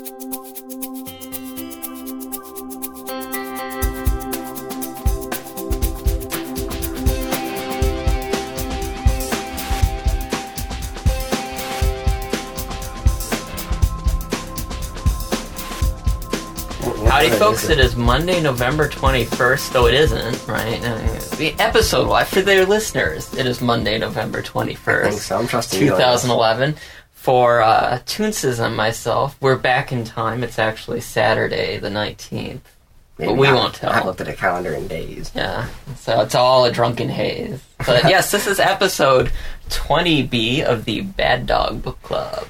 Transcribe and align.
Howdy, 0.00 0.12
folks. 17.36 17.68
It 17.68 17.78
is 17.78 17.94
Monday, 17.94 18.40
November 18.40 18.88
21st, 18.88 19.72
though 19.72 19.86
it 19.86 19.92
isn't, 19.92 20.48
right? 20.48 20.80
The 21.36 21.54
episode, 21.58 22.08
well, 22.08 22.24
for 22.24 22.40
their 22.40 22.64
listeners, 22.64 23.34
it 23.34 23.44
is 23.44 23.60
Monday, 23.60 23.98
November 23.98 24.40
21st. 24.40 25.04
I 25.04 25.10
think 25.10 25.20
so. 25.20 25.38
I'm 25.38 25.46
trusting 25.46 25.82
you. 25.82 25.90
2011. 25.90 26.76
For 27.20 27.60
uh, 27.60 27.98
Toonces 28.06 28.64
and 28.64 28.74
myself, 28.74 29.36
we're 29.42 29.58
back 29.58 29.92
in 29.92 30.04
time. 30.04 30.42
It's 30.42 30.58
actually 30.58 31.02
Saturday, 31.02 31.76
the 31.76 31.90
19th. 31.90 32.60
Maybe 33.18 33.32
but 33.32 33.34
we 33.36 33.46
not. 33.48 33.54
won't 33.56 33.74
tell. 33.74 33.92
I 33.92 34.02
looked 34.02 34.22
at 34.22 34.28
a 34.28 34.32
calendar 34.32 34.72
in 34.72 34.88
days. 34.88 35.30
Yeah, 35.34 35.68
so 35.96 36.22
it's 36.22 36.34
all 36.34 36.64
a 36.64 36.72
drunken 36.72 37.10
haze. 37.10 37.60
But 37.86 38.04
yes, 38.04 38.30
this 38.30 38.46
is 38.46 38.58
episode 38.58 39.30
20B 39.68 40.62
of 40.64 40.86
the 40.86 41.02
Bad 41.02 41.46
Dog 41.46 41.82
Book 41.82 42.00
Club. 42.00 42.46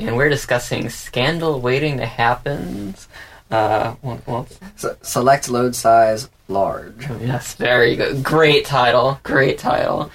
And 0.00 0.16
we're 0.16 0.28
discussing 0.28 0.90
Scandal 0.90 1.60
Waiting 1.60 1.98
to 1.98 2.06
Happen. 2.06 2.96
Uh, 3.48 3.92
what, 4.00 4.58
So, 4.74 4.96
select 5.02 5.48
load 5.48 5.76
size 5.76 6.28
large. 6.48 7.08
Yes, 7.20 7.54
very 7.54 7.94
good. 7.94 8.24
Great 8.24 8.64
title. 8.64 9.20
Great 9.22 9.58
title. 9.58 10.10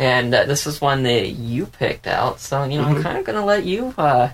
And 0.00 0.34
uh, 0.34 0.46
this 0.46 0.66
is 0.66 0.80
one 0.80 1.02
that 1.02 1.28
you 1.32 1.66
picked 1.66 2.06
out, 2.06 2.40
so 2.40 2.64
you 2.64 2.78
know 2.78 2.84
I'm 2.86 2.94
Mhm. 2.96 3.02
kind 3.02 3.18
of 3.18 3.24
going 3.26 3.38
to 3.38 3.44
let 3.44 3.64
you 3.64 3.92
uh, 3.98 4.30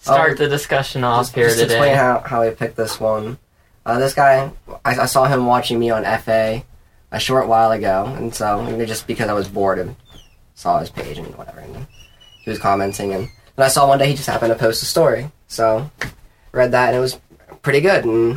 start 0.00 0.32
Oh, 0.32 0.34
the 0.34 0.48
discussion 0.48 1.04
off 1.04 1.26
Just, 1.26 1.34
here 1.36 1.44
just 1.46 1.58
to 1.58 1.62
today. 1.62 1.74
explain 1.76 1.96
how, 1.96 2.22
how 2.26 2.42
I 2.42 2.50
picked 2.50 2.76
this 2.76 2.98
one. 2.98 3.38
Uh, 3.86 4.00
this 4.00 4.14
guy, 4.14 4.50
I, 4.84 4.96
I 5.02 5.06
saw 5.06 5.26
him 5.26 5.46
watching 5.46 5.78
me 5.78 5.90
on 5.90 6.02
FA 6.18 6.64
a 7.12 7.20
short 7.20 7.46
while 7.46 7.70
ago, 7.70 8.12
and 8.16 8.34
so 8.34 8.66
you 8.68 8.76
know, 8.76 8.84
just 8.84 9.06
because 9.06 9.28
I 9.28 9.32
was 9.32 9.46
bored 9.46 9.78
and 9.78 9.94
saw 10.56 10.80
his 10.80 10.90
page 10.90 11.18
and 11.18 11.28
whatever, 11.36 11.60
and 11.60 11.86
he 12.42 12.50
was 12.50 12.58
commenting, 12.58 13.12
and 13.14 13.28
then 13.54 13.64
I 13.64 13.68
saw 13.68 13.86
one 13.86 14.00
day 14.00 14.08
he 14.08 14.14
just 14.16 14.26
happened 14.28 14.52
to 14.52 14.58
post 14.58 14.82
a 14.82 14.86
story, 14.86 15.30
so 15.46 15.88
read 16.50 16.72
that 16.72 16.88
and 16.88 16.96
it 16.96 17.00
was 17.00 17.20
pretty 17.62 17.80
good, 17.80 18.04
and 18.04 18.36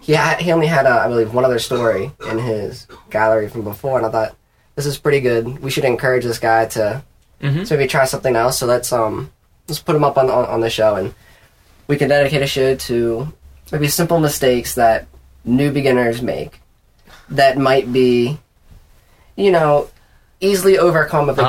he 0.00 0.14
had, 0.14 0.40
he 0.40 0.50
only 0.50 0.66
had 0.66 0.86
uh, 0.86 1.02
I 1.04 1.06
believe 1.06 1.32
one 1.32 1.44
other 1.44 1.60
story 1.60 2.10
in 2.28 2.38
his 2.38 2.88
gallery 3.10 3.48
from 3.48 3.62
before, 3.62 3.96
and 3.98 4.06
I 4.06 4.10
thought 4.10 4.34
this 4.76 4.86
is 4.86 4.98
pretty 4.98 5.20
good. 5.20 5.60
We 5.62 5.70
should 5.70 5.84
encourage 5.84 6.24
this 6.24 6.38
guy 6.38 6.66
to 6.66 7.02
Mhm. 7.42 7.66
so 7.66 7.76
maybe 7.76 7.88
try 7.88 8.04
something 8.04 8.36
else. 8.36 8.58
So 8.58 8.66
let's 8.66 8.92
um 8.92 9.30
let's 9.68 9.80
put 9.80 9.96
him 9.96 10.04
up 10.04 10.16
on, 10.18 10.28
on 10.30 10.44
on 10.46 10.60
the 10.60 10.70
show, 10.70 10.96
and 10.96 11.14
we 11.86 11.96
can 11.96 12.08
dedicate 12.08 12.42
a 12.42 12.46
show 12.46 12.74
to 12.74 13.32
maybe 13.72 13.88
simple 13.88 14.20
mistakes 14.20 14.74
that 14.74 15.06
new 15.44 15.70
beginners 15.72 16.20
make 16.22 16.60
that 17.30 17.56
might 17.56 17.92
be, 17.92 18.38
you 19.36 19.50
know, 19.50 19.88
easily 20.40 20.78
overcome 20.78 21.30
if 21.30 21.36
we 21.36 21.42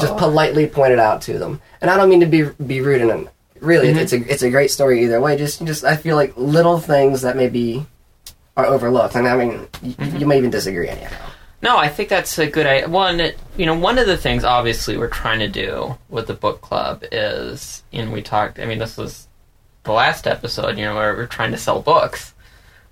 just 0.00 0.16
politely 0.16 0.66
pointed 0.66 0.98
out 0.98 1.22
to 1.22 1.38
them. 1.38 1.60
And 1.80 1.90
I 1.90 1.96
don't 1.96 2.08
mean 2.10 2.20
to 2.20 2.26
be 2.26 2.42
be 2.66 2.80
rude, 2.80 3.00
and 3.02 3.28
really, 3.60 3.92
Mhm. 3.92 3.96
it's 3.98 4.12
a 4.12 4.16
it's 4.32 4.42
a 4.42 4.50
great 4.50 4.70
story 4.70 5.02
either 5.04 5.20
way. 5.20 5.36
Just 5.36 5.64
just 5.64 5.84
I 5.84 5.96
feel 5.96 6.16
like 6.16 6.32
little 6.36 6.78
things 6.78 7.22
that 7.22 7.36
maybe 7.36 7.86
are 8.56 8.66
overlooked, 8.66 9.14
and 9.14 9.26
I 9.28 9.36
mean, 9.36 9.68
y- 9.82 9.94
Mhm. 9.98 10.20
you 10.20 10.26
may 10.26 10.38
even 10.38 10.50
disagree 10.50 10.88
anyhow. 10.88 11.14
No, 11.60 11.76
I 11.76 11.88
think 11.88 12.08
that's 12.08 12.38
a 12.38 12.46
good 12.46 12.66
idea. 12.66 12.88
One, 12.88 13.18
you 13.56 13.66
know, 13.66 13.76
one 13.76 13.98
of 13.98 14.06
the 14.06 14.16
things 14.16 14.44
obviously 14.44 14.96
we're 14.96 15.08
trying 15.08 15.40
to 15.40 15.48
do 15.48 15.96
with 16.08 16.28
the 16.28 16.34
book 16.34 16.60
club 16.60 17.02
is, 17.10 17.82
and 17.92 18.12
we 18.12 18.22
talked. 18.22 18.60
I 18.60 18.64
mean, 18.64 18.78
this 18.78 18.96
was 18.96 19.26
the 19.82 19.92
last 19.92 20.26
episode. 20.26 20.78
You 20.78 20.84
know, 20.84 20.94
where 20.94 21.14
we're 21.14 21.26
trying 21.26 21.50
to 21.50 21.58
sell 21.58 21.82
books. 21.82 22.32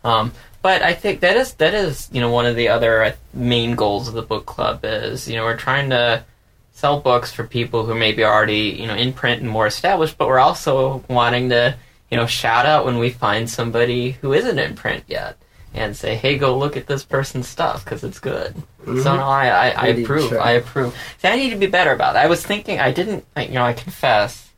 Um, 0.03 0.33
but 0.63 0.83
I 0.83 0.95
think 0.95 1.21
that 1.21 1.37
is 1.37 1.55
that 1.55 1.75
is 1.75 2.09
you 2.11 2.21
know 2.21 2.31
one 2.31 2.47
of 2.47 2.57
the 2.57 2.69
other 2.69 3.05
uh, 3.05 3.13
main 3.33 3.77
goals 3.77 4.09
of 4.09 4.15
the 4.15 4.23
book 4.23 4.47
club 4.47 4.81
is 4.83 5.29
you 5.29 5.37
know 5.37 5.45
we're 5.45 5.57
trying 5.57 5.91
to 5.91 6.25
sell 6.73 7.01
books 7.01 7.33
for 7.33 7.47
people 7.47 7.87
who 7.87 7.95
maybe 7.95 8.25
are 8.25 8.35
already 8.35 8.77
you 8.81 8.87
know 8.89 8.97
in 8.97 9.13
print 9.13 9.43
and 9.43 9.51
more 9.51 9.69
established, 9.69 10.19
but 10.19 10.27
we're 10.27 10.41
also 10.41 11.05
wanting 11.09 11.51
to 11.51 11.77
you 12.11 12.17
know 12.17 12.27
shout 12.27 12.67
out 12.67 12.85
when 12.85 12.99
we 12.99 13.11
find 13.11 13.49
somebody 13.49 14.13
who 14.13 14.33
isn't 14.33 14.59
in 14.59 14.75
print 14.75 15.05
yet 15.07 15.37
and 15.77 15.97
say, 15.97 16.15
hey, 16.17 16.39
go 16.39 16.57
look 16.57 16.77
at 16.77 16.87
this 16.87 17.05
person's 17.05 17.47
stuff 17.49 17.85
because 17.85 18.03
it's 18.03 18.19
good. 18.19 18.55
So 18.85 18.93
Mhm. 18.93 19.05
no, 19.05 19.23
I, 19.25 19.49
I, 19.49 19.69
I 19.69 19.87
approve. 19.89 20.33
I 20.33 20.53
approve. 20.53 20.97
See, 21.19 21.29
I 21.29 21.37
need 21.37 21.51
to 21.51 21.57
be 21.57 21.67
better 21.67 21.93
about 21.93 22.15
that. 22.15 22.25
I 22.25 22.29
was 22.29 22.45
thinking 22.45 22.81
I 22.81 22.93
didn't. 22.93 23.25
I, 23.37 23.45
you 23.45 23.55
know, 23.55 23.65
I 23.65 23.73
confess, 23.75 24.49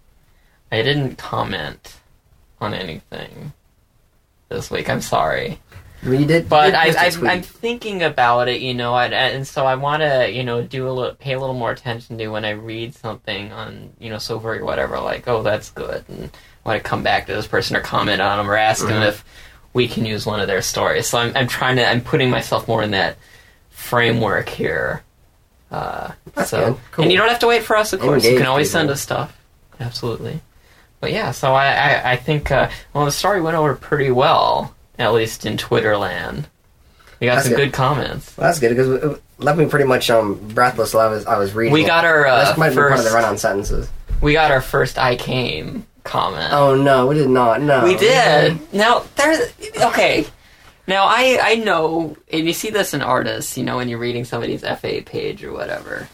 I 0.70 0.82
didn't 0.82 1.16
comment 1.16 1.96
on 2.60 2.72
anything 2.74 3.52
this 4.48 4.70
week. 4.70 4.88
I'm 4.88 5.00
sorry, 5.00 5.60
Read 6.04 6.30
it, 6.30 6.48
but 6.48 6.74
I, 6.76 6.90
I. 6.90 7.10
I'm 7.32 7.42
thinking 7.42 8.04
about 8.04 8.46
it. 8.48 8.60
You 8.60 8.72
know, 8.74 8.96
and, 8.96 9.12
and 9.12 9.44
so 9.44 9.66
I 9.66 9.74
want 9.74 10.02
to, 10.02 10.30
you 10.30 10.44
know, 10.44 10.62
do 10.62 10.88
a 10.88 10.92
little, 10.92 11.14
pay 11.16 11.32
a 11.32 11.40
little 11.40 11.56
more 11.56 11.72
attention 11.72 12.16
to 12.18 12.28
when 12.28 12.44
I 12.44 12.50
read 12.50 12.94
something 12.94 13.50
on, 13.50 13.90
you 13.98 14.08
know, 14.10 14.18
Silver 14.18 14.54
or 14.60 14.64
whatever. 14.64 15.00
Like, 15.00 15.26
oh, 15.26 15.42
that's 15.42 15.70
good, 15.70 16.04
and 16.08 16.30
want 16.64 16.80
to 16.82 16.88
come 16.88 17.02
back 17.02 17.26
to 17.26 17.34
this 17.34 17.48
person 17.48 17.76
or 17.76 17.80
comment 17.80 18.20
on 18.22 18.38
them 18.38 18.48
or 18.48 18.54
ask 18.56 18.86
them 18.86 19.02
Mhm. 19.02 19.08
if 19.08 19.24
we 19.78 19.86
can 19.86 20.04
use 20.04 20.26
one 20.26 20.40
of 20.40 20.48
their 20.48 20.60
stories. 20.60 21.06
So 21.06 21.18
I'm, 21.18 21.36
I'm 21.36 21.46
trying 21.46 21.76
to, 21.76 21.88
I'm 21.88 22.00
putting 22.00 22.30
myself 22.30 22.66
more 22.66 22.82
in 22.82 22.90
that 22.90 23.16
framework 23.70 24.48
here. 24.48 25.04
Uh, 25.70 26.10
so, 26.44 26.72
good. 26.72 26.80
Cool. 26.90 27.02
and 27.04 27.12
you 27.12 27.16
don't 27.16 27.28
have 27.28 27.38
to 27.38 27.46
wait 27.46 27.62
for 27.62 27.76
us, 27.76 27.92
of 27.92 28.00
course. 28.00 28.24
you 28.24 28.36
can 28.36 28.46
always 28.46 28.70
people. 28.70 28.80
send 28.80 28.90
us 28.90 29.00
stuff. 29.00 29.38
Absolutely. 29.78 30.40
But 30.98 31.12
yeah, 31.12 31.30
so 31.30 31.54
I, 31.54 31.66
I, 31.68 32.10
I 32.12 32.16
think, 32.16 32.50
uh, 32.50 32.70
well, 32.92 33.04
the 33.04 33.12
story 33.12 33.40
went 33.40 33.56
over 33.56 33.76
pretty 33.76 34.10
well, 34.10 34.74
at 34.98 35.12
least 35.12 35.46
in 35.46 35.56
Twitter 35.56 35.96
land. 35.96 36.48
We 37.20 37.28
got 37.28 37.36
That's 37.36 37.46
some 37.46 37.56
good. 37.56 37.66
good 37.66 37.72
comments. 37.72 38.36
Well, 38.36 38.48
that's 38.48 38.58
good 38.58 38.70
because 38.70 38.88
it 38.88 39.22
left 39.38 39.60
me 39.60 39.66
pretty 39.66 39.84
much 39.86 40.10
um 40.10 40.34
breathless 40.54 40.94
while 40.94 41.08
I 41.08 41.10
was 41.10 41.26
I 41.26 41.38
was 41.38 41.52
reading. 41.52 41.72
We 41.72 41.84
got 41.84 42.04
our 42.04 42.26
uh, 42.26 42.54
be 42.54 42.74
part 42.74 42.98
of 42.98 43.04
the 43.04 43.10
run-on 43.10 43.38
sentences. 43.38 43.88
We 44.20 44.32
got 44.34 44.52
our 44.52 44.60
first 44.60 44.98
"I 44.98 45.16
came" 45.16 45.84
comment. 46.08 46.52
Oh 46.52 46.74
no, 46.74 47.06
we 47.06 47.14
did 47.14 47.28
not. 47.30 47.60
No, 47.62 47.84
We 47.84 47.96
did. 47.96 48.58
Now 48.72 49.04
there's 49.16 49.40
okay. 49.82 50.26
Now 50.86 51.04
I 51.06 51.38
I 51.40 51.54
know, 51.56 52.16
and 52.32 52.46
you 52.46 52.52
see 52.52 52.70
this 52.70 52.94
in 52.94 53.02
artists. 53.02 53.56
You 53.58 53.64
know, 53.64 53.76
when 53.76 53.88
you're 53.88 53.98
reading 53.98 54.24
somebody's 54.24 54.62
FA 54.62 55.02
page 55.04 55.44
or 55.44 55.52
whatever. 55.52 56.08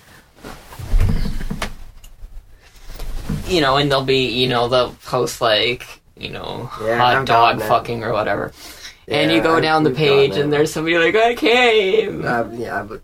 You 3.46 3.60
know, 3.60 3.76
and 3.76 3.90
they'll 3.90 4.04
be, 4.04 4.26
you 4.28 4.48
know, 4.48 4.68
they'll 4.68 4.94
post 5.04 5.40
like, 5.40 5.86
you 6.16 6.30
know, 6.30 6.70
Yeah, 6.82 6.96
hot 6.98 7.16
I've 7.16 7.24
dog 7.26 7.60
fucking 7.62 8.02
or 8.02 8.12
whatever. 8.12 8.52
and 9.06 9.30
you 9.30 9.38
Yeah, 9.38 9.42
go 9.42 9.52
I've- 9.54 9.62
down 9.62 9.84
the 9.84 9.90
page, 9.90 10.36
and 10.36 10.52
there's 10.52 10.72
somebody 10.72 10.96
like, 10.98 11.14
I 11.14 11.34
came. 11.34 12.24
Uh, 12.24 12.44
yeah, 12.52 12.82
but 12.82 13.02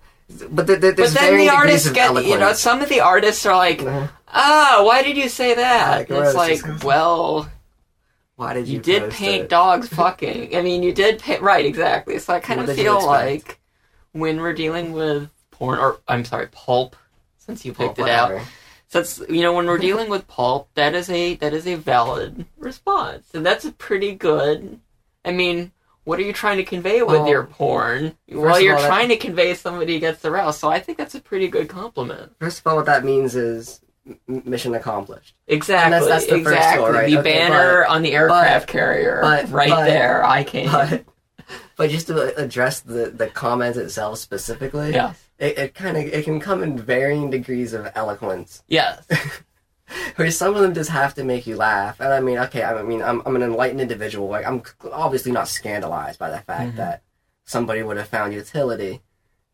but 0.50 0.66
the, 0.66 0.76
the, 0.76 0.92
but 0.96 1.10
then 1.10 1.36
the 1.38 1.48
artists 1.50 1.90
get, 1.90 2.24
you 2.24 2.38
know, 2.38 2.52
some 2.52 2.80
of 2.80 2.88
the 2.88 3.00
artists 3.00 3.44
are 3.46 3.56
like, 3.56 3.82
Uh-huh. 3.82 4.06
Ah, 4.32 4.82
why 4.84 5.02
did 5.02 5.16
you 5.16 5.28
say 5.28 5.54
that? 5.54 6.10
And 6.10 6.24
it's 6.24 6.34
like, 6.34 6.82
well, 6.84 7.50
Why 8.36 8.54
did 8.54 8.68
you? 8.68 8.74
you 8.76 8.80
did 8.82 9.10
paint 9.10 9.44
it? 9.44 9.48
dogs 9.48 9.88
fucking. 9.88 10.56
I 10.56 10.62
mean, 10.62 10.82
you 10.82 10.92
did 10.92 11.18
paint 11.20 11.42
right, 11.42 11.64
exactly. 11.64 12.18
So 12.18 12.34
I 12.34 12.41
kind 12.41 12.60
What 12.60 12.68
of 12.70 12.76
feel 12.76 13.04
like 13.04 13.58
when 14.12 14.41
we're 14.41 14.52
dealing 14.54 14.92
with 14.92 15.30
porn, 15.50 15.78
or 15.78 16.00
I'm 16.08 16.24
sorry, 16.24 16.48
pulp, 16.50 16.96
since 17.38 17.64
you 17.64 17.72
Oh, 17.72 17.74
picked 17.88 17.98
it 17.98 18.08
out. 18.08 18.30
whatever. 18.30 18.48
Since 18.88 19.22
you 19.28 19.42
know 19.42 19.52
when 19.52 19.66
we're 19.66 19.78
dealing 19.78 20.10
with 20.10 20.26
pulp, 20.26 20.68
that 20.74 20.94
is 20.97 21.08
a 21.10 21.36
that 21.36 21.52
is 21.54 21.66
a 21.66 21.76
valid 21.76 22.44
response, 22.58 23.28
and 23.34 23.47
that's 23.47 23.64
a 23.64 23.70
pretty 23.72 24.14
good. 24.16 24.80
I 25.24 25.30
mean, 25.30 25.70
what 26.02 26.18
are 26.18 26.22
you 26.22 26.32
trying 26.32 26.56
to 26.56 26.64
convey 26.64 27.00
with 27.02 27.20
Well, 27.20 27.28
your 27.28 27.44
porn? 27.44 28.16
Well, 28.28 28.60
you're 28.60 28.74
all, 28.74 28.82
that- 28.82 28.88
trying 28.88 29.10
to 29.10 29.16
convey 29.16 29.54
somebody 29.54 30.00
gets 30.00 30.24
aroused, 30.24 30.58
so 30.58 30.68
I 30.70 30.80
think 30.80 30.98
that's 30.98 31.14
a 31.14 31.20
pretty 31.20 31.47
good 31.47 31.68
compliment. 31.68 32.32
First 32.41 32.58
of 32.60 32.66
all, 32.66 32.74
what 32.76 32.86
that 32.86 33.04
means 33.04 33.36
is 33.36 33.80
mission 34.26 34.74
accomplished. 34.74 35.34
Exactly. 35.46 35.90
that's- 35.90 36.08
that's 36.08 36.26
the 36.26 36.42
first 36.42 36.56
exactly. 36.56 36.90
right? 36.90 37.10
The 37.10 37.18
Okay, 37.18 37.32
banner 37.38 37.84
on 37.86 38.02
the 38.02 38.12
aircraft 38.12 38.66
but- 38.66 38.72
carrier, 38.72 39.20
but- 39.22 39.50
right 39.50 39.68
but- 39.70 39.84
there. 39.84 40.24
I 40.24 40.44
came. 40.44 40.70
But 40.70 41.04
but 41.76 41.91
just 41.91 42.06
to 42.08 42.34
address 42.36 42.80
the 42.80 43.10
the 43.10 43.26
comment 43.28 43.76
itself 43.76 44.18
specifically, 44.18 44.92
yeah. 44.92 45.14
it, 45.38 45.58
it 45.58 45.74
kind 45.74 45.97
of 45.97 46.04
it 46.04 46.24
can 46.24 46.38
come 46.41 46.62
in 46.62 46.78
varying 46.78 47.30
degrees 47.30 47.72
of 47.72 47.88
eloquence. 47.94 48.62
Yes. 48.68 49.02
Where 50.16 50.30
some 50.30 50.54
of 50.54 50.62
them 50.62 50.72
just 50.72 50.91
have 50.91 51.14
to 51.14 51.24
make 51.24 51.48
you 51.48 51.56
laugh, 51.56 51.98
and 51.98 52.12
I 52.12 52.20
mean, 52.20 52.38
okay, 52.38 52.62
I 52.62 52.80
mean, 52.82 53.03
I'm 53.03 53.22
I'm 53.26 53.34
an 53.34 53.42
enlightened 53.42 53.80
individual. 53.80 54.28
Like, 54.28 54.46
I'm 54.46 54.62
obviously 54.92 55.32
not 55.32 55.48
scandalized 55.48 56.18
by 56.18 56.30
the 56.30 56.38
fact 56.38 56.72
Mhm. 56.74 56.76
that 56.76 57.03
somebody 57.44 57.82
would 57.82 57.96
have 57.96 58.06
found 58.06 58.32
utility 58.32 59.00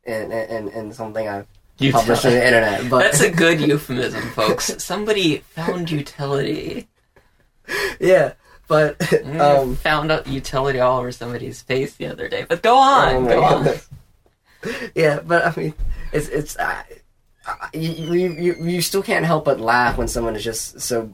in 0.05 0.31
in, 0.33 0.69
in 0.69 0.93
something 0.93 1.27
I've 1.27 1.47
published 1.79 2.25
on 2.25 2.33
the 2.33 2.45
internet. 2.47 2.89
But 2.91 2.99
That's 3.01 3.21
a 3.21 3.31
good 3.31 3.61
euphemism, 3.69 4.23
folks. 4.31 4.83
Somebody 4.83 5.39
found 5.39 5.91
utility. 5.91 6.89
yeah, 8.01 8.33
but 8.69 8.99
Mm, 8.99 9.41
um, 9.41 9.77
found 9.77 10.11
out 10.13 10.27
utility 10.27 10.81
all 10.81 10.99
over 11.01 11.13
somebody's 11.13 11.63
face 11.63 11.95
the 11.95 12.07
other 12.07 12.29
day. 12.29 12.45
But 12.49 12.63
go 12.63 12.77
on, 12.77 13.15
oh 13.15 13.29
go 13.29 13.45
on. 13.45 13.67
yeah, 14.95 15.21
but 15.25 15.45
I 15.47 15.61
mean, 15.61 15.75
it's 16.13 16.29
it's 16.29 16.57
uh, 16.57 16.83
you, 17.73 17.91
you 17.91 18.33
you 18.33 18.57
you 18.65 18.83
still 18.83 19.03
can't 19.03 19.25
help 19.25 19.45
but 19.45 19.61
laugh 19.61 19.97
when 19.99 20.09
someone 20.09 20.35
is 20.37 20.45
just 20.45 20.81
so 20.81 21.13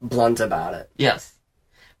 blunt 0.00 0.40
about 0.40 0.74
it. 0.74 0.90
Yes. 0.96 1.32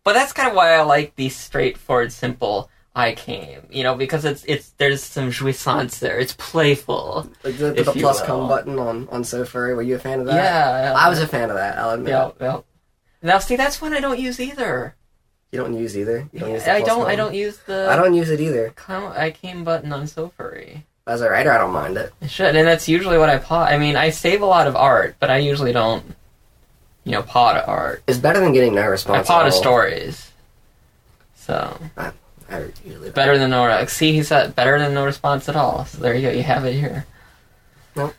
but 0.04 0.12
that's 0.14 0.32
kind 0.32 0.48
of 0.48 0.54
why 0.54 0.72
I 0.74 0.82
like 0.82 1.16
the 1.16 1.28
straightforward, 1.30 2.12
simple. 2.12 2.70
I 2.96 3.12
came, 3.12 3.66
you 3.70 3.82
know, 3.82 3.96
because 3.96 4.24
it's 4.24 4.44
it's 4.44 4.70
there's 4.78 5.02
some 5.02 5.30
jouissance 5.30 5.98
there. 5.98 6.18
It's 6.18 6.34
playful. 6.34 7.28
Like 7.42 7.58
the, 7.58 7.72
the 7.72 7.84
plus 7.84 8.22
come 8.22 8.46
button 8.46 8.78
on 8.78 9.08
on 9.08 9.22
SoFurry. 9.22 9.74
Were 9.74 9.82
you 9.82 9.96
a 9.96 9.98
fan 9.98 10.20
of 10.20 10.26
that? 10.26 10.36
Yeah, 10.36 10.90
yeah. 10.90 10.94
I 10.94 11.08
was 11.08 11.18
a 11.18 11.26
fan 11.26 11.50
of 11.50 11.56
that. 11.56 11.76
I'll 11.76 11.90
admit. 11.90 12.10
Yeah, 12.10 12.30
yeah. 12.40 12.60
Now, 13.20 13.38
see, 13.38 13.56
that's 13.56 13.80
one 13.80 13.94
I 13.94 14.00
don't 14.00 14.20
use 14.20 14.38
either. 14.38 14.94
You 15.50 15.58
don't 15.58 15.74
use 15.74 15.96
either. 15.96 16.28
You 16.32 16.40
don't 16.40 16.50
use 16.50 16.64
the 16.64 16.72
I 16.72 16.82
don't. 16.82 17.06
I 17.06 17.16
don't 17.16 17.34
use 17.34 17.58
the. 17.58 17.88
I 17.90 17.96
don't 17.96 18.14
use 18.14 18.30
it 18.30 18.40
either. 18.40 18.72
Come, 18.76 19.12
I 19.16 19.30
came 19.30 19.64
button 19.64 19.92
on 19.92 20.04
SoFurry. 20.04 20.82
As 21.06 21.20
a 21.20 21.30
writer, 21.30 21.50
I 21.52 21.58
don't 21.58 21.72
mind 21.72 21.96
it. 21.96 22.12
I 22.22 22.28
should, 22.28 22.54
and 22.54 22.66
that's 22.66 22.88
usually 22.88 23.18
what 23.18 23.28
I 23.28 23.38
pot. 23.38 23.72
I 23.72 23.78
mean, 23.78 23.96
I 23.96 24.10
save 24.10 24.40
a 24.40 24.46
lot 24.46 24.66
of 24.66 24.76
art, 24.76 25.16
but 25.18 25.30
I 25.30 25.38
usually 25.38 25.72
don't. 25.72 26.14
You 27.02 27.12
know, 27.12 27.22
pot 27.22 27.62
art. 27.68 28.02
It's 28.06 28.18
better 28.18 28.40
than 28.40 28.52
getting 28.52 28.74
no 28.74 28.86
response. 28.86 29.28
I 29.28 29.32
pot 29.32 29.52
stories. 29.52 30.30
So 31.34 31.78
I 31.96 32.12
better 33.14 33.38
than 33.38 33.50
no. 33.50 33.66
re- 33.66 33.86
See, 33.86 34.12
he 34.12 34.22
said 34.22 34.54
better 34.54 34.78
than 34.78 34.94
no 34.94 35.04
response 35.04 35.48
at 35.48 35.56
all. 35.56 35.84
So 35.86 35.98
there 35.98 36.14
you 36.14 36.22
go. 36.22 36.30
You 36.30 36.42
have 36.42 36.64
it 36.64 36.74
here. 36.74 37.06
Nope. 37.96 38.14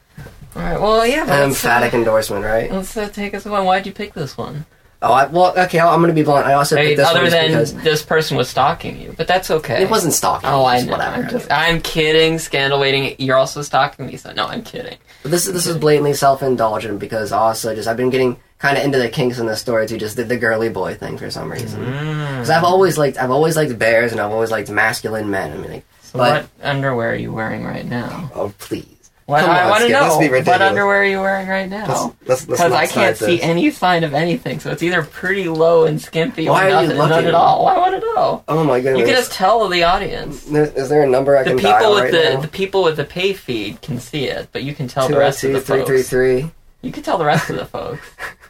All 0.55 0.61
right. 0.61 0.79
Well, 0.79 1.05
yeah. 1.05 1.23
An 1.23 1.49
emphatic 1.49 1.93
uh, 1.93 1.97
endorsement, 1.97 2.45
right? 2.45 2.71
let's 2.71 2.95
uh, 2.95 3.09
take 3.09 3.33
us 3.33 3.45
one. 3.45 3.65
Why'd 3.65 3.85
you 3.85 3.91
pick 3.93 4.13
this 4.13 4.37
one? 4.37 4.65
Oh, 5.01 5.11
I, 5.11 5.27
well, 5.27 5.53
okay. 5.57 5.79
I'm 5.79 5.99
going 5.99 6.07
to 6.07 6.13
be 6.13 6.23
blunt. 6.23 6.47
I 6.47 6.53
also 6.53 6.75
hey, 6.75 6.87
picked 6.87 6.97
this 6.97 7.07
other 7.07 7.21
one 7.21 7.29
than 7.29 7.47
because 7.49 7.75
this 7.75 8.01
person 8.01 8.37
was 8.37 8.49
stalking 8.49 8.99
you, 8.99 9.13
but 9.15 9.27
that's 9.27 9.51
okay. 9.51 9.83
It 9.83 9.89
wasn't 9.89 10.13
stalking. 10.13 10.49
Oh, 10.49 10.65
I 10.65 10.81
know. 10.81 10.93
Whatever. 10.93 11.15
I'm, 11.23 11.29
just, 11.29 11.51
I'm 11.51 11.81
kidding. 11.81 12.39
Scandal 12.39 12.79
waiting. 12.79 13.15
You're 13.19 13.37
also 13.37 13.61
stalking 13.61 14.07
me, 14.07 14.17
so 14.17 14.31
no, 14.31 14.47
I'm 14.47 14.63
kidding. 14.63 14.97
But 15.21 15.31
this 15.31 15.45
is 15.47 15.53
this 15.53 15.67
is 15.67 15.77
blatantly 15.77 16.13
self-indulgent 16.13 16.99
because 16.99 17.31
also 17.31 17.75
just 17.75 17.87
I've 17.87 17.97
been 17.97 18.09
getting 18.09 18.37
kind 18.65 18.77
of 18.77 18.83
into 18.83 18.97
the 18.97 19.09
kinks 19.09 19.37
in 19.37 19.45
the 19.45 19.55
stories 19.55 19.89
too. 19.91 19.97
Just 19.97 20.15
did 20.15 20.27
the 20.29 20.37
girly 20.37 20.69
boy 20.69 20.95
thing 20.95 21.17
for 21.17 21.29
some 21.29 21.51
reason. 21.51 21.81
Mm. 21.83 22.29
Because 22.31 22.49
I've 22.49 22.63
always 22.63 22.97
liked 22.97 23.17
I've 23.17 23.31
always 23.31 23.55
liked 23.55 23.77
bears 23.77 24.11
and 24.11 24.19
I've 24.21 24.31
always 24.31 24.49
liked 24.51 24.69
masculine 24.69 25.29
men. 25.29 25.51
I 25.51 25.57
mean, 25.57 25.71
like, 25.71 25.85
So 26.01 26.17
but 26.19 26.43
what 26.43 26.49
underwear 26.67 27.11
are 27.11 27.15
you 27.15 27.31
wearing 27.31 27.63
right 27.63 27.85
now? 27.85 28.31
oh 28.33 28.53
please, 28.57 28.87
What, 29.27 29.41
Come 29.41 29.49
I 29.51 29.63
on, 29.63 29.69
want 29.69 29.81
to 29.81 29.87
Skip, 29.89 30.01
let's 30.01 30.07
know. 30.13 30.17
What 30.19 30.31
ridiculous. 30.31 30.61
underwear 30.61 31.01
are 31.01 31.05
you 31.05 31.19
wearing 31.19 31.47
right 31.47 31.69
now? 31.69 31.85
let's 31.87 32.01
let's, 32.01 32.27
let's 32.27 32.45
Because 32.45 32.71
not 32.71 32.79
I 32.79 32.87
can't 32.87 33.15
start 33.17 33.29
see 33.29 33.35
this. 33.37 33.45
any 33.45 33.69
sign 33.71 34.03
of 34.03 34.13
anything, 34.13 34.59
so 34.59 34.71
it's 34.71 34.81
either 34.83 35.03
pretty 35.03 35.47
low 35.49 35.85
and 35.85 36.01
skimpy 36.01 36.47
Why 36.47 36.69
or 36.71 36.75
are 36.75 36.81
you 36.81 36.87
nothing, 36.87 36.97
none 36.97 37.09
looking? 37.09 37.27
at 37.27 37.33
all. 37.35 37.67
I 37.67 37.77
want 37.77 37.93
to 37.95 38.01
know. 38.13 38.43
Oh 38.47 38.63
my 38.63 38.79
goodness! 38.81 38.99
You 38.99 39.05
can 39.05 39.15
just 39.15 39.31
tell 39.31 39.67
the 39.69 39.83
audience. 39.83 40.43
There- 40.45 40.71
Is 40.81 40.89
there 40.89 41.03
a 41.03 41.09
number 41.09 41.37
I 41.37 41.43
The 41.43 41.49
can 41.51 41.57
people 41.57 41.71
dial 41.71 41.93
with 41.95 42.03
right 42.03 42.11
the 42.11 42.33
now? 42.35 42.41
the 42.41 42.47
people 42.61 42.81
with 42.83 42.97
the 42.97 43.05
pay 43.05 43.33
feed 43.33 43.81
can 43.81 43.99
see 43.99 44.25
it, 44.25 44.49
but 44.51 44.63
you 44.63 44.73
can 44.73 44.87
tell 44.87 45.07
the 45.09 45.17
rest 45.17 45.43
of 45.43 45.53
the 45.53 45.61
folks. 45.61 45.87
three 45.87 46.01
three. 46.03 46.51
You 46.81 46.91
can 46.91 47.01
tell 47.03 47.17
the 47.17 47.25
rest 47.25 47.49
of 47.49 47.55
the 47.55 47.65
folks. 47.65 48.05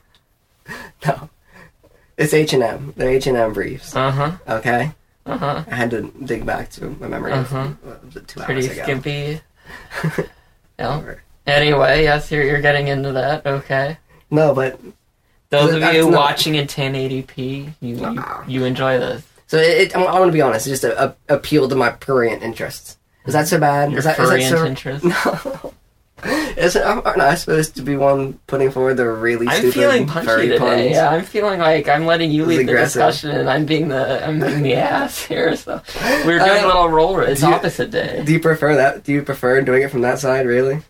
No, 1.06 1.30
it's 2.18 2.34
H 2.34 2.54
and 2.54 2.64
M. 2.64 2.94
They're 2.96 3.10
H 3.10 3.28
and 3.28 3.38
M 3.38 3.54
briefs. 3.54 3.96
Uh 3.96 4.12
huh. 4.12 4.32
Okay, 4.48 4.92
Uh 5.26 5.38
huh. 5.38 5.64
I 5.70 5.76
had 5.76 5.92
to 5.92 6.12
dig 6.24 6.46
back 6.46 6.70
to 6.72 6.90
my 7.00 7.08
memory 7.08 7.32
uh, 7.34 7.44
was 8.06 8.14
two 8.28 8.40
Pretty 8.42 8.68
hours 8.68 8.74
ago. 8.78 8.84
skimpy. 8.84 9.42
yeah. 10.80 11.16
Anyway, 11.48 12.04
yes, 12.04 12.32
you're 12.32 12.44
you're 12.44 12.62
getting 12.62 12.88
into 12.88 13.12
that. 13.14 13.46
Okay. 13.46 13.98
No, 14.32 14.54
but 14.54 14.80
Those 15.50 15.74
of 15.76 15.94
you 15.94 16.10
not- 16.10 16.12
watching 16.14 16.56
in 16.56 16.66
1080p, 16.68 17.38
you, 17.38 17.74
you 17.82 17.96
Nah. 17.96 18.44
you 18.48 18.64
enjoy 18.66 18.98
this. 19.00 19.24
So 19.48 19.58
it, 19.58 19.78
it, 19.92 19.96
I'm, 19.96 20.08
I'm 20.08 20.14
going 20.16 20.30
to 20.30 20.34
be 20.34 20.42
honest. 20.42 20.66
It 20.66 20.72
just 20.72 20.84
a, 20.84 21.10
a, 21.10 21.16
appealed 21.30 21.70
to 21.70 21.76
my 21.76 21.92
prurient 21.92 22.42
interests. 22.42 22.98
Is 23.28 23.34
that 23.34 23.48
so 23.48 23.60
bad? 23.60 23.92
Your 23.92 24.00
is 24.00 24.06
that, 24.06 24.18
is 24.20 24.30
that 24.30 24.42
so, 24.50 24.66
interest. 24.66 25.06
No. 25.64 25.74
Is 26.58 26.76
it, 26.78 26.84
aren't 26.84 27.06
I 27.20 27.36
supposed 27.36 27.76
to 27.76 27.82
be 27.82 27.98
one 27.98 28.40
putting 28.48 28.72
forward 28.72 28.96
the 28.96 29.08
really 29.08 29.48
I'm 29.48 29.58
stupid 29.58 29.74
feeling 29.74 30.08
punchy 30.08 30.44
today. 30.48 30.58
puns? 30.58 30.92
Yeah, 30.92 31.10
I'm 31.10 31.24
feeling 31.24 31.60
like 31.60 31.90
I'm 31.90 32.06
letting 32.06 32.32
you 32.32 32.46
lead 32.46 32.68
the 32.68 32.74
discussion, 32.74 33.32
and 33.32 33.50
I'm 33.50 33.66
being 33.66 33.90
the 33.90 34.26
I'm 34.26 34.40
being 34.40 34.64
the 34.64 34.76
ass 34.76 35.22
here. 35.24 35.56
So 35.58 35.82
we're 36.26 36.40
doing 36.40 36.64
Uh, 36.64 36.66
a 36.66 36.68
little 36.68 36.90
roll. 36.90 37.20
It's 37.20 37.42
you- 37.42 37.50
opposite 37.50 37.92
day. 37.92 38.24
Do 38.26 38.32
you 38.32 38.40
prefer 38.40 38.76
that? 38.76 39.04
Do 39.04 39.12
you 39.12 39.24
prefer 39.24 39.62
doing 39.62 39.84
it 39.84 39.92
from 39.92 40.02
that 40.02 40.20
side? 40.20 40.46
Really? 40.46 40.82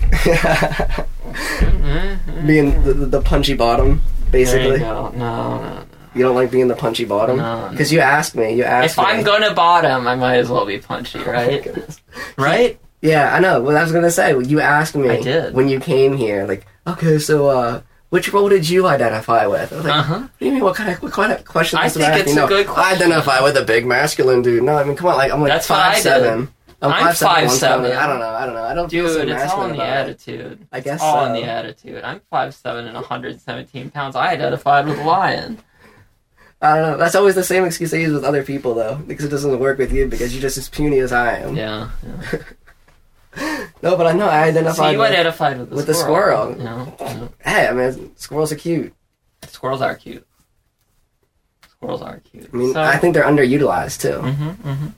Mhm. 0.00 1.06
being 2.46 2.82
the, 2.84 2.92
the, 2.94 3.20
punchy 3.20 3.54
bottom, 3.54 4.02
basically. 4.30 4.80
No, 4.80 5.08
no, 5.10 5.62
no. 5.62 5.84
You 6.14 6.24
don't 6.24 6.34
like 6.34 6.50
being 6.50 6.68
the 6.68 6.74
punchy 6.76 7.04
bottom 7.04 7.36
No. 7.36 7.68
because 7.70 7.92
you 7.92 8.00
asked 8.00 8.34
me. 8.34 8.54
You 8.54 8.64
asked 8.64 8.98
If 8.98 8.98
me. 8.98 9.04
I'm 9.04 9.22
gonna 9.22 9.54
bottom, 9.54 10.08
I 10.08 10.16
might 10.16 10.38
as 10.38 10.48
well 10.48 10.66
be 10.66 10.78
punchy, 10.78 11.18
Oh 11.20 11.30
right? 11.30 11.62
goodness. 11.62 12.00
right? 12.36 12.78
Yeah, 13.00 13.34
I 13.34 13.40
know. 13.40 13.62
Well, 13.62 13.76
I 13.76 13.82
was 13.82 13.92
gonna 13.92 14.10
say 14.10 14.36
you 14.42 14.60
asked 14.60 14.94
me. 14.96 15.08
I 15.08 15.20
did. 15.20 15.54
when 15.54 15.68
you 15.68 15.80
came 15.80 16.16
here. 16.16 16.46
Like, 16.46 16.66
okay, 16.86 17.18
so 17.18 17.48
uh, 17.48 17.80
which 18.10 18.32
role 18.32 18.48
did 18.48 18.68
you 18.68 18.86
identify 18.86 19.46
with? 19.46 19.72
I 19.72 19.76
was 19.76 19.84
like, 19.84 19.94
Uh 19.94 20.02
huh. 20.02 20.18
What 20.20 20.30
do 20.38 20.46
you 20.46 20.52
mean? 20.52 20.64
What 20.64 20.74
kind 20.76 20.90
of 20.90 21.02
what 21.02 21.12
kind 21.12 21.32
of 21.32 21.44
question? 21.44 21.78
I 21.78 21.88
think 21.88 22.04
it's 22.16 22.32
a 22.32 22.34
know, 22.34 22.48
good 22.48 22.66
I 22.68 22.94
identify 22.94 23.40
with 23.42 23.56
a 23.56 23.64
big 23.64 23.86
masculine 23.86 24.42
dude. 24.42 24.62
No, 24.64 24.76
I 24.76 24.84
mean, 24.84 24.96
come 24.96 25.08
on, 25.10 25.16
like 25.16 25.32
I'm 25.32 25.40
like 25.40 25.50
That's 25.50 25.66
five 25.66 25.98
seven. 25.98 26.48
I'm, 26.80 26.92
I'm 26.92 27.06
5'7", 27.12 27.26
5'7". 27.26 27.26
170. 27.26 27.92
I 27.92 28.06
don't 28.06 28.20
know. 28.20 28.28
I 28.28 28.46
don't 28.46 28.54
know. 28.54 28.62
I 28.62 28.72
don't 28.72 28.88
feel 28.88 29.08
so 29.08 29.20
it's 29.22 29.52
all 29.52 29.64
in 29.64 29.70
the 29.70 29.74
about 29.78 29.88
it. 29.88 29.90
attitude. 30.10 30.66
I 30.70 30.78
guess 30.78 30.94
It's 30.94 31.02
all 31.02 31.24
in 31.26 31.32
the 31.32 31.42
attitude. 31.42 32.04
I'm 32.04 32.20
five 32.30 32.54
seven 32.54 32.86
and 32.86 32.94
117 32.94 33.90
pounds. 33.90 34.14
I 34.14 34.28
identified 34.28 34.86
with 34.86 34.96
a 35.00 35.02
lion. 35.02 35.58
I 36.62 36.76
don't 36.76 36.92
know. 36.92 36.96
That's 36.96 37.16
always 37.16 37.34
the 37.34 37.42
same 37.42 37.64
excuse 37.64 37.92
I 37.92 37.96
use 37.96 38.12
with 38.12 38.22
other 38.24 38.44
people, 38.44 38.74
though, 38.74 38.94
because 38.94 39.24
it 39.24 39.28
doesn't 39.28 39.58
work 39.58 39.78
with 39.78 39.92
you 39.92 40.06
because 40.06 40.32
you're 40.32 40.40
just 40.42 40.56
as 40.56 40.68
puny 40.68 40.98
as 41.00 41.12
I 41.12 41.38
am. 41.38 41.56
Yeah. 41.56 41.90
yeah. 42.06 42.38
No, 43.82 43.96
but 43.96 44.06
I 44.08 44.12
know 44.12 44.26
I 44.28 44.44
identified. 44.44 44.76
So 44.76 44.90
you 44.90 44.98
with. 44.98 45.10
identified 45.10 45.58
with 45.58 45.70
the 45.70 45.76
with 45.76 45.86
the 45.86 45.94
squirrel. 45.94 46.50
You 46.56 46.64
know. 46.64 47.28
Hey, 47.44 47.68
I 47.68 47.72
mean, 47.72 48.16
squirrels 48.16 48.50
are 48.52 48.56
cute. 48.56 48.92
Squirrels 49.46 49.80
are 49.82 49.94
cute. 49.94 50.26
Squirrels 51.70 52.02
are 52.02 52.18
cute. 52.20 52.50
I 52.52 52.56
mean, 52.56 52.72
So- 52.72 52.80
I 52.82 52.96
think 52.96 53.14
they're 53.14 53.24
underutilized 53.24 54.00
too. 54.00 54.18
Mhm, 54.20 54.56
mhm. 54.56 54.92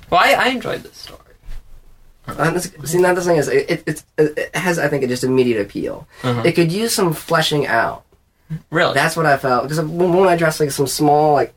well, 0.10 0.20
I, 0.22 0.34
I 0.34 0.48
enjoyed 0.48 0.82
this 0.84 0.96
story. 0.96 1.18
Uh, 2.28 2.58
see, 2.60 2.98
now 2.98 3.14
the 3.14 3.22
thing 3.22 3.36
is, 3.36 3.48
it, 3.48 3.70
it, 3.70 3.88
it, 3.88 4.04
it 4.38 4.54
has, 4.54 4.78
I 4.78 4.86
think, 4.88 5.02
it 5.02 5.08
just 5.08 5.24
immediate 5.24 5.60
appeal. 5.62 6.06
Uh-huh. 6.22 6.42
It 6.44 6.52
could 6.52 6.70
use 6.70 6.94
some 6.94 7.14
fleshing 7.14 7.66
out. 7.66 8.04
Really? 8.70 8.92
That's 8.94 9.16
what 9.16 9.24
I 9.26 9.38
felt 9.38 9.62
because 9.64 9.80
when, 9.80 10.12
when 10.12 10.28
I 10.28 10.34
addressed 10.34 10.60
like 10.60 10.70
some 10.70 10.86
small, 10.86 11.32
like 11.32 11.54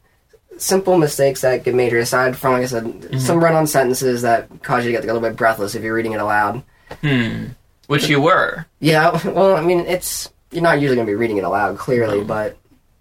simple 0.61 0.97
mistakes 0.97 1.41
that 1.41 1.63
get 1.63 1.73
made 1.75 1.91
here, 1.91 1.99
aside 2.01 2.37
from, 2.37 2.53
like 2.53 2.63
I 2.63 2.65
said, 2.67 2.83
Mm-hmm. 2.85 3.17
some 3.19 3.43
run-on 3.43 3.67
sentences 3.67 4.21
that 4.21 4.47
cause 4.63 4.85
you 4.85 4.91
to 4.91 4.97
get 4.97 5.03
a 5.03 5.07
little 5.07 5.21
bit 5.21 5.35
breathless 5.35 5.75
if 5.75 5.83
you're 5.83 5.93
reading 5.95 6.13
it 6.13 6.21
aloud. 6.21 6.63
hmm. 7.01 7.47
Which 7.87 8.07
you 8.07 8.21
were. 8.21 8.65
Yeah, 8.79 9.19
well, 9.27 9.55
I 9.57 9.61
mean, 9.61 9.81
it's 9.81 10.29
you're 10.51 10.63
not 10.63 10.79
usually 10.79 10.95
gonna 10.95 11.05
be 11.07 11.15
reading 11.15 11.37
it 11.37 11.43
aloud, 11.43 11.77
clearly, 11.77 12.19
No. 12.19 12.25
but 12.25 12.57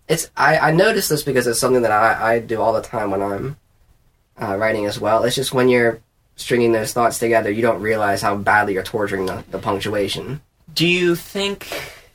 it's 0.08 0.30
I, 0.36 0.58
I 0.58 0.70
noticed 0.72 1.08
this 1.10 1.22
because 1.22 1.46
it's 1.46 1.60
something 1.60 1.82
that 1.82 1.92
I, 1.92 2.34
I 2.34 2.38
do 2.40 2.60
all 2.60 2.72
the 2.72 2.82
time 2.82 3.10
when 3.12 3.22
I'm 3.22 3.56
uh, 4.40 4.56
writing 4.56 4.86
as 4.86 4.98
well. 4.98 5.22
It's 5.22 5.36
just 5.36 5.52
when 5.52 5.68
you're 5.68 6.00
stringing 6.36 6.72
those 6.72 6.92
thoughts 6.92 7.18
together, 7.20 7.50
you 7.50 7.62
don't 7.62 7.80
realize 7.82 8.20
how 8.22 8.34
badly 8.34 8.72
you're 8.74 8.82
torturing 8.82 9.26
the, 9.26 9.44
the 9.50 9.58
punctuation. 9.58 10.40
Do 10.74 10.86
you 10.86 11.14
think 11.14 11.68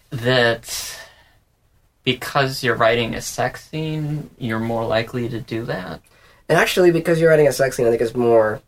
that 0.09 0.97
because 2.05 2.63
you're 2.63 2.75
writing 2.75 3.13
a 3.15 3.21
sex 3.21 3.67
scene, 3.67 4.29
you're 4.37 4.59
more 4.59 4.85
likely 4.85 5.27
to 5.27 5.41
do 5.41 5.65
that? 5.65 5.99
And 6.47 6.57
actually, 6.57 6.91
because 6.91 7.19
you're 7.19 7.29
writing 7.31 7.47
a 7.47 7.51
sex 7.51 7.75
scene, 7.75 7.87
I 7.87 7.89
think 7.89 8.01
it's 8.01 8.15
more, 8.15 8.61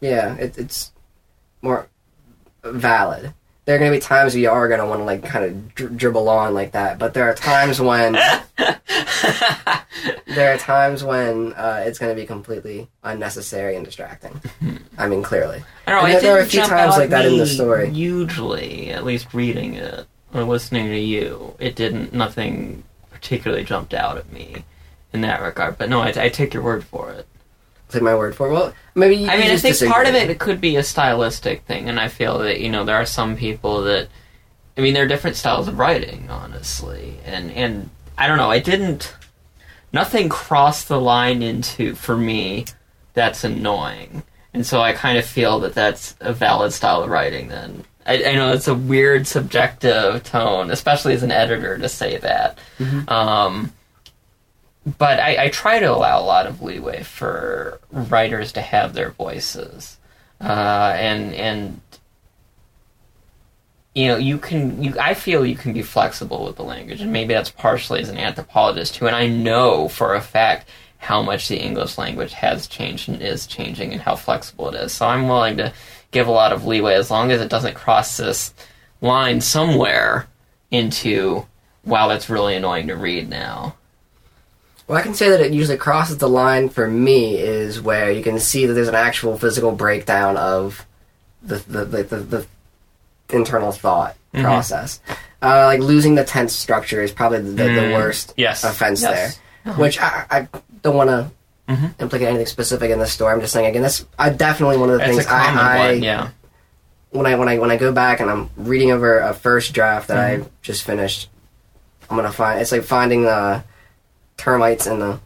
yeah, 0.00 0.34
it, 0.36 0.56
it's 0.56 0.92
more 1.60 1.88
valid. 2.64 3.34
There 3.64 3.74
are 3.74 3.78
going 3.80 3.90
to 3.90 3.96
be 3.96 4.00
times 4.00 4.34
where 4.34 4.42
you 4.42 4.48
are 4.50 4.68
going 4.68 4.78
to 4.78 4.86
want 4.86 5.00
to 5.00 5.04
like 5.04 5.24
kind 5.24 5.44
of 5.44 5.74
dri- 5.74 5.88
dribble 5.96 6.28
on 6.28 6.54
like 6.54 6.70
that, 6.72 6.98
but 7.00 7.14
there 7.14 7.24
are 7.28 7.34
times 7.34 7.80
when 7.80 8.12
there 10.28 10.54
are 10.54 10.58
times 10.58 11.02
when 11.02 11.52
uh, 11.54 11.82
it's 11.84 11.98
going 11.98 12.14
to 12.14 12.20
be 12.20 12.26
completely 12.26 12.88
unnecessary 13.02 13.74
and 13.74 13.84
distracting. 13.84 14.40
I 14.98 15.08
mean, 15.08 15.22
clearly. 15.24 15.64
I 15.86 15.90
don't 15.90 16.04
know. 16.04 16.10
There- 16.12 16.20
there 16.20 16.36
are 16.36 16.40
a 16.42 16.46
few 16.46 16.60
times 16.62 16.96
like 16.96 17.10
that 17.10 17.26
in 17.26 17.38
the 17.38 17.46
story. 17.46 17.88
Usually, 17.90 18.90
at 18.90 19.04
least 19.04 19.34
reading 19.34 19.74
it 19.74 20.06
or 20.36 20.44
listening 20.44 20.88
to 20.88 20.98
you, 20.98 21.54
it 21.58 21.74
didn't. 21.74 22.12
Nothing 22.12 22.84
particularly 23.10 23.64
jumped 23.64 23.94
out 23.94 24.18
at 24.18 24.32
me 24.32 24.64
in 25.12 25.22
that 25.22 25.40
regard. 25.40 25.78
But 25.78 25.88
no, 25.88 26.00
I, 26.00 26.08
I 26.16 26.28
take 26.28 26.54
your 26.54 26.62
word 26.62 26.84
for 26.84 27.10
it. 27.10 27.26
Take 27.88 28.02
my 28.02 28.14
word 28.14 28.34
for 28.34 28.48
it. 28.48 28.52
Well, 28.52 28.74
maybe 28.94 29.16
you 29.16 29.28
I 29.28 29.38
mean, 29.38 29.50
I 29.50 29.56
think 29.56 29.90
part 29.90 30.08
of 30.08 30.14
it, 30.14 30.28
it 30.28 30.38
could 30.38 30.60
be 30.60 30.76
a 30.76 30.82
stylistic 30.82 31.62
thing, 31.62 31.88
and 31.88 32.00
I 32.00 32.08
feel 32.08 32.38
that 32.38 32.60
you 32.60 32.68
know 32.68 32.84
there 32.84 32.96
are 32.96 33.06
some 33.06 33.36
people 33.36 33.82
that, 33.82 34.08
I 34.76 34.80
mean, 34.80 34.92
there 34.92 35.04
are 35.04 35.08
different 35.08 35.36
styles 35.36 35.68
of 35.68 35.78
writing, 35.78 36.28
honestly, 36.28 37.18
and 37.24 37.50
and 37.52 37.90
I 38.18 38.26
don't 38.26 38.38
know. 38.38 38.50
I 38.50 38.58
didn't. 38.58 39.14
Nothing 39.92 40.28
crossed 40.28 40.88
the 40.88 41.00
line 41.00 41.42
into 41.42 41.94
for 41.94 42.16
me. 42.16 42.66
That's 43.14 43.44
annoying, 43.44 44.24
and 44.52 44.66
so 44.66 44.80
I 44.80 44.92
kind 44.92 45.16
of 45.16 45.24
feel 45.24 45.60
that 45.60 45.74
that's 45.74 46.16
a 46.20 46.32
valid 46.32 46.72
style 46.72 47.04
of 47.04 47.10
writing. 47.10 47.48
Then 47.48 47.84
I, 48.06 48.24
I 48.24 48.34
know 48.34 48.52
it's 48.52 48.68
a 48.68 48.74
weird 48.74 49.26
subjective 49.26 50.22
tone, 50.22 50.70
especially 50.70 51.14
as 51.14 51.22
an 51.22 51.32
editor, 51.32 51.76
to 51.76 51.88
say 51.88 52.18
that. 52.18 52.58
Um, 53.08 53.72
but 54.98 55.18
I, 55.18 55.46
I 55.46 55.48
try 55.48 55.80
to 55.80 55.86
allow 55.86 56.20
a 56.20 56.22
lot 56.22 56.46
of 56.46 56.62
leeway 56.62 57.02
for 57.02 57.80
writers 57.90 58.52
to 58.52 58.60
have 58.60 58.94
their 58.94 59.10
voices, 59.10 59.98
uh, 60.40 60.94
and 60.96 61.34
and 61.34 61.80
you 63.96 64.06
know 64.06 64.16
you 64.16 64.38
can 64.38 64.80
you 64.80 64.94
I 65.00 65.14
feel 65.14 65.44
you 65.44 65.56
can 65.56 65.72
be 65.72 65.82
flexible 65.82 66.44
with 66.44 66.54
the 66.54 66.62
language, 66.62 67.00
and 67.00 67.12
maybe 67.12 67.34
that's 67.34 67.50
partially 67.50 68.00
as 68.00 68.08
an 68.08 68.16
anthropologist 68.16 68.94
too. 68.94 69.08
And 69.08 69.16
I 69.16 69.26
know 69.26 69.88
for 69.88 70.14
a 70.14 70.20
fact 70.20 70.68
how 70.98 71.20
much 71.20 71.48
the 71.48 71.58
English 71.58 71.98
language 71.98 72.32
has 72.34 72.68
changed 72.68 73.08
and 73.08 73.20
is 73.20 73.48
changing, 73.48 73.92
and 73.92 74.00
how 74.00 74.14
flexible 74.14 74.68
it 74.68 74.76
is. 74.76 74.92
So 74.92 75.06
I'm 75.08 75.26
willing 75.26 75.56
to 75.56 75.72
give 76.10 76.26
a 76.26 76.30
lot 76.32 76.52
of 76.52 76.64
leeway 76.66 76.94
as 76.94 77.10
long 77.10 77.30
as 77.30 77.40
it 77.40 77.48
doesn't 77.48 77.74
cross 77.74 78.16
this 78.16 78.52
line 79.00 79.40
somewhere 79.40 80.26
into 80.70 81.46
wow, 81.84 82.08
that's 82.08 82.28
really 82.28 82.56
annoying 82.56 82.88
to 82.88 82.96
read 82.96 83.28
now. 83.28 83.74
Well, 84.88 84.98
I 84.98 85.02
can 85.02 85.14
say 85.14 85.30
that 85.30 85.40
it 85.40 85.52
usually 85.52 85.76
crosses 85.76 86.18
the 86.18 86.28
line 86.28 86.68
for 86.68 86.86
me 86.88 87.36
is 87.38 87.80
where 87.80 88.10
you 88.10 88.22
can 88.22 88.38
see 88.40 88.66
that 88.66 88.72
there's 88.74 88.88
an 88.88 88.94
actual 88.94 89.38
physical 89.38 89.72
breakdown 89.72 90.36
of 90.36 90.84
the 91.42 91.56
the 91.68 91.84
the, 91.84 92.02
the, 92.04 92.16
the 92.16 92.46
internal 93.30 93.72
thought 93.72 94.16
Mhm. 94.34 94.42
process. 94.42 95.00
Uh, 95.42 95.66
like 95.66 95.80
losing 95.80 96.14
the 96.14 96.24
tense 96.24 96.52
structure 96.52 97.02
is 97.02 97.10
probably 97.12 97.38
the, 97.40 97.50
the, 97.50 97.64
the 97.64 97.80
Mm, 97.80 97.94
worst 97.94 98.34
yes, 98.36 98.64
offense 98.64 99.00
yes. 99.02 99.38
there. 99.64 99.74
Which 99.74 100.00
I, 100.00 100.24
I 100.30 100.48
don't 100.82 100.96
want 100.96 101.10
to 101.10 101.30
Mhm. 101.68 102.00
implicate 102.00 102.28
anything 102.28 102.46
specific 102.46 102.90
in 102.90 102.98
this 102.98 103.12
story. 103.12 103.32
I'm 103.34 103.40
just 103.40 103.52
saying 103.52 103.66
again, 103.66 103.82
that's 103.82 104.04
I 104.18 104.30
definitely 104.30 104.76
one 104.78 104.90
of 104.90 104.98
the 105.00 105.04
things 105.04 105.26
I, 105.26 105.48
I 105.48 105.90
one, 105.92 106.02
yeah. 106.02 106.28
when 107.10 107.26
I 107.26 107.34
when 107.34 107.48
I 107.48 107.58
when 107.58 107.70
I 107.72 107.76
go 107.76 107.92
back 107.92 108.20
and 108.20 108.30
I'm 108.30 108.50
reading 108.56 108.92
over 108.92 109.18
a 109.18 109.34
first 109.34 109.72
draft 109.72 110.08
that 110.08 110.16
Mm-hmm. 110.16 110.44
I 110.44 110.48
just 110.62 110.84
finished, 110.84 111.28
I'm 112.08 112.16
gonna 112.16 112.30
find 112.30 112.60
it's 112.60 112.70
like 112.70 112.84
finding 112.84 113.22
the 113.22 113.64
termites 114.36 114.86
in 114.86 115.00
the 115.00 115.18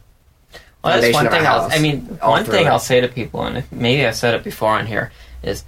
Well, 0.83 0.99
that's 0.99 1.13
one 1.13 1.29
thing. 1.29 1.45
I'll, 1.45 1.61
house, 1.63 1.71
I 1.75 1.79
mean, 1.79 2.01
one 2.21 2.43
thing 2.43 2.65
it. 2.65 2.69
I'll 2.69 2.79
say 2.79 3.01
to 3.01 3.07
people, 3.07 3.43
and 3.43 3.63
maybe 3.71 4.03
I've 4.05 4.15
said 4.15 4.33
it 4.33 4.43
before 4.43 4.71
on 4.71 4.87
here, 4.87 5.11
is, 5.43 5.63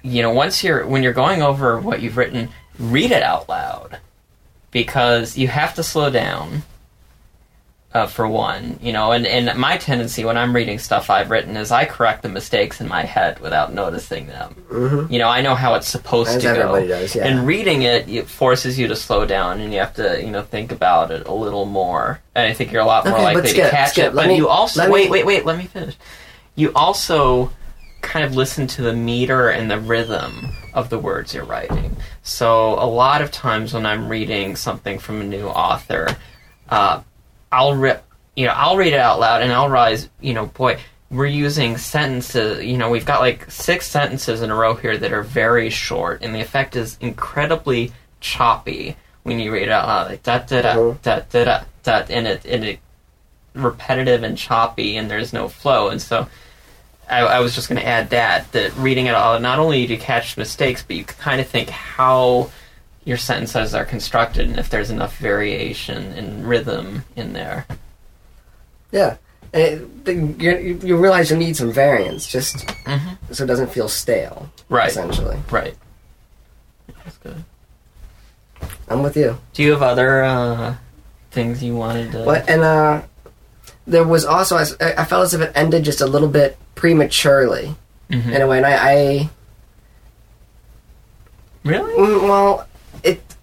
you 0.00 0.22
know, 0.22 0.30
once 0.30 0.64
you're 0.64 0.86
when 0.86 1.02
you're 1.02 1.12
going 1.12 1.42
over 1.42 1.78
what 1.78 2.00
you've 2.00 2.16
written, 2.16 2.48
read 2.78 3.10
it 3.10 3.22
out 3.22 3.50
loud, 3.50 3.98
because 4.70 5.36
you 5.36 5.48
have 5.48 5.74
to 5.74 5.82
slow 5.82 6.08
down. 6.08 6.62
Uh, 7.92 8.06
for 8.06 8.28
one, 8.28 8.78
you 8.80 8.92
know, 8.92 9.10
and, 9.10 9.26
and 9.26 9.58
my 9.58 9.76
tendency 9.76 10.24
when 10.24 10.38
I'm 10.38 10.54
reading 10.54 10.78
stuff 10.78 11.10
I've 11.10 11.28
written 11.28 11.56
is 11.56 11.72
I 11.72 11.86
correct 11.86 12.22
the 12.22 12.28
mistakes 12.28 12.80
in 12.80 12.86
my 12.86 13.02
head 13.02 13.40
without 13.40 13.72
noticing 13.74 14.28
them. 14.28 14.54
Mhm. 14.70 15.10
You 15.10 15.18
know, 15.18 15.26
I 15.28 15.40
know 15.40 15.56
how 15.56 15.74
it's 15.74 15.88
supposed 15.88 16.30
as 16.36 16.42
to 16.44 16.54
go. 16.54 16.86
does. 16.86 17.16
Yeah. 17.16 17.26
And 17.26 17.44
reading 17.48 17.82
it, 17.82 18.08
it 18.08 18.28
forces 18.28 18.78
you 18.78 18.86
to 18.86 18.94
slow 18.94 19.26
down, 19.26 19.58
and 19.58 19.72
you 19.72 19.80
have 19.80 19.92
to, 19.94 20.22
you 20.22 20.30
know, 20.30 20.42
think 20.42 20.70
about 20.70 21.10
it 21.10 21.26
a 21.26 21.32
little 21.34 21.64
more. 21.64 22.20
And 22.36 22.46
I 22.46 22.52
think 22.52 22.70
you're 22.70 22.80
a 22.80 22.86
lot 22.86 23.06
more 23.06 23.14
Okay, 23.14 23.24
likely 23.24 23.48
skip, 23.48 23.64
to 23.64 23.70
catch 23.72 23.90
skip. 23.90 24.04
it. 24.04 24.14
Let 24.14 24.22
But 24.26 24.28
me- 24.28 24.36
you 24.36 24.48
also 24.48 24.88
wait, 24.88 25.06
me- 25.06 25.10
wait, 25.10 25.26
wait. 25.26 25.44
Let 25.44 25.58
me 25.58 25.64
finish. 25.64 25.96
You 26.54 26.70
also 26.76 27.50
kind 28.02 28.24
of 28.24 28.36
listen 28.36 28.68
to 28.68 28.82
the 28.82 28.92
meter 28.92 29.48
and 29.48 29.68
the 29.68 29.80
rhythm 29.80 30.50
of 30.74 30.90
the 30.90 30.98
words 31.00 31.34
you're 31.34 31.44
writing. 31.44 31.96
So 32.22 32.74
a 32.74 32.86
lot 32.86 33.20
of 33.20 33.32
times 33.32 33.74
when 33.74 33.84
I'm 33.84 34.06
reading 34.08 34.54
something 34.54 35.00
from 35.00 35.20
a 35.20 35.24
new 35.24 35.48
author, 35.48 36.16
uh, 36.70 37.00
I'll 37.52 37.74
re- 37.74 37.98
you 38.36 38.46
know 38.46 38.52
I'll 38.54 38.76
read 38.76 38.92
it 38.92 38.98
out 39.00 39.20
loud 39.20 39.42
and 39.42 39.52
I'll 39.52 39.68
realize 39.68 40.08
you 40.20 40.34
know 40.34 40.46
boy 40.46 40.78
we're 41.10 41.26
using 41.26 41.76
sentences 41.76 42.64
you 42.64 42.78
know 42.78 42.88
we've 42.90 43.04
got 43.06 43.20
like 43.20 43.50
six 43.50 43.86
sentences 43.88 44.42
in 44.42 44.50
a 44.50 44.54
row 44.54 44.74
here 44.74 44.96
that 44.96 45.12
are 45.12 45.22
very 45.22 45.68
short 45.70 46.22
and 46.22 46.34
the 46.34 46.40
effect 46.40 46.76
is 46.76 46.96
incredibly 47.00 47.92
choppy 48.20 48.96
when 49.24 49.38
you 49.40 49.52
read 49.52 49.64
it 49.64 49.70
out 49.70 49.86
loud 49.88 50.08
like 50.10 50.22
da 50.22 50.38
da 50.38 50.62
da 50.62 50.74
Mhm. 50.76 51.02
da 51.02 51.20
da 51.30 51.44
da 51.44 51.60
da 51.82 52.04
and 52.08 52.26
it 52.28 52.44
and 52.44 52.64
it 52.64 52.78
repetitive 53.54 54.22
and 54.22 54.38
choppy 54.38 54.96
and 54.96 55.10
there's 55.10 55.32
no 55.32 55.48
flow 55.48 55.88
and 55.88 56.00
so 56.00 56.28
I, 57.10 57.22
I 57.22 57.40
was 57.40 57.56
just 57.56 57.68
going 57.68 57.80
to 57.80 57.86
add 57.86 58.10
that 58.10 58.52
that 58.52 58.72
reading 58.76 59.06
it 59.06 59.14
all 59.16 59.40
not 59.40 59.58
only 59.58 59.84
do 59.88 59.94
you 59.94 59.98
catch 59.98 60.36
mistakes 60.36 60.84
but 60.86 60.94
you 60.94 61.04
kind 61.04 61.40
of 61.40 61.48
think 61.48 61.68
how 61.68 62.50
your 63.10 63.18
sentences 63.18 63.74
are 63.74 63.84
constructed 63.84 64.48
and 64.48 64.58
if 64.58 64.70
there's 64.70 64.88
enough 64.90 65.16
variation 65.18 66.12
and 66.18 66.46
rhythm 66.48 67.04
in 67.16 67.32
there 67.34 67.66
yeah. 68.92 69.16
And 69.52 69.62
it, 69.62 70.04
the- 70.04 70.14
you, 70.44 70.80
you 70.82 70.96
realize 70.96 71.30
you 71.30 71.36
need 71.36 71.56
some 71.56 71.72
variance 71.72 72.26
just 72.26 72.54
Mhm. 72.86 73.18
so 73.32 73.44
it 73.44 73.46
doesn't 73.48 73.70
feel 73.70 73.88
stale. 73.88 74.48
right 74.68 74.88
Essentially, 74.88 75.38
right 75.50 75.74
that's 77.04 77.18
good 77.18 77.42
I'm 78.88 79.02
with 79.02 79.16
you. 79.16 79.38
do 79.54 79.62
you 79.64 79.72
have 79.72 79.82
other 79.82 80.22
uh, 80.22 80.76
things 81.32 81.62
you 81.62 81.74
wanted 81.74 82.12
to 82.12 82.24
But 82.24 82.48
and 82.48 82.62
uh, 82.62 83.02
there 83.86 84.04
was 84.04 84.24
also 84.24 84.56
I, 84.56 84.66
I 85.02 85.04
felt 85.04 85.24
as 85.24 85.34
if 85.34 85.40
it 85.40 85.52
ended 85.56 85.82
just 85.84 86.00
a 86.00 86.06
little 86.06 86.28
bit 86.28 86.56
prematurely 86.76 87.74
Mhm. 88.10 88.30
in 88.34 88.40
a 88.42 88.46
way, 88.46 88.56
and 88.58 88.66
I, 88.66 88.74
I 88.94 89.30
really 91.64 91.92
mm, 91.94 92.22
well 92.22 92.60
it. 92.60 92.66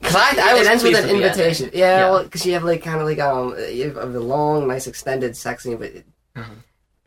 Because 0.07 0.15
I, 0.37 0.49
I 0.49 0.53
was 0.53 0.67
it 0.67 0.71
ends 0.71 0.83
with 0.83 0.95
an 0.95 1.07
the 1.07 1.15
invitation. 1.15 1.69
Yeah, 1.73 1.99
Yeah. 1.99 2.09
well, 2.11 2.23
because 2.23 2.45
you 2.45 2.53
have 2.53 2.63
like 2.63 2.83
kind 2.83 2.99
of 3.01 3.05
like 3.07 3.19
um, 3.19 3.55
you 3.71 3.85
have 3.93 4.15
a 4.15 4.19
long, 4.19 4.67
nice 4.67 4.87
extended 4.87 5.35
sex 5.37 5.63
scene, 5.63 5.77
but 5.77 5.87
it, 5.91 6.05
Mhm. 6.35 6.45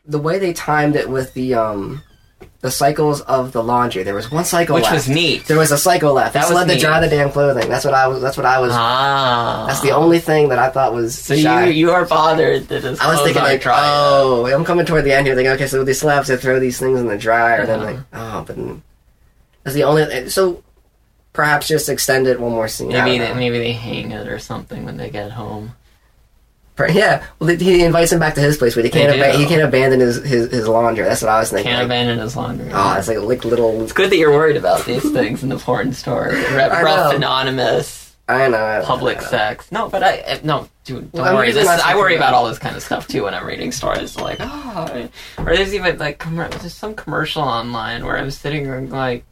the 0.05 0.19
way 0.19 0.39
they 0.39 0.53
timed 0.53 0.95
it 0.95 1.09
with 1.09 1.33
the 1.33 1.53
um, 1.55 2.01
the 2.61 2.69
cycles 2.71 3.21
of 3.21 3.51
the 3.53 3.63
laundry. 3.63 4.03
There 4.03 4.13
was 4.15 4.29
one 4.31 4.43
cycle 4.45 4.75
which 4.75 4.83
left. 4.83 4.93
was 4.95 5.09
neat 5.09 5.45
There 5.45 5.57
was 5.57 5.71
a 5.71 5.77
cycle 5.77 6.13
left. 6.13 6.33
That 6.33 6.47
was 6.49 6.53
led 6.55 6.67
to 6.69 6.77
dry 6.79 6.99
the 6.99 7.07
damn 7.07 7.31
clothing. 7.31 7.69
That's 7.69 7.85
what 7.85 7.93
I 7.93 8.07
was. 8.07 8.21
That's 8.21 8.37
what 8.37 8.45
I 8.45 8.59
was. 8.59 8.71
ah 8.75 9.65
That's 9.67 9.81
the 9.81 9.91
only 9.91 10.19
thing 10.19 10.49
that 10.49 10.59
I 10.59 10.69
thought 10.69 10.93
was 10.93 11.17
so 11.17 11.35
shy. 11.35 11.65
you 11.65 11.71
you 11.71 11.91
are 11.91 12.05
bothered 12.05 12.67
that 12.69 12.83
his 12.83 12.99
I 12.99 13.07
was 13.11 13.21
thinking 13.21 13.41
like, 13.43 13.61
dry 13.61 13.79
oh, 13.81 14.45
I'm 14.47 14.65
coming 14.65 14.85
toward 14.85 15.05
the 15.05 15.13
end 15.13 15.25
here. 15.27 15.35
Thinking, 15.35 15.53
okay, 15.53 15.67
so 15.67 15.79
with 15.79 15.87
these 15.87 15.99
slabs, 15.99 16.27
they 16.27 16.37
throw 16.37 16.59
these 16.59 16.77
things 16.79 16.99
in 16.99 17.07
the 17.07 17.17
dryer, 17.17 17.61
and 17.61 17.69
then 17.69 17.81
like, 17.81 17.99
oh, 18.13 18.43
but 18.45 18.55
then- 18.55 18.81
that's 19.63 19.75
the 19.75 19.83
only. 19.83 20.29
So 20.29 20.63
perhaps 21.33 21.67
just 21.67 21.89
extend 21.89 22.27
it 22.27 22.39
one 22.39 22.51
more 22.51 22.67
scene. 22.67 22.89
Maybe 22.89 23.17
they, 23.17 23.33
maybe 23.33 23.59
they 23.59 23.73
hang 23.73 24.11
it 24.11 24.27
or 24.27 24.39
something 24.39 24.85
when 24.85 24.97
they 24.97 25.09
get 25.09 25.31
home. 25.31 25.73
Yeah, 26.89 27.23
well, 27.37 27.55
he 27.55 27.83
invites 27.83 28.11
him 28.11 28.19
back 28.19 28.33
to 28.35 28.41
his 28.41 28.57
place, 28.57 28.73
but 28.73 28.83
he 28.83 28.89
can't. 28.89 29.13
Do. 29.13 29.37
he 29.37 29.45
can't 29.45 29.61
abandon 29.61 29.99
his, 29.99 30.15
his, 30.23 30.49
his 30.51 30.67
laundry. 30.67 31.03
That's 31.03 31.21
what 31.21 31.29
I 31.29 31.39
was 31.39 31.51
thinking. 31.51 31.69
Can't 31.71 31.79
like, 31.79 31.85
abandon 31.85 32.17
his 32.17 32.35
laundry. 32.35 32.71
oh, 32.73 32.95
it's 32.97 33.07
like 33.07 33.19
like 33.19 33.45
little. 33.45 33.83
It's 33.83 33.93
good 33.93 34.09
that 34.09 34.17
you're 34.17 34.31
worried 34.31 34.57
about 34.57 34.85
these 34.85 35.03
things 35.11 35.43
in 35.43 35.49
the 35.49 35.57
porn 35.57 35.93
store. 35.93 36.31
I 36.33 36.81
rough 36.81 37.13
anonymous, 37.13 38.15
I 38.27 38.47
know. 38.47 38.63
I 38.63 38.81
public 38.83 39.21
know. 39.21 39.27
sex. 39.27 39.71
No, 39.71 39.89
but 39.89 40.03
I 40.03 40.39
no, 40.43 40.69
dude, 40.85 41.11
don't 41.11 41.21
Well, 41.21 41.35
worry. 41.35 41.51
This, 41.51 41.67
I 41.67 41.95
worry 41.95 42.15
about 42.15 42.33
all 42.33 42.47
this 42.47 42.59
kind 42.59 42.75
of 42.75 42.81
stuff 42.81 43.07
too 43.07 43.23
when 43.23 43.33
I'm 43.33 43.45
reading 43.45 43.71
stories. 43.71 44.15
Like, 44.15 44.37
oh, 44.39 45.09
or 45.37 45.55
there's 45.55 45.73
even 45.73 45.97
like 45.97 46.19
commer- 46.19 46.49
there's 46.49 46.73
some 46.73 46.95
commercial 46.95 47.43
online 47.43 48.05
where 48.05 48.17
I'm 48.17 48.31
sitting 48.31 48.67
and 48.67 48.89
like. 48.91 49.25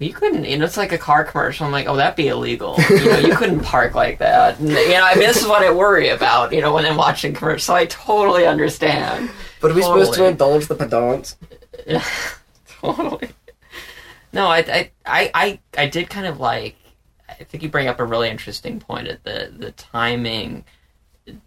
You 0.00 0.12
couldn't, 0.12 0.44
you 0.44 0.56
know, 0.56 0.64
it's 0.64 0.76
like 0.76 0.92
a 0.92 0.98
car 0.98 1.24
commercial. 1.24 1.66
I'm 1.66 1.72
like, 1.72 1.88
oh, 1.88 1.96
that'd 1.96 2.14
be 2.14 2.28
illegal. 2.28 2.76
You 2.88 3.04
know, 3.04 3.18
you 3.18 3.36
couldn't 3.36 3.60
park 3.60 3.96
like 3.96 4.18
that. 4.18 4.60
And, 4.60 4.68
you 4.68 4.90
know, 4.90 5.04
I 5.04 5.16
mean, 5.16 5.26
this 5.26 5.42
is 5.42 5.48
what 5.48 5.62
I 5.62 5.72
worry 5.72 6.10
about, 6.10 6.52
you 6.52 6.60
know, 6.60 6.72
when 6.72 6.86
I'm 6.86 6.96
watching 6.96 7.34
commercials. 7.34 7.64
So 7.64 7.74
I 7.74 7.86
totally 7.86 8.46
understand. 8.46 9.28
But 9.60 9.72
are 9.72 9.74
we 9.74 9.82
supposed 9.82 10.14
to 10.14 10.26
indulge 10.26 10.68
the 10.68 10.76
pedants? 10.76 11.36
Totally. 12.80 13.30
No, 14.32 14.46
I, 14.46 14.58
I, 14.58 14.90
I, 15.04 15.30
I, 15.34 15.60
I 15.76 15.86
did 15.86 16.10
kind 16.10 16.26
of 16.26 16.38
like. 16.38 16.76
I 17.28 17.44
think 17.44 17.62
you 17.62 17.68
bring 17.68 17.88
up 17.88 18.00
a 18.00 18.04
really 18.04 18.28
interesting 18.28 18.80
point 18.80 19.08
at 19.08 19.22
the 19.24 19.52
the 19.56 19.72
timing. 19.72 20.64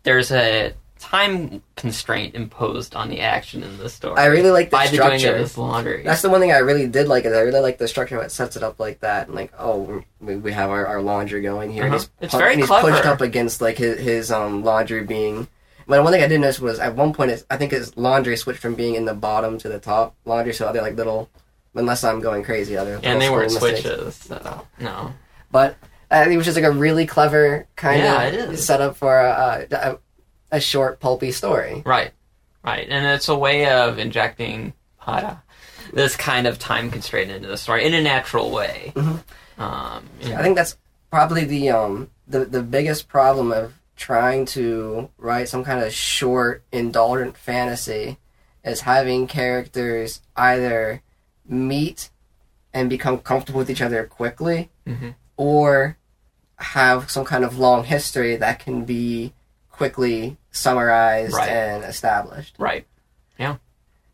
There's 0.04 0.32
a 0.32 0.74
time 1.02 1.62
constraint 1.76 2.36
imposed 2.36 2.96
on 2.96 3.10
the 3.10 3.20
action 3.22 3.64
in 3.64 3.78
the 3.78 3.90
story. 3.90 4.18
I 4.18 4.26
really 4.28 4.52
like 4.52 4.70
the 4.70 4.78
by 4.78 4.86
the 4.88 4.98
doing 4.98 5.20
structure. 5.20 5.36
of 5.36 5.42
this 5.42 5.58
laundry. 5.58 6.04
That's 6.04 6.22
the 6.22 6.30
one 6.30 6.40
thing 6.40 6.52
I 6.52 6.60
really 6.60 6.88
did 6.88 7.08
like. 7.08 7.26
Is 7.26 7.34
I 7.34 7.42
really 7.42 7.60
like 7.60 7.78
the 7.80 7.88
structure 7.88 8.16
how 8.16 8.22
it 8.22 8.32
sets 8.32 8.56
it 8.56 8.64
up 8.64 8.80
like 8.80 9.00
that, 9.02 9.28
and 9.28 9.36
like, 9.36 9.52
oh, 9.60 10.04
we, 10.20 10.36
we 10.38 10.52
have 10.54 10.70
our, 10.70 10.86
our 10.86 11.02
laundry 11.02 11.42
going 11.42 11.72
here. 11.72 11.86
Uh-huh. 11.86 11.94
he's 11.96 12.10
It's 12.22 12.34
very 12.34 12.52
and 12.54 12.60
he's 12.62 12.68
clever. 12.70 12.92
pushed 12.92 13.06
up 13.06 13.20
against 13.22 13.62
like 13.62 13.78
his, 13.78 14.00
his 14.00 14.32
um 14.32 14.64
laundry 14.64 15.04
being. 15.04 15.48
But 15.88 16.04
one 16.04 16.14
thing 16.14 16.24
I 16.24 16.28
did 16.28 16.40
notice 16.40 16.60
was 16.60 16.80
at 16.80 16.96
one 16.96 17.12
point, 17.12 17.44
I 17.50 17.58
think 17.58 17.72
his 17.72 17.98
laundry 17.98 18.38
switched 18.38 18.60
from 18.62 18.76
being 18.76 18.96
in 18.96 19.04
the 19.06 19.14
bottom 19.16 19.58
to 19.58 19.68
the 19.68 19.80
top 19.80 20.16
laundry. 20.26 20.54
So 20.54 20.66
other 20.68 20.82
like 20.82 20.96
little, 20.96 21.30
unless 21.76 22.04
I'm 22.04 22.22
going 22.22 22.44
crazy, 22.44 22.78
other 22.78 23.00
and 23.04 23.20
they 23.20 23.30
weren't 23.30 23.52
mistakes. 23.52 23.82
switches. 23.82 24.16
So 24.16 24.68
no. 24.80 25.14
But 25.52 25.76
uh, 26.10 26.28
it 26.30 26.38
was 26.38 26.46
just 26.46 26.56
like 26.56 26.64
a 26.66 26.72
really 26.72 27.06
clever 27.08 27.68
kind 27.76 28.00
Yeah, 28.00 28.24
of 28.24 28.60
setup 28.60 28.96
for 28.96 29.20
a, 29.20 29.68
a 29.72 29.76
a 29.92 30.00
short 30.60 31.00
pulpy 31.00 31.32
story. 31.32 31.82
Right, 31.86 32.12
right, 32.64 32.88
and 32.90 33.06
it's 33.06 33.30
a 33.30 33.36
way 33.38 33.70
of 33.72 33.98
injecting 34.00 34.74
para, 35.00 35.42
this 35.94 36.16
kind 36.16 36.48
of 36.48 36.60
time 36.60 36.92
constraint 36.92 37.32
into 37.32 37.48
the 37.48 37.58
story 37.58 37.86
in 37.86 37.94
a 37.94 38.02
natural 38.02 38.52
way. 38.52 38.92
Mhm. 38.96 39.24
Um, 39.58 40.10
you 40.22 40.34
I 40.34 40.42
think 40.42 40.56
that's 40.56 40.78
probably 41.10 41.46
the 41.46 41.70
um 41.70 42.10
the 42.28 42.46
the 42.46 42.64
biggest 42.64 43.08
problem 43.08 43.52
of 43.52 43.74
trying 43.96 44.46
to 44.46 45.10
write 45.18 45.48
some 45.50 45.64
kind 45.64 45.84
of 45.84 45.94
short 45.94 46.64
indulgent 46.72 47.38
fantasy 47.38 48.18
is 48.64 48.82
having 48.82 49.28
characters 49.28 50.22
either 50.36 51.02
meet 51.46 52.10
and 52.74 52.90
become 52.90 53.18
comfortable 53.20 53.60
with 53.60 53.70
each 53.70 53.82
other 53.82 54.04
quickly 54.06 54.70
Mhm. 54.88 55.14
or 55.38 55.98
have 56.58 57.10
some 57.12 57.26
kind 57.26 57.44
of 57.44 57.58
long 57.60 57.84
history 57.84 58.36
that 58.38 58.60
can 58.60 58.86
be 58.86 59.34
quickly 59.82 60.38
summarized 60.52 61.34
Right. 61.34 61.50
and 61.50 61.84
established 61.84 62.54
right. 62.60 62.86
Yeah. 63.40 63.56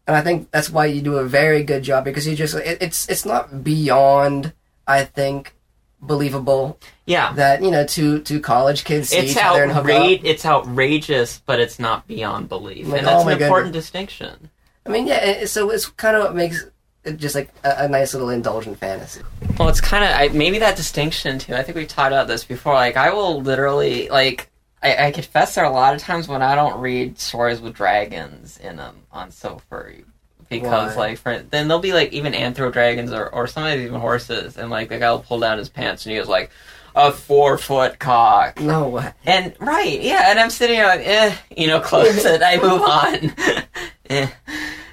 And 0.08 0.16
I 0.16 0.22
think 0.22 0.50
that's 0.52 0.70
why 0.70 0.86
you 0.86 1.02
do 1.02 1.18
a 1.18 1.26
very 1.26 1.62
good 1.64 1.84
job 1.84 2.06
because 2.06 2.26
you 2.26 2.36
just 2.38 2.56
it, 2.56 2.78
it's 2.80 3.10
it's 3.10 3.26
not 3.26 3.66
beyond 3.66 4.54
I 4.88 5.04
think 5.04 5.54
believable 6.00 6.80
Yeah. 7.06 7.34
that 7.34 7.62
you 7.62 7.70
know 7.72 7.86
two 7.86 8.22
two 8.22 8.40
college 8.40 8.86
kids 8.86 9.10
see 9.10 9.18
It's 9.18 9.32
each 9.32 9.44
other 9.44 9.64
and 9.64 9.74
hook 9.74 9.90
up. 9.90 10.20
It's 10.24 10.46
outrageous, 10.46 11.42
but 11.46 11.60
it's 11.60 11.80
not 11.80 12.08
beyond 12.08 12.48
belief, 12.48 12.88
Like, 12.88 13.00
and 13.00 13.08
that's 13.08 13.26
oh 13.26 13.28
an 13.28 13.42
important 13.42 13.74
distinction. 13.74 14.50
I 14.86 14.90
mean, 14.90 15.06
yeah. 15.08 15.44
So 15.46 15.70
it's 15.70 15.88
kind 15.88 16.16
of 16.16 16.24
what 16.24 16.34
makes 16.36 16.66
it 17.04 17.18
just 17.18 17.36
like 17.36 17.50
a, 17.66 17.86
a 17.86 17.88
nice 17.90 18.14
little 18.14 18.30
indulgent 18.30 18.78
fantasy. 18.80 19.22
Well, 19.60 19.68
it's 19.68 19.82
kind 19.82 20.04
of 20.06 20.34
maybe 20.34 20.60
that 20.60 20.78
distinction 20.78 21.40
too. 21.40 21.56
I 21.56 21.64
think 21.64 21.76
we've 21.76 21.88
talked 21.90 22.14
about 22.14 22.28
this 22.30 22.46
before. 22.46 22.74
Like, 22.76 22.96
I 22.96 23.10
will 23.12 23.42
literally 23.42 24.08
like. 24.08 24.50
I, 24.84 25.08
I 25.08 25.12
confess 25.12 25.56
there 25.56 25.66
are 25.66 25.72
a 25.72 25.74
lot 25.74 25.96
of 25.96 26.02
times 26.02 26.28
when 26.28 26.42
I 26.42 26.56
don't 26.56 26.80
read 26.80 27.20
stories 27.20 27.60
with 27.62 27.74
dragons 27.74 28.58
in 28.58 28.76
them 28.78 28.96
on 29.12 29.32
So 29.32 29.60
Furry 29.70 30.06
because 30.50 30.96
Why? 30.96 31.08
like 31.10 31.18
for 31.18 31.40
then 31.40 31.68
there'll 31.68 31.82
be 31.82 31.94
like 31.94 32.14
even 32.14 32.34
anthro 32.34 32.72
dragons 32.72 33.12
or 33.12 33.28
or 33.34 33.48
sometimes 33.48 33.82
even 33.82 34.00
horses 34.00 34.56
and 34.58 34.70
like 34.70 34.88
the 34.90 34.98
guy 34.98 35.12
will 35.12 35.20
pull 35.20 35.40
down 35.40 35.58
his 35.58 35.68
pants 35.68 36.06
and 36.06 36.14
he 36.14 36.18
goes 36.20 36.30
like 36.30 36.52
a 36.96 37.12
four 37.12 37.58
foot 37.58 38.00
cock 38.00 38.60
No 38.62 38.88
way. 38.88 39.12
and 39.26 39.54
right 39.60 40.02
yeah 40.02 40.30
and 40.30 40.40
I'm 40.40 40.50
sitting 40.50 40.78
here 40.78 40.86
like 40.88 41.02
eh 41.04 41.36
you 41.56 41.68
know 41.68 41.82
close 41.82 42.24
it 42.26 42.42
I 42.42 42.56
move 42.58 42.82
on 42.82 43.34
eh. 44.10 44.30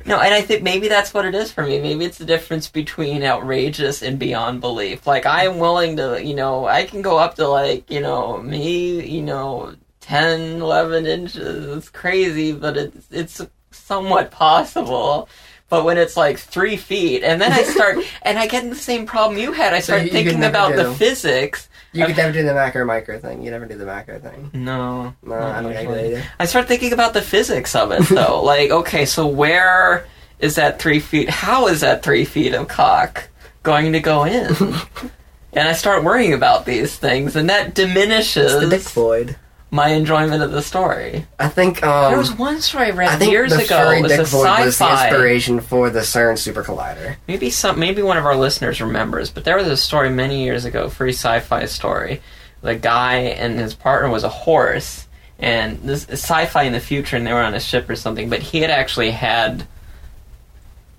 No 0.07 0.21
and 0.21 0.35
I 0.35 0.41
think 0.43 0.63
maybe 0.63 0.89
that's 0.89 1.15
what 1.15 1.25
it 1.25 1.35
is 1.35 1.51
for 1.53 1.65
me. 1.65 1.81
Maybe 1.81 2.05
it's 2.05 2.19
the 2.19 2.25
difference 2.25 2.69
between 2.69 3.23
outrageous 3.23 4.03
and 4.03 4.19
beyond 4.19 4.61
belief. 4.61 5.07
Like 5.07 5.27
I 5.27 5.45
am 5.47 5.59
willing 5.59 5.97
to 5.97 6.23
you 6.25 6.35
know 6.35 6.67
I 6.67 6.85
can 6.85 7.03
go 7.03 7.19
up 7.19 7.35
to 7.37 7.49
like 7.49 7.91
you 7.91 8.01
know 8.01 8.39
me 8.39 9.05
you 9.07 9.23
know 9.23 9.75
10 10.01 10.61
11 10.61 11.07
inches. 11.07 11.77
It's 11.77 11.89
crazy 11.91 12.53
but 12.53 12.77
it's 12.77 13.07
it's 13.11 13.41
somewhat 13.71 14.31
possible. 14.31 15.29
But 15.71 15.85
when 15.85 15.99
it's 15.99 16.17
like 16.17 16.39
three 16.39 16.77
feet 16.77 17.23
and 17.25 17.41
then 17.41 17.53
i 17.53 17.63
start 17.63 17.99
and 18.23 18.39
i 18.39 18.47
get 18.47 18.63
in 18.65 18.71
the 18.71 18.77
same 18.77 19.07
problem 19.07 19.39
you 19.41 19.53
had. 19.53 19.73
I 19.75 19.81
start 19.81 20.03
you- 20.03 20.07
you 20.09 20.13
thinking 20.13 20.41
never 20.41 20.51
about 20.51 20.77
the 20.77 20.95
physics 20.95 21.69
You 21.95 22.07
could 22.07 22.17
never 22.17 22.33
do 22.33 22.43
the 22.43 22.55
macro 22.55 22.85
micro 22.85 23.19
thing. 23.19 23.43
You 23.43 23.51
never 23.51 23.67
do 23.67 23.77
the 23.77 23.87
macro 23.87 24.19
thing. 24.19 24.51
no 24.53 25.15
No, 25.23 25.35
I 25.35 25.63
don't 25.63 25.73
think 25.73 25.89
I 25.89 26.05
either. 26.07 26.25
I 26.41 26.47
start 26.47 26.67
thinking 26.67 26.93
about 26.93 27.15
the 27.15 27.23
physics 27.23 27.75
of 27.75 27.93
it 27.93 28.03
though. 28.09 28.43
like, 28.45 28.71
okay, 28.71 29.07
so 29.07 29.27
where 29.27 30.07
is 30.41 30.57
that 30.57 30.81
three 30.81 31.01
feet? 31.01 31.31
How 31.31 31.69
is 31.69 31.81
that 31.83 32.03
three 32.03 32.25
feet 32.25 32.53
of 32.53 32.69
cock 32.69 33.29
going 33.63 33.93
to 33.93 34.01
go 34.01 34.25
in? 34.25 34.55
and 35.53 35.69
I 35.69 35.73
start 35.73 36.03
worrying 36.03 36.33
about 36.33 36.67
these 36.67 36.97
things, 36.97 37.37
and 37.37 37.49
that 37.49 37.69
It's 37.69 37.77
the 37.77 37.87
Dick 37.87 37.95
diminishes 37.95 38.89
Floyd. 38.89 39.37
My 39.75 39.89
enjoyment 39.89 40.41
of 40.41 40.53
the 40.53 40.63
story. 40.63 41.27
I 41.41 41.49
think 41.49 41.83
um, 41.83 42.13
there 42.13 42.19
was 42.19 42.33
one 42.33 42.61
story 42.61 42.87
I 42.87 42.91
read 42.91 43.09
I 43.09 43.17
think 43.17 43.33
years 43.33 43.51
the 43.51 43.65
ago. 43.65 43.77
furry 43.77 43.99
It 43.99 44.03
was 44.03 44.13
Dick 44.13 44.21
a 44.21 44.27
Floyd 44.27 44.67
was 44.67 44.79
the 44.79 44.89
inspiration 44.89 45.61
for 45.61 45.91
the 45.91 45.99
CERN 45.99 46.39
Super 46.39 46.63
Collider. 46.63 47.17
Maybe 47.27 47.51
some, 47.51 47.81
maybe 47.81 48.01
one 48.01 48.17
of 48.17 48.25
our 48.25 48.37
listeners 48.37 48.81
remembers, 48.81 49.31
but 49.31 49.45
there 49.45 49.57
was 49.57 49.67
a 49.67 49.77
story 49.77 50.11
many 50.11 50.45
years 50.45 50.65
ago, 50.65 50.89
free 50.89 51.11
sci-fi 51.11 51.65
story. 51.65 52.23
The 52.61 52.77
guy 52.77 53.17
and 53.17 53.59
his 53.59 53.75
partner 53.75 54.09
was 54.11 54.23
a 54.23 54.29
horse, 54.29 55.09
and 55.41 55.83
this 55.83 56.09
sci-fi 56.09 56.63
in 56.63 56.73
the 56.73 56.79
future, 56.79 57.17
and 57.17 57.27
they 57.27 57.33
were 57.33 57.43
on 57.43 57.55
a 57.55 57.61
ship 57.61 57.91
or 57.91 57.97
something. 57.97 58.31
But 58.31 58.43
he 58.43 58.61
had 58.61 58.71
actually 58.71 59.11
had 59.11 59.67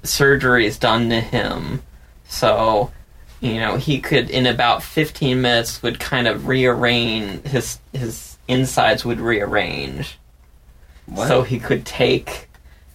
surgeries 0.04 0.78
done 0.78 1.10
to 1.12 1.22
him, 1.22 1.82
so 2.28 2.92
you 3.40 3.62
know 3.62 3.78
he 3.78 4.02
could, 4.02 4.30
in 4.30 4.46
about 4.46 4.84
fifteen 4.84 5.42
minutes, 5.42 5.82
would 5.82 5.98
kind 5.98 6.28
of 6.28 6.48
rearrange 6.48 7.48
his 7.48 7.80
his 7.94 8.35
insides 8.48 9.04
would 9.06 9.20
rearrange, 9.20 10.18
What? 11.06 11.28
so 11.28 11.42
he 11.44 11.60
could 11.60 11.86
take 11.86 12.50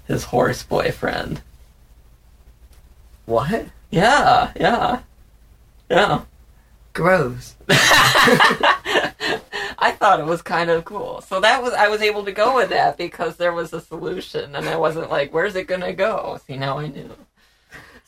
his 0.07 0.25
horse 0.25 0.63
boyfriend. 0.63 1.43
what? 3.27 3.67
Yeah, 3.91 4.53
yeah, 4.59 5.01
yeah. 5.91 6.23
Gross. 6.93 7.55
I 9.83 9.93
thought 9.99 10.21
it 10.21 10.27
was 10.27 10.43
kind 10.43 10.71
of 10.71 10.85
cool. 10.85 11.21
So 11.23 11.41
that 11.41 11.63
was 11.63 11.73
I 11.73 11.89
was 11.89 12.03
able 12.03 12.25
to 12.25 12.33
go 12.33 12.55
with 12.57 12.69
that 12.71 12.97
because 12.99 13.37
there 13.37 13.53
was 13.53 13.73
a 13.73 13.81
solution, 13.81 14.55
and 14.55 14.69
I 14.69 14.77
wasn't 14.77 15.11
like, 15.11 15.33
"Where's 15.33 15.57
it 15.57 15.67
gonna 15.67 15.93
go?" 15.93 16.39
See, 16.47 16.57
now 16.57 16.79
I 16.79 16.89
knew. 16.89 17.11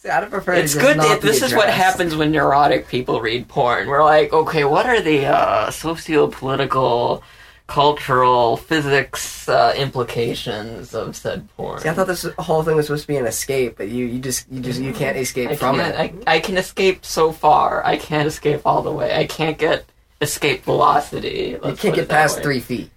See, 0.03 0.09
I'd 0.09 0.29
prefer 0.31 0.55
It's 0.55 0.73
to 0.75 0.81
good. 0.81 0.97
It, 0.99 1.21
this 1.23 1.43
is 1.43 1.55
what 1.55 1.69
happens 1.71 2.17
when 2.17 2.33
neurotic 2.33 2.89
people 2.89 3.21
read 3.21 3.47
porn. 3.47 3.87
We're 3.87 4.03
like, 4.03 4.33
okay, 4.33 4.65
what 4.65 4.85
are 4.85 5.01
the 5.01 5.27
uh, 5.27 5.71
socio-political, 5.71 7.23
cultural, 7.69 8.57
physics 8.57 9.49
uh, 9.49 9.73
implications 9.77 10.93
of 10.93 11.15
said 11.15 11.49
porn? 11.57 11.79
See, 11.79 11.89
I 11.89 11.95
thought 11.95 12.09
this 12.09 12.25
whole 12.41 12.65
thing 12.65 12.75
was 12.75 12.87
supposed 12.87 13.03
to 13.03 13.07
be 13.09 13.17
an 13.17 13.27
escape, 13.27 13.77
but 13.77 13.91
you, 13.91 14.07
you 14.07 14.19
just, 14.19 14.51
you 14.51 14.59
just, 14.61 14.81
you 14.81 14.93
can't 14.93 15.17
escape 15.17 15.51
I 15.51 15.55
from 15.55 15.77
can't- 15.77 15.95
it. 15.95 16.23
I, 16.27 16.35
I 16.35 16.41
can 16.41 16.57
escape 16.57 17.05
so 17.05 17.31
far. 17.31 17.87
I 17.87 17.97
can't 17.97 18.27
escape 18.27 18.63
all 18.65 18.83
the 18.83 18.91
way. 18.91 19.15
I 19.15 19.25
can't 19.27 19.57
get 19.57 19.85
escape 20.21 20.65
velocity. 20.65 21.51
you 21.51 21.61
let's 21.63 21.81
can't 21.81 21.95
get 21.95 22.09
past 22.09 22.39
way. 22.39 22.43
three 22.43 22.61
feet. 22.61 22.91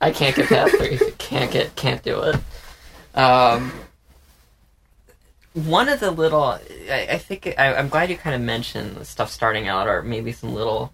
I 0.00 0.10
can't 0.10 0.34
get 0.34 0.48
past 0.48 0.74
three. 0.74 0.98
can't 1.18 1.52
get. 1.52 1.76
Can't 1.76 2.02
do 2.02 2.20
it. 2.22 2.36
Um, 3.16 3.72
one 5.54 5.88
of 5.88 6.00
the 6.00 6.10
little, 6.10 6.58
I, 6.90 7.08
I 7.12 7.18
think 7.18 7.54
I, 7.58 7.74
I'm 7.74 7.88
glad 7.88 8.10
you 8.10 8.16
kind 8.16 8.34
of 8.36 8.42
mentioned 8.42 8.96
the 8.96 9.04
stuff 9.04 9.30
starting 9.30 9.68
out, 9.68 9.88
or 9.88 10.02
maybe 10.02 10.32
some 10.32 10.54
little 10.54 10.92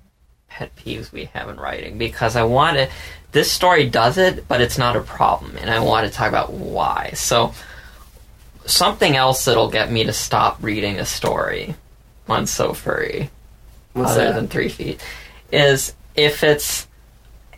pet 0.49 0.75
peeves 0.77 1.12
we 1.12 1.27
have 1.27 1.49
in 1.49 1.57
writing, 1.57 1.99
because 1.99 2.37
I 2.37 2.45
want 2.45 2.77
to. 2.77 2.88
This 3.33 3.53
story 3.53 3.88
does 3.88 4.16
it, 4.16 4.49
but 4.49 4.61
it's 4.62 4.79
not 4.79 4.97
a 4.97 5.03
problem, 5.03 5.57
and 5.59 5.69
I 5.69 5.81
want 5.81 6.07
to 6.07 6.12
talk 6.12 6.29
about 6.29 6.53
why. 6.53 7.11
So, 7.14 7.53
something 8.64 9.14
else 9.14 9.45
that'll 9.45 9.71
get 9.71 9.92
me 9.92 10.05
to 10.05 10.12
stop 10.12 10.62
reading 10.62 10.99
a 10.99 11.05
story 11.05 11.75
on 12.29 12.45
SoFurry 12.45 13.29
What's 13.92 14.12
other 14.12 14.25
that? 14.25 14.35
than 14.35 14.49
three 14.49 14.71
feet 14.71 15.05
is 15.53 15.95
if 16.14 16.42
it's 16.42 16.87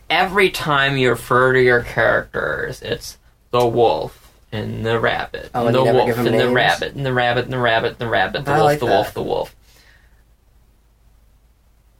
every 0.09 0.49
time 0.49 0.97
you 0.97 1.09
refer 1.09 1.53
to 1.53 1.61
your 1.61 1.81
characters, 1.81 2.81
it's 2.81 3.17
the 3.51 3.65
wolf 3.65 4.18
and 4.51 4.85
the 4.85 4.99
rabbit, 4.99 5.51
Oh, 5.53 5.67
and 5.67 5.75
and 5.75 5.87
the 5.87 5.93
wolf 5.93 6.17
and 6.17 6.39
the 6.39 6.49
rabbit 6.49 6.95
and 6.95 7.05
the 7.05 7.13
rabbit 7.13 7.43
and 7.45 7.53
the 7.53 7.59
rabbit 7.59 7.91
and 7.93 7.99
the 7.99 8.07
rabbit, 8.09 8.45
the 8.45 8.51
I 8.51 8.55
wolf, 8.57 8.65
like 8.65 8.79
the 8.79 8.85
that. 8.87 8.91
wolf, 8.91 9.13
the 9.13 9.23
wolf. 9.23 9.55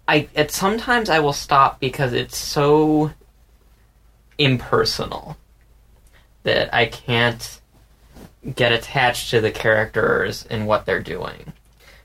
I 0.07 0.27
at 0.35 0.51
sometimes 0.51 1.09
I 1.09 1.19
will 1.19 1.33
stop 1.33 1.79
because 1.79 2.13
it's 2.13 2.37
so 2.37 3.11
impersonal 4.37 5.37
that 6.43 6.73
I 6.73 6.85
can't 6.85 7.59
get 8.55 8.71
attached 8.71 9.29
to 9.31 9.41
the 9.41 9.51
characters 9.51 10.45
and 10.49 10.65
what 10.65 10.85
they're 10.85 11.01
doing. 11.03 11.53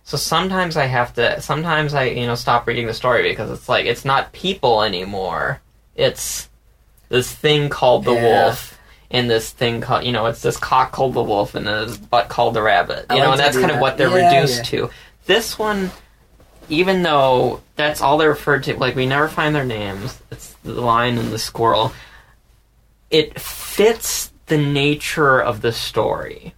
So 0.02 0.18
sometimes 0.18 0.76
I 0.76 0.84
have 0.84 1.14
to 1.14 1.40
sometimes 1.40 1.94
I, 1.94 2.04
you 2.04 2.26
know, 2.26 2.34
stop 2.34 2.66
reading 2.66 2.86
the 2.86 2.92
story 2.94 3.22
because 3.22 3.50
it's 3.50 3.68
like 3.70 3.86
it's 3.86 4.04
not 4.04 4.32
people 4.32 4.82
anymore. 4.82 5.62
It's 5.94 6.50
this 7.08 7.32
thing 7.32 7.70
called 7.70 8.04
the 8.04 8.12
Yeah. 8.12 8.22
wolf 8.46 8.73
and 9.10 9.28
this 9.30 9.50
thing 9.50 9.80
called 9.80 10.04
you 10.04 10.12
know, 10.12 10.26
it's 10.26 10.42
this 10.42 10.56
cock 10.56 10.92
called 10.92 11.14
the 11.14 11.22
wolf 11.22 11.54
and 11.54 11.66
this 11.66 11.96
butt 11.96 12.28
called 12.28 12.54
the 12.54 12.62
rabbit. 12.62 13.06
I 13.10 13.14
You 13.14 13.20
know, 13.20 13.26
like 13.30 13.38
and 13.38 13.40
that's 13.40 13.58
kind 13.58 13.70
of 13.70 13.80
what 13.80 13.96
they're 13.96 14.08
Yeah, 14.10 14.34
reduced 14.34 14.64
to. 14.66 14.90
This 15.26 15.58
one 15.58 15.90
even 16.68 17.02
though 17.02 17.60
that's 17.76 18.00
all 18.00 18.16
they're 18.18 18.30
referred 18.30 18.64
to, 18.64 18.76
like 18.76 18.96
we 18.96 19.06
never 19.06 19.28
find 19.28 19.54
their 19.54 19.64
names. 19.64 20.20
It's 20.30 20.54
the 20.64 20.72
lion 20.72 21.18
and 21.18 21.30
the 21.30 21.38
squirrel. 21.38 21.92
It 23.10 23.38
fits 23.38 24.32
the 24.46 24.58
nature 24.58 25.40
of 25.40 25.60
the 25.60 25.72
story. 25.72 26.54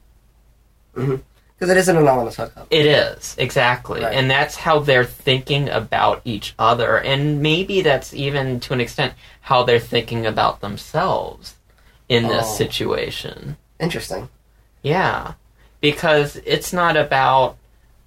Mm-hmm. 0.96 1.16
Because 1.58 1.70
it 1.70 1.78
is 1.78 1.88
an 1.88 1.96
anonymous 1.96 2.36
hookup. 2.36 2.66
It 2.70 2.84
is 2.84 3.34
exactly, 3.38 4.02
Right. 4.02 4.14
and 4.14 4.30
that's 4.30 4.56
how 4.56 4.78
they're 4.78 5.04
thinking 5.06 5.70
about 5.70 6.20
each 6.26 6.54
other, 6.58 6.98
and 6.98 7.40
maybe 7.40 7.80
that's 7.80 8.12
even 8.12 8.60
to 8.60 8.74
an 8.74 8.80
extent 8.80 9.14
how 9.40 9.62
they're 9.62 9.80
thinking 9.80 10.26
about 10.26 10.60
themselves 10.60 11.54
in 12.08 12.28
this 12.28 12.46
Oh. 12.46 12.54
situation. 12.56 13.56
Interesting. 13.80 14.28
Yeah, 14.82 15.32
because 15.80 16.36
it's 16.44 16.72
not 16.72 16.96
about 16.96 17.56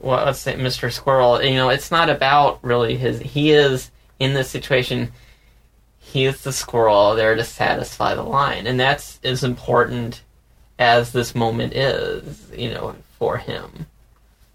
well, 0.01 0.23
let's 0.25 0.39
say 0.39 0.53
Mr. 0.55 0.89
Squirrel. 0.91 1.43
You 1.43 1.55
know, 1.55 1.67
it's 1.69 1.91
not 1.91 2.09
about 2.09 2.59
really 2.63 2.95
his. 2.95 3.19
He 3.19 3.51
is 3.51 3.91
in 4.17 4.33
this 4.33 4.49
situation. 4.49 5.11
He 5.99 6.25
is 6.25 6.41
the 6.41 6.53
squirrel 6.53 7.15
there 7.15 7.35
to 7.35 7.43
satisfy 7.43 8.15
the 8.15 8.23
line, 8.23 8.65
and 8.65 8.79
that's 8.79 9.19
as 9.25 9.43
important 9.43 10.21
as 10.79 11.11
this 11.11 11.35
moment 11.35 11.73
is. 11.73 12.47
You 12.55 12.73
know, 12.73 12.95
for 13.17 13.37
him. 13.37 13.87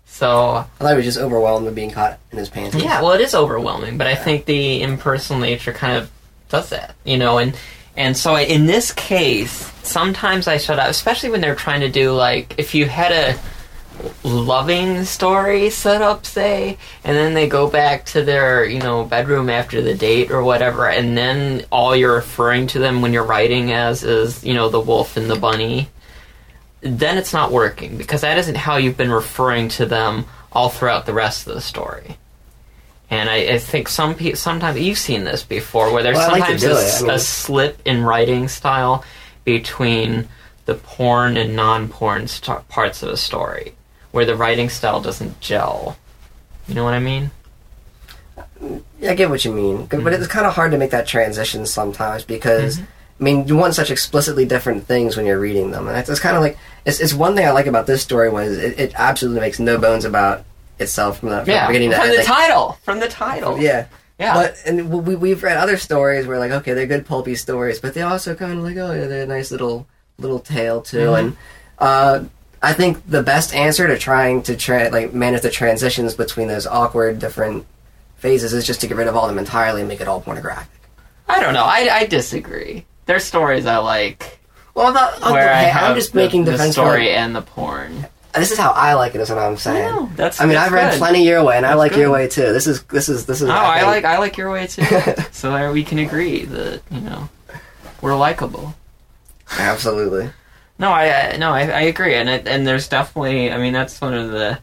So 0.07 0.57
I 0.57 0.65
thought 0.79 0.91
he 0.91 0.97
was 0.97 1.05
just 1.05 1.19
overwhelmed 1.19 1.67
with 1.67 1.75
being 1.75 1.91
caught 1.91 2.19
in 2.33 2.39
his 2.39 2.49
pants. 2.49 2.75
yeah, 2.77 3.03
well, 3.03 3.13
it 3.13 3.21
is 3.21 3.35
overwhelming, 3.35 3.99
but 3.99 4.07
I 4.07 4.15
think 4.15 4.45
the 4.47 4.81
impersonal 4.81 5.41
nature 5.41 5.73
kind 5.73 5.97
of 5.99 6.11
does 6.49 6.71
that, 6.71 6.95
you 7.05 7.19
know, 7.19 7.37
and 7.39 7.55
and 7.97 8.17
so 8.17 8.37
in 8.37 8.67
this 8.67 8.93
case, 8.93 9.73
sometimes 9.83 10.49
I 10.49 10.59
shut 10.59 10.79
up, 10.79 10.89
especially 10.89 11.31
when 11.31 11.41
they're 11.41 11.55
trying 11.55 11.81
to 11.81 11.89
do 11.89 12.13
like 12.13 12.55
if 12.59 12.75
you 12.75 12.87
had 12.87 13.13
a 13.13 14.29
loving 14.29 15.05
story 15.05 15.71
set 15.71 16.03
up, 16.03 16.27
say, 16.27 16.77
and 17.05 17.17
then 17.17 17.35
they 17.35 17.49
go 17.49 17.69
back 17.69 18.05
to 18.07 18.23
their 18.23 18.65
you 18.65 18.81
know 18.81 19.05
bedroom 19.05 19.49
after 19.49 19.81
the 19.83 19.95
date 19.95 20.31
or 20.31 20.43
whatever, 20.43 20.89
and 20.89 21.17
then 21.17 21.65
all 21.71 21.95
you're 21.95 22.15
referring 22.15 22.67
to 22.69 22.79
them 22.79 23.03
when 23.03 23.13
you're 23.13 23.25
writing 23.25 23.73
as 23.73 24.03
is 24.05 24.45
you 24.45 24.55
know 24.55 24.69
the 24.69 24.81
wolf 24.81 25.17
and 25.17 25.31
the 25.31 25.37
bunny 25.37 25.89
then 26.85 27.17
it's 27.17 27.33
not 27.33 27.51
working 27.51 27.97
because 27.97 28.21
that 28.21 28.37
isn't 28.37 28.57
how 28.57 28.77
you've 28.77 28.97
been 28.97 29.11
referring 29.11 29.69
to 29.69 29.87
them 29.87 30.27
all 30.53 30.69
throughout 30.69 31.07
the 31.07 31.15
rest 31.15 31.47
of 31.47 31.55
the 31.55 31.61
story. 31.61 32.19
And 33.11 33.29
I, 33.31 33.37
I 33.55 33.59
think 33.59 33.89
some 33.89 34.15
people 34.15 34.37
sometimes 34.39 34.81
you've 34.81 34.99
seen 34.99 35.25
this 35.25 35.43
before, 35.45 35.93
where 35.93 36.03
there's 36.03 36.17
Well, 36.17 36.31
I 36.35 36.39
like 36.39 36.59
sometimes 36.61 36.65
a, 36.65 36.71
it, 36.71 36.95
I 37.01 37.03
mean- 37.03 37.11
a 37.11 37.19
slip 37.19 37.79
in 37.85 38.03
writing 38.03 38.49
style 38.49 39.05
between 39.45 40.29
the 40.65 40.75
porn 40.75 41.37
and 41.37 41.55
non-porn 41.55 42.27
st- 42.27 42.67
parts 42.69 43.03
of 43.03 43.11
a 43.11 43.17
story, 43.17 43.75
where 44.13 44.25
the 44.25 44.35
writing 44.35 44.71
style 44.71 45.01
doesn't 45.01 45.39
gel. 45.41 45.97
You 46.67 46.75
know 46.75 46.85
what 46.85 46.95
I 46.95 46.99
mean? 47.01 47.31
Yeah, 48.99 49.11
I 49.11 49.15
get 49.15 49.29
what 49.31 49.45
you 49.45 49.53
mean, 49.53 49.85
but 49.87 49.99
Mm-hmm. 49.99 50.09
it's 50.23 50.27
kind 50.27 50.47
of 50.47 50.55
hard 50.55 50.71
to 50.73 50.79
make 50.79 50.91
that 50.91 51.07
transition 51.07 51.67
sometimes 51.67 52.25
because 52.25 52.81
I 52.81 52.85
mean 53.23 53.47
you 53.47 53.57
want 53.57 53.75
such 53.75 53.91
explicitly 53.91 54.47
different 54.47 54.87
things 54.87 55.17
when 55.17 55.27
you're 55.27 55.39
reading 55.39 55.71
them, 55.71 55.87
and 55.87 55.97
it's, 55.99 56.09
it's 56.09 56.21
kind 56.21 56.37
of 56.37 56.43
like 56.43 56.57
it's, 56.87 57.01
it's 57.01 57.13
one 57.15 57.37
thing 57.37 57.47
I 57.47 57.51
like 57.51 57.67
about 57.67 57.87
this 57.87 58.03
story 58.03 58.31
was 58.31 58.57
it, 58.57 58.79
it 58.81 58.93
absolutely 58.97 59.41
makes 59.43 59.59
no 59.61 59.77
bones 59.79 60.05
about 60.07 60.45
itself 60.79 61.21
from 61.21 61.31
the, 61.31 61.37
from 61.39 61.45
the 61.47 61.53
Yeah, 61.53 61.67
beginning 61.67 61.91
to 61.91 61.97
from 61.97 62.05
end. 62.07 62.13
the 62.15 62.19
Like, 62.19 62.27
title, 62.27 62.79
from 62.83 63.01
the 63.01 63.09
title. 63.09 63.59
yeah. 63.59 63.87
yeah. 64.19 64.35
But 64.35 64.57
and 64.67 64.91
we 65.07 65.15
we've 65.17 65.43
read 65.43 65.57
other 65.57 65.77
stories 65.77 66.27
where 66.27 66.39
like 66.39 66.51
okay 66.53 66.73
they're 66.75 66.87
good 66.87 67.07
pulpy 67.07 67.35
stories, 67.37 67.79
but 67.81 67.95
they 67.95 68.03
also 68.03 68.35
kind 68.35 68.53
of 68.59 68.59
like 68.65 68.77
oh 68.77 68.93
yeah 68.93 69.07
they're 69.07 69.25
a 69.25 69.27
nice 69.27 69.51
little 69.51 69.87
little 70.19 70.39
tale 70.41 70.81
too. 70.83 70.99
Mm-hmm. 70.99 71.27
And 71.27 71.37
uh, 71.79 72.25
I 72.63 72.73
think 72.73 73.09
the 73.11 73.23
best 73.23 73.55
answer 73.55 73.87
to 73.87 73.99
trying 73.99 74.43
to 74.45 74.57
tra- 74.57 74.89
like 74.91 75.13
manage 75.13 75.43
the 75.43 75.51
transitions 75.51 76.15
between 76.15 76.49
those 76.49 76.67
awkward 76.67 77.19
different 77.19 77.67
phases 78.17 78.53
is 78.55 78.67
just 78.67 78.81
to 78.81 78.87
get 78.87 78.97
rid 78.97 79.07
of 79.07 79.17
all 79.17 79.25
of 79.25 79.29
them 79.29 79.39
entirely 79.39 79.81
and 79.83 79.89
make 79.89 80.01
it 80.01 80.09
all 80.09 80.21
pornographic. 80.21 80.71
I 81.29 81.41
don't 81.41 81.53
know. 81.55 81.65
I, 81.65 81.89
I 81.91 82.07
disagree. 82.07 82.87
There's 83.07 83.25
stories 83.25 83.67
I 83.67 83.79
like 83.79 84.39
Well, 84.75 84.87
I'm 84.87 84.95
not. 84.95 85.21
where 85.33 85.53
I 85.53 85.69
I'm 85.71 85.95
just 85.95 86.13
the, 86.13 86.21
making 86.21 86.45
the 86.45 86.57
story 86.73 87.07
for 87.07 87.11
and 87.13 87.37
the 87.37 87.43
porn. 87.43 88.07
This 88.35 88.53
is 88.53 88.59
how 88.59 88.71
I 88.71 88.95
like 88.95 89.15
it. 89.15 89.21
Is 89.21 89.31
what 89.31 89.39
I'm 89.39 89.57
saying. 89.57 89.95
know. 89.95 90.07
That's- 90.17 90.41
I 90.41 90.45
mean, 90.45 90.55
that's 90.55 90.67
I've 90.67 90.73
read 90.73 90.91
good. 90.93 90.99
plenty 90.99 91.25
your 91.25 91.45
way, 91.45 91.57
and 91.57 91.65
I 91.65 91.71
That's 91.71 91.79
like 91.79 91.97
your 91.97 92.11
way 92.11 92.29
too. 92.29 92.53
This 92.53 92.67
is 92.67 92.83
this 92.85 93.09
is 93.09 93.27
this 93.27 93.43
is. 93.43 93.49
Oh, 93.49 93.53
I 93.53 93.83
like 93.85 94.05
I 94.05 94.19
like 94.19 94.37
your 94.37 94.51
way 94.51 94.67
too. 94.67 94.85
so 95.33 95.53
there 95.53 95.73
we 95.73 95.85
can 95.85 95.99
agree 95.99 96.45
that 96.45 96.83
you 96.91 97.01
know 97.01 97.29
we're 98.01 98.17
likable. 98.17 98.75
absolutely. 99.59 100.31
No, 100.79 100.91
I, 100.91 101.33
I 101.33 101.37
no, 101.37 101.51
I, 101.53 101.61
I 101.63 101.81
agree, 101.83 102.15
and 102.15 102.29
it, 102.29 102.49
and 102.49 102.67
there's 102.67 102.89
definitely. 102.89 103.53
I 103.53 103.59
mean, 103.59 103.73
that's 103.73 104.01
one 104.01 104.15
of 104.15 104.31
the 104.31 104.59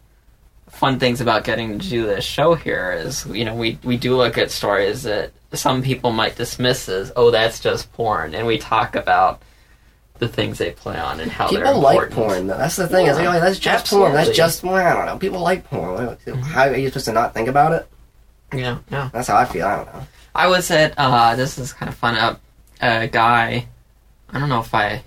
fun 0.70 1.00
things 1.00 1.22
about 1.22 1.44
getting 1.44 1.80
to 1.80 1.90
do 1.90 2.06
this 2.06 2.24
show 2.26 2.56
here 2.56 2.92
is 2.92 3.26
you 3.28 3.46
know 3.46 3.56
we 3.56 3.78
we 3.84 3.98
do 3.98 4.16
look 4.16 4.38
at 4.38 4.52
stories 4.52 5.04
that 5.04 5.32
some 5.54 5.82
people 5.84 6.12
might 6.12 6.36
dismiss 6.36 6.88
as 6.90 7.12
oh 7.16 7.32
that's 7.32 7.60
just 7.60 7.92
porn, 7.94 8.36
and 8.36 8.46
we 8.46 8.58
talk 8.58 8.96
about 8.96 9.42
the 10.22 10.28
things 10.28 10.60
they 10.60 10.70
play 10.72 10.98
on 10.98 11.20
and 11.20 11.30
how 11.32 11.50
they're 11.50 11.66
People 11.66 11.82
like 11.82 12.12
porn. 12.12 12.46
Though. 12.48 12.58
That's 12.58 12.76
the 12.76 12.88
thing. 12.88 13.08
Is 13.08 13.18
like, 13.18 13.28
oh, 13.28 13.40
that's 13.40 13.58
just 13.58 13.88
porn. 13.92 14.14
That's 14.14 14.30
just 14.30 14.62
porn. 14.62 14.86
I 14.86 14.94
don't 14.94 15.08
know. 15.08 15.18
People 15.18 15.40
like 15.42 15.66
porn. 15.66 16.06
What- 16.06 16.20
How 16.46 16.68
are 16.68 16.76
you 16.78 16.90
supposed 16.90 17.06
to 17.06 17.12
not 17.12 17.34
think 17.34 17.48
about 17.50 17.74
it? 17.74 17.88
Yeah, 18.54 18.78
yeah. 18.92 19.10
That's 19.12 19.28
how 19.30 19.36
I 19.38 19.46
feel. 19.46 19.66
I 19.66 19.76
don't 19.78 19.94
know. 19.94 20.08
I 20.36 20.48
was 20.48 20.70
at 20.72 20.94
uh, 20.98 21.36
this 21.36 21.58
is 21.58 21.74
kind 21.74 21.90
of 21.90 21.96
fun. 21.96 22.16
Uh, 22.16 22.36
a 22.82 23.08
guy, 23.08 23.66
I 24.32 24.40
don't 24.40 24.48
know 24.50 24.60
if 24.60 24.74
I 24.76 25.04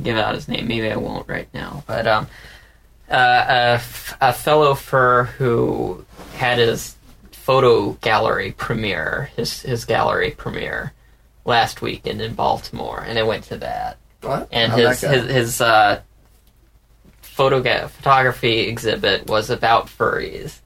give 0.00 0.16
out 0.18 0.34
his 0.34 0.46
name. 0.46 0.68
Maybe 0.68 0.90
I 0.90 0.96
won't 0.96 1.28
right 1.28 1.48
now. 1.54 1.82
But 1.86 2.06
um, 2.06 2.26
uh, 3.10 3.14
a, 3.48 3.72
f- 3.74 4.16
a 4.20 4.32
fellow 4.34 4.74
fur 4.74 5.24
who 5.24 6.04
had 6.34 6.58
his 6.58 6.96
photo 7.30 7.92
gallery 8.02 8.52
premiere, 8.52 9.30
his 9.36 9.62
his 9.62 9.84
gallery 9.86 10.32
premiere 10.32 10.92
last 11.44 11.80
weekend 11.82 12.20
in 12.20 12.34
Baltimore, 12.34 13.02
and 13.06 13.18
I 13.18 13.22
went 13.22 13.44
to 13.44 13.56
that. 13.58 13.96
What? 14.22 14.48
And 14.52 14.72
his 14.72 15.00
his 15.00 15.30
his 15.30 15.60
uh, 15.60 16.00
photo 17.20 17.88
photography 17.88 18.60
exhibit 18.60 19.26
was 19.26 19.50
about 19.50 19.86
furries. 19.86 20.60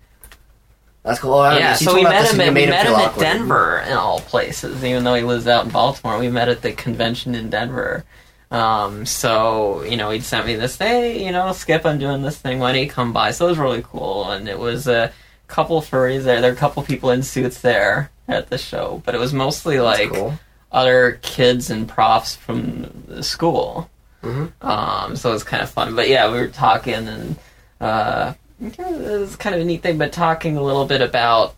That's 1.02 1.20
cool. 1.20 1.34
Oh, 1.34 1.56
Yeah, 1.56 1.74
so 1.74 1.94
we 1.94 2.02
met 2.02 2.32
him. 2.32 2.40
At, 2.40 2.48
we 2.48 2.66
met 2.66 2.86
him 2.86 2.94
at 2.94 3.10
awkward. 3.10 3.22
Denver, 3.22 3.84
in 3.86 3.92
all 3.92 4.20
places. 4.20 4.84
Even 4.84 5.04
though 5.04 5.14
he 5.14 5.22
lives 5.22 5.46
out 5.46 5.64
in 5.64 5.70
Baltimore, 5.70 6.18
we 6.18 6.28
met 6.28 6.48
at 6.48 6.62
the 6.62 6.72
convention 6.72 7.36
in 7.36 7.48
Denver. 7.48 8.04
Um, 8.50 9.06
so 9.06 9.82
you 9.84 9.96
know, 9.96 10.10
he'd 10.10 10.24
sent 10.24 10.46
me 10.46 10.56
this. 10.56 10.76
Hey, 10.76 11.24
you 11.24 11.30
know, 11.30 11.52
Skip, 11.52 11.86
I'm 11.86 11.98
doing 11.98 12.22
this 12.22 12.38
thing. 12.38 12.58
Why 12.58 12.72
don't 12.72 12.82
you 12.82 12.90
come 12.90 13.12
by? 13.12 13.30
So 13.30 13.46
it 13.46 13.50
was 13.50 13.58
really 13.58 13.82
cool, 13.82 14.30
and 14.30 14.48
it 14.48 14.58
was 14.58 14.88
a 14.88 15.12
couple 15.46 15.80
furries 15.80 16.24
there. 16.24 16.40
There 16.40 16.50
were 16.50 16.56
a 16.56 16.60
couple 16.60 16.82
people 16.82 17.10
in 17.10 17.22
suits 17.22 17.60
there 17.60 18.10
at 18.26 18.50
the 18.50 18.58
show, 18.58 19.00
but 19.04 19.14
it 19.14 19.18
was 19.18 19.32
mostly 19.32 19.76
That's 19.78 20.00
like 20.00 20.10
cool. 20.10 20.38
Other 20.72 21.18
kids 21.22 21.70
and 21.70 21.88
profs 21.88 22.34
from 22.36 23.04
the 23.08 23.22
school. 23.22 23.88
Mhm. 24.22 24.52
Um, 24.62 25.16
so 25.16 25.30
it 25.30 25.32
was 25.34 25.44
kind 25.44 25.62
of 25.62 25.70
fun. 25.70 25.94
But 25.94 26.08
yeah, 26.08 26.30
we 26.30 26.38
were 26.38 26.48
talking, 26.48 27.06
and 27.08 27.36
uh, 27.80 28.34
it 28.60 28.78
was 29.20 29.36
kind 29.36 29.54
of 29.54 29.60
a 29.60 29.64
neat 29.64 29.82
thing. 29.82 29.98
But 29.98 30.12
talking 30.12 30.56
a 30.56 30.62
little 30.62 30.84
bit 30.86 31.00
about 31.00 31.54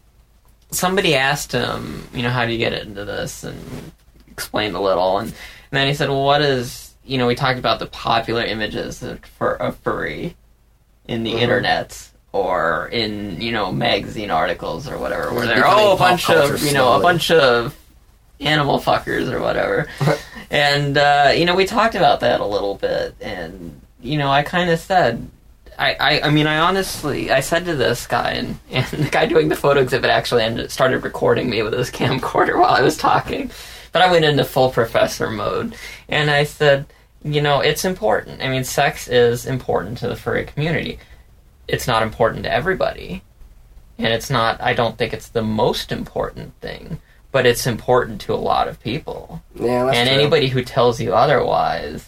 somebody 0.71 1.15
asked 1.15 1.53
him, 1.53 2.07
you 2.13 2.23
know, 2.23 2.31
how 2.31 2.45
do 2.45 2.53
you 2.53 2.59
get 2.59 2.73
into 2.75 3.05
this, 3.05 3.43
and 3.45 3.93
explained 4.31 4.77
a 4.77 4.81
little, 4.81 5.19
and, 5.19 5.29
and 5.29 5.37
then 5.79 5.89
he 5.89 5.95
said, 5.95 6.09
well, 6.11 6.25
what 6.25 6.43
is, 6.43 6.95
you 7.05 7.17
know, 7.19 7.27
we 7.27 7.35
talked 7.35 7.59
about 7.59 7.79
the 7.79 7.87
popular 7.87 8.43
images 8.45 9.03
of- 9.03 9.21
for 9.39 9.55
a 9.57 9.73
furry 9.73 10.37
in 11.07 11.23
the 11.25 11.33
Mhm. 11.35 11.41
internet. 11.41 12.05
Or 12.31 12.89
in 12.93 13.41
you 13.41 13.53
know 13.53 13.73
magazine 13.73 14.31
articles 14.31 14.87
or 14.87 14.99
whatever, 14.99 15.33
where 15.33 15.47
they're 15.47 15.67
oh 15.67 15.95
a 15.95 15.97
bunch 15.97 16.29
of 16.29 16.63
you 16.63 16.75
know 16.75 16.93
a 16.93 17.01
bunch 17.01 17.31
of 17.31 17.75
animal 18.41 18.79
fuckers 18.79 19.33
or 19.33 19.41
whatever. 19.41 19.89
and 20.51 20.97
uh, 20.97 21.33
you 21.35 21.45
know, 21.45 21.55
we 21.55 21.67
talked 21.67 21.95
about 21.95 22.21
that 22.21 22.41
a 22.41 22.47
little 22.47 22.77
bit, 22.77 23.15
and 23.21 23.81
you 24.01 24.19
know, 24.19 24.31
I 24.31 24.43
kind 24.43 24.71
of 24.71 24.79
said, 24.79 25.29
I, 25.79 25.95
I, 25.95 26.21
I 26.23 26.31
mean, 26.31 26.47
I 26.47 26.59
honestly, 26.59 27.31
I 27.31 27.41
said 27.41 27.65
to 27.67 27.77
this 27.77 28.07
guy, 28.07 28.33
and, 28.33 28.59
and 28.71 28.87
the 28.87 29.11
guy 29.11 29.27
doing 29.27 29.49
the 29.49 29.57
photo 29.57 29.81
exhibit 29.81 30.11
actually 30.11 30.43
ended, 30.43 30.71
started 30.71 31.05
recording 31.05 31.49
me 31.49 31.63
with 31.63 31.73
his 31.73 31.91
camcorder 31.91 32.59
while 32.61 32.75
I 32.75 32.83
was 32.83 32.97
talking, 32.97 33.51
but 33.93 34.03
I 34.03 34.11
went 34.11 34.25
into 34.25 34.45
full 34.45 34.71
professor 34.71 35.31
mode, 35.31 35.75
and 36.09 36.31
I 36.31 36.45
said, 36.45 36.87
you 37.25 37.41
know, 37.41 37.61
it's 37.61 37.85
important. 37.85 38.43
I 38.43 38.49
mean, 38.49 38.65
sex 38.65 39.09
is 39.09 39.47
important 39.47 39.99
to 39.99 40.09
the 40.09 40.17
furry 40.17 40.45
community. 40.45 40.99
It's 41.67 41.87
not 41.87 42.03
important 42.03 42.45
to 42.45 42.53
everybody. 42.53 43.23
And 43.99 44.07
it's 44.07 44.31
not, 44.31 44.61
I 44.61 44.75
don't 44.75 44.97
think 44.97 45.13
it's 45.13 45.29
the 45.29 45.43
most 45.43 45.91
important 45.91 46.55
thing, 46.61 47.01
but 47.33 47.47
it's 47.47 47.67
important 47.67 48.21
to 48.23 48.35
a 48.35 48.37
lot 48.37 48.69
of 48.69 48.81
people. 48.83 49.43
Yeah, 49.55 49.85
that's 49.85 49.97
and 49.97 50.09
true. 50.09 50.19
anybody 50.19 50.49
who 50.49 50.63
tells 50.63 51.01
you 51.01 51.15
otherwise, 51.15 52.05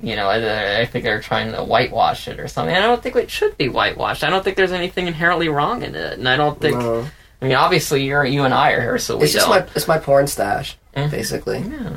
you 0.00 0.16
know, 0.16 0.28
I, 0.28 0.80
I 0.80 0.86
think 0.86 1.04
they're 1.04 1.20
trying 1.20 1.52
to 1.52 1.64
whitewash 1.64 2.28
it 2.28 2.38
or 2.38 2.46
something. 2.48 2.74
I 2.74 2.80
don't 2.80 3.02
think 3.02 3.16
it 3.16 3.30
should 3.30 3.56
be 3.56 3.68
whitewashed. 3.68 4.22
I 4.24 4.30
don't 4.30 4.44
think 4.44 4.56
there's 4.56 4.72
anything 4.72 5.06
inherently 5.06 5.48
wrong 5.48 5.82
in 5.82 5.94
it. 5.94 6.18
And 6.18 6.28
I 6.28 6.36
don't 6.36 6.60
think, 6.60 6.78
No. 6.78 7.06
I 7.42 7.44
mean, 7.46 7.54
obviously, 7.56 8.04
you're, 8.04 8.24
you 8.24 8.44
and 8.44 8.54
I 8.54 8.72
are 8.72 8.80
here, 8.80 8.98
so 8.98 9.16
we 9.16 9.24
It's 9.24 9.32
just 9.32 9.46
don't. 9.46 9.60
my 9.66 9.66
it's 9.74 9.88
my 9.88 9.98
porn 9.98 10.26
stash, 10.26 10.76
Mhm. 10.96 11.10
basically. 11.10 11.58
Yeah. 11.58 11.90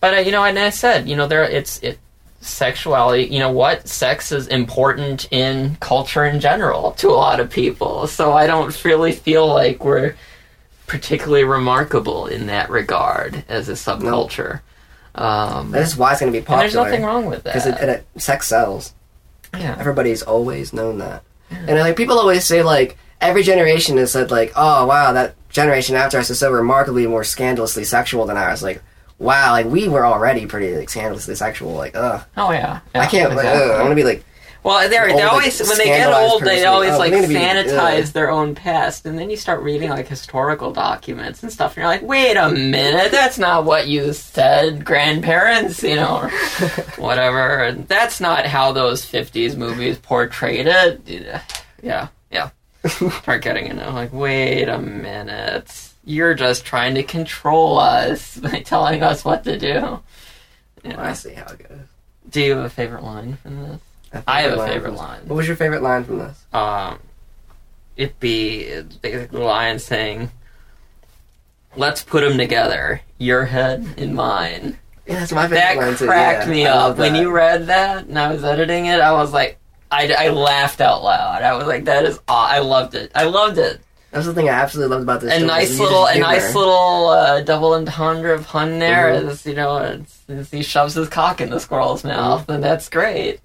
But 0.00 0.14
uh, 0.14 0.20
you 0.20 0.32
know, 0.32 0.44
and 0.44 0.58
I 0.58 0.70
said, 0.70 1.08
you 1.08 1.16
know, 1.16 1.26
there 1.26 1.42
it's 1.44 1.78
it 1.82 1.98
sexuality. 2.40 3.24
You 3.24 3.38
know 3.38 3.50
what? 3.50 3.88
Sex 3.88 4.30
is 4.32 4.46
important 4.48 5.26
in 5.30 5.76
culture 5.80 6.24
in 6.24 6.40
general 6.40 6.92
to 6.98 7.08
a 7.08 7.12
lot 7.16 7.40
of 7.40 7.48
people. 7.50 8.06
So 8.06 8.32
I 8.32 8.46
don't 8.46 8.84
really 8.84 9.12
feel 9.12 9.46
like 9.46 9.82
we're 9.84 10.14
particularly 10.86 11.44
remarkable 11.44 12.26
in 12.26 12.46
that 12.46 12.70
regard 12.70 13.44
as 13.48 13.68
a 13.68 13.72
subculture. 13.72 14.60
Um, 15.14 15.70
That 15.70 15.82
is 15.82 15.96
why 15.96 16.12
it's 16.12 16.20
going 16.20 16.32
to 16.32 16.38
be 16.40 16.44
and 16.44 16.60
there's 16.60 16.72
popular. 16.74 16.84
nothing 16.90 17.04
wrong 17.04 17.26
with 17.26 17.44
because 17.44 17.64
that. 17.64 17.80
it, 17.82 18.06
it, 18.14 18.20
sex 18.20 18.48
sells. 18.48 18.92
yeah. 19.56 19.76
Everybody's 19.78 20.22
always 20.22 20.72
known 20.72 20.98
that. 20.98 21.22
And 21.50 21.78
like 21.78 21.96
people 21.96 22.18
always 22.18 22.44
say 22.44 22.62
like 22.62 22.96
every 23.20 23.42
generation 23.44 23.96
has 23.98 24.10
said 24.10 24.30
like, 24.32 24.52
oh 24.56 24.86
wow, 24.86 25.12
that 25.12 25.34
generation 25.50 25.94
after 25.94 26.18
us 26.18 26.30
is 26.30 26.38
so 26.40 26.50
remarkably 26.50 27.06
more 27.06 27.22
scandalously 27.22 27.84
sexual 27.84 28.26
than 28.26 28.36
ours. 28.36 28.60
Like, 28.62 28.82
wow, 29.20 29.52
like 29.52 29.66
we 29.66 29.86
were 29.88 30.04
already 30.04 30.46
pretty 30.46 30.76
like 30.76 30.90
scandalously 30.90 31.36
sexual. 31.36 31.74
Like, 31.74 31.94
ugh, 31.94 32.24
Oh 32.36 32.50
yeah. 32.50 32.80
I 32.94 33.06
can't. 33.06 33.30
Like, 33.36 33.44
exactly. 33.44 33.70
ugh, 33.70 33.76
I 33.76 33.82
want 33.82 33.92
to 33.92 33.94
be 33.96 34.02
like, 34.02 34.24
Well, 34.64 34.88
they're, 34.88 35.06
they 35.08 35.14
like, 35.22 35.30
always 35.32 35.68
when 35.68 35.76
they 35.76 35.84
get 35.84 36.12
old, 36.12 36.42
they 36.42 36.64
always 36.64 36.94
Oh, 36.94 36.98
like 36.98 37.12
be- 37.12 37.18
sanitize 37.18 37.66
yeah. 37.66 38.00
their 38.14 38.30
own 38.30 38.54
past, 38.54 39.04
and 39.04 39.18
then 39.18 39.28
you 39.28 39.36
start 39.36 39.60
reading 39.62 39.90
like 39.90 40.08
historical 40.08 40.72
documents 40.72 41.42
and 41.42 41.52
stuff, 41.52 41.72
and 41.72 41.82
you're 41.82 41.86
like, 41.86 42.00
wait 42.02 42.36
a 42.38 42.50
minute, 42.50 43.10
that's 43.12 43.38
not 43.38 43.64
what 43.66 43.88
you 43.88 44.12
said, 44.14 44.82
grandparents, 44.84 45.82
you 45.82 45.96
know, 45.96 46.16
or 46.22 46.30
whatever. 46.96 47.58
And 47.64 47.86
that's 47.88 48.20
not 48.22 48.46
how 48.46 48.72
those 48.72 49.04
'50s 49.04 49.54
movies 49.54 49.98
portrayed 49.98 50.66
it. 50.66 51.42
Yeah, 51.82 52.08
yeah. 52.30 52.48
Start 52.86 53.42
getting 53.42 53.66
into 53.66 53.90
like, 53.90 54.12
wait 54.14 54.68
a 54.68 54.78
minute, 54.78 55.90
you're 56.06 56.32
just 56.34 56.64
trying 56.64 56.94
to 56.94 57.02
control 57.02 57.78
us 57.78 58.36
by 58.38 58.60
telling 58.60 59.02
us 59.02 59.24
what 59.26 59.44
to 59.44 59.58
do. 59.58 60.00
Yeah. 60.82 60.96
I 61.02 61.12
see 61.12 61.34
how 61.34 61.46
it 61.52 61.68
goes. 61.68 61.78
Do 62.30 62.40
you 62.42 62.56
have 62.56 62.64
a 62.64 62.70
favorite 62.70 63.02
line 63.02 63.36
from 63.42 63.62
this? 63.62 63.80
I 64.26 64.42
have 64.42 64.52
a 64.52 64.56
line 64.56 64.68
favorite 64.70 64.94
line. 64.94 65.20
What 65.26 65.36
was 65.36 65.46
your 65.46 65.56
favorite 65.56 65.82
line 65.82 66.04
from 66.04 66.18
this? 66.18 66.44
um, 66.52 66.98
it 67.96 68.18
be 68.20 68.82
basically 69.02 69.38
the 69.38 69.44
lion 69.44 69.78
saying, 69.78 70.30
"Let's 71.76 72.02
put 72.02 72.20
them 72.22 72.38
together, 72.38 73.00
your 73.18 73.44
head 73.46 73.86
and 73.96 74.14
mine." 74.14 74.78
Yeah, 75.06 75.20
that's 75.20 75.32
my 75.32 75.42
favorite 75.48 75.58
That 75.60 75.76
line 75.76 75.96
too. 75.96 76.06
cracked 76.06 76.46
yeah, 76.46 76.52
me 76.52 76.66
I 76.66 76.72
up 76.72 76.96
when 76.98 77.14
you 77.14 77.30
read 77.30 77.66
that, 77.66 78.06
and 78.06 78.18
I 78.18 78.32
was 78.32 78.42
editing 78.44 78.86
it. 78.86 79.00
I 79.00 79.12
was 79.12 79.32
like, 79.32 79.58
I, 79.90 80.12
I 80.16 80.28
laughed 80.30 80.80
out 80.80 81.02
loud. 81.04 81.42
I 81.42 81.54
was 81.56 81.66
like, 81.66 81.84
"That 81.84 82.04
is, 82.04 82.18
aw- 82.28 82.48
I 82.48 82.60
loved 82.60 82.94
it. 82.94 83.12
I 83.14 83.24
loved 83.24 83.58
it." 83.58 83.80
That's 84.12 84.26
the 84.26 84.32
thing 84.34 84.48
I 84.48 84.52
absolutely 84.52 84.92
loved 84.94 85.02
about 85.02 85.20
this. 85.22 85.42
a 85.42 85.44
nice 85.44 85.76
little, 85.78 86.06
a 86.06 86.16
nice 86.18 86.54
little 86.54 87.08
uh, 87.08 87.40
double 87.42 87.72
entendre 87.74 88.32
of 88.34 88.46
pun 88.46 88.78
there. 88.78 89.08
Mhm. 89.12 89.28
Is, 89.28 89.44
you 89.44 89.54
know, 89.54 89.76
it's, 89.78 90.22
it's- 90.28 90.50
he 90.52 90.62
shoves 90.62 90.94
his 90.94 91.08
cock 91.08 91.40
in 91.40 91.50
the 91.50 91.58
squirrel's 91.60 92.04
mouth, 92.04 92.48
and 92.48 92.62
that's 92.62 92.88
great. 92.88 93.40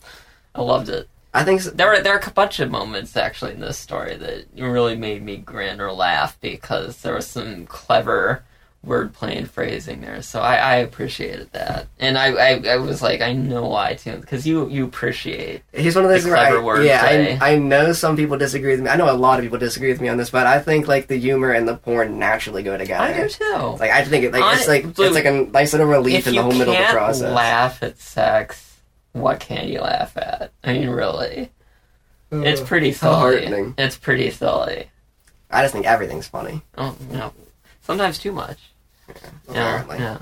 I 0.55 0.61
loved 0.61 0.89
it. 0.89 1.07
I 1.33 1.43
think 1.43 1.61
s- 1.61 1.71
There 1.71 1.87
were 1.87 2.01
there 2.01 2.15
are 2.15 2.23
a 2.25 2.31
bunch 2.31 2.59
of 2.59 2.71
moments 2.71 3.15
actually 3.15 3.53
in 3.53 3.59
this 3.59 3.77
story 3.77 4.15
that 4.17 4.45
really 4.57 4.95
made 4.95 5.21
me 5.23 5.37
grin 5.37 5.79
or 5.79 5.91
laugh 5.91 6.37
because 6.41 7.01
there 7.01 7.13
was 7.13 7.27
some 7.27 7.65
clever 7.67 8.43
wordplay 8.85 9.37
and 9.37 9.51
phrasing 9.51 9.99
there. 10.01 10.21
So 10.21 10.39
I, 10.39 10.55
I 10.55 10.75
appreciated 10.77 11.51
that, 11.51 11.87
and 11.99 12.17
I, 12.17 12.27
I, 12.31 12.61
I 12.69 12.77
was 12.77 13.01
like, 13.01 13.19
I 13.21 13.33
know 13.33 13.67
why 13.67 13.95
too, 13.95 14.17
because 14.17 14.47
you 14.47 14.67
you 14.69 14.85
appreciate. 14.85 15.61
he's 15.73 15.95
one 15.95 16.05
of 16.05 16.09
those 16.11 16.23
the 16.23 16.29
where 16.29 16.37
I, 16.39 16.49
clever 16.49 16.63
wordplay. 16.65 16.85
yeah, 16.87 17.37
I, 17.41 17.53
I 17.53 17.57
know 17.57 17.91
some 17.93 18.15
people 18.15 18.37
disagree 18.37 18.71
with 18.71 18.79
me. 18.81 18.89
I 18.89 18.95
know 18.95 19.11
a 19.11 19.13
lot 19.13 19.37
of 19.37 19.43
people 19.43 19.59
disagree 19.59 19.91
with 19.91 19.99
me 20.01 20.07
on 20.07 20.15
this, 20.17 20.29
but 20.29 20.47
I 20.47 20.59
think 20.59 20.87
like 20.87 21.07
the 21.07 21.17
humor 21.17 21.51
and 21.51 21.67
the 21.67 21.75
porn 21.75 22.17
naturally 22.17 22.63
go 22.63 22.77
together. 22.77 23.03
I 23.13 23.21
do 23.23 23.29
too. 23.29 23.77
Like 23.79 23.91
I 23.91 24.03
think 24.05 24.23
it, 24.23 24.31
like 24.33 24.57
it's 24.57 24.67
like 24.67 24.85
it's 24.85 24.97
like 24.97 25.25
a 25.25 25.45
nice 25.51 25.73
little 25.73 25.87
relief 25.87 26.25
in 26.25 26.35
the 26.35 26.41
whole 26.41 26.53
middle 26.53 26.73
of 26.73 26.79
the 26.87 26.93
process. 26.93 27.33
laugh 27.33 27.83
at 27.83 27.99
sex, 27.99 28.68
what 29.19 29.39
can 29.39 29.67
you 29.67 29.81
laugh 29.81 30.15
at? 30.17 30.51
I 30.63 30.73
mean, 30.73 30.89
really, 30.89 31.51
it's 32.31 32.61
pretty 32.61 32.91
silly. 32.93 33.73
It's 33.77 33.97
pretty 33.97 34.31
silly. 34.31 34.89
I 35.51 35.63
just 35.63 35.73
think 35.73 35.85
everything's 35.85 36.27
funny. 36.27 36.61
Oh, 36.77 36.95
know, 37.11 37.33
sometimes 37.81 38.19
too 38.19 38.31
much. 38.31 38.59
Yeah, 39.07 39.15
Apparently. 39.49 39.97
yeah. 39.97 40.17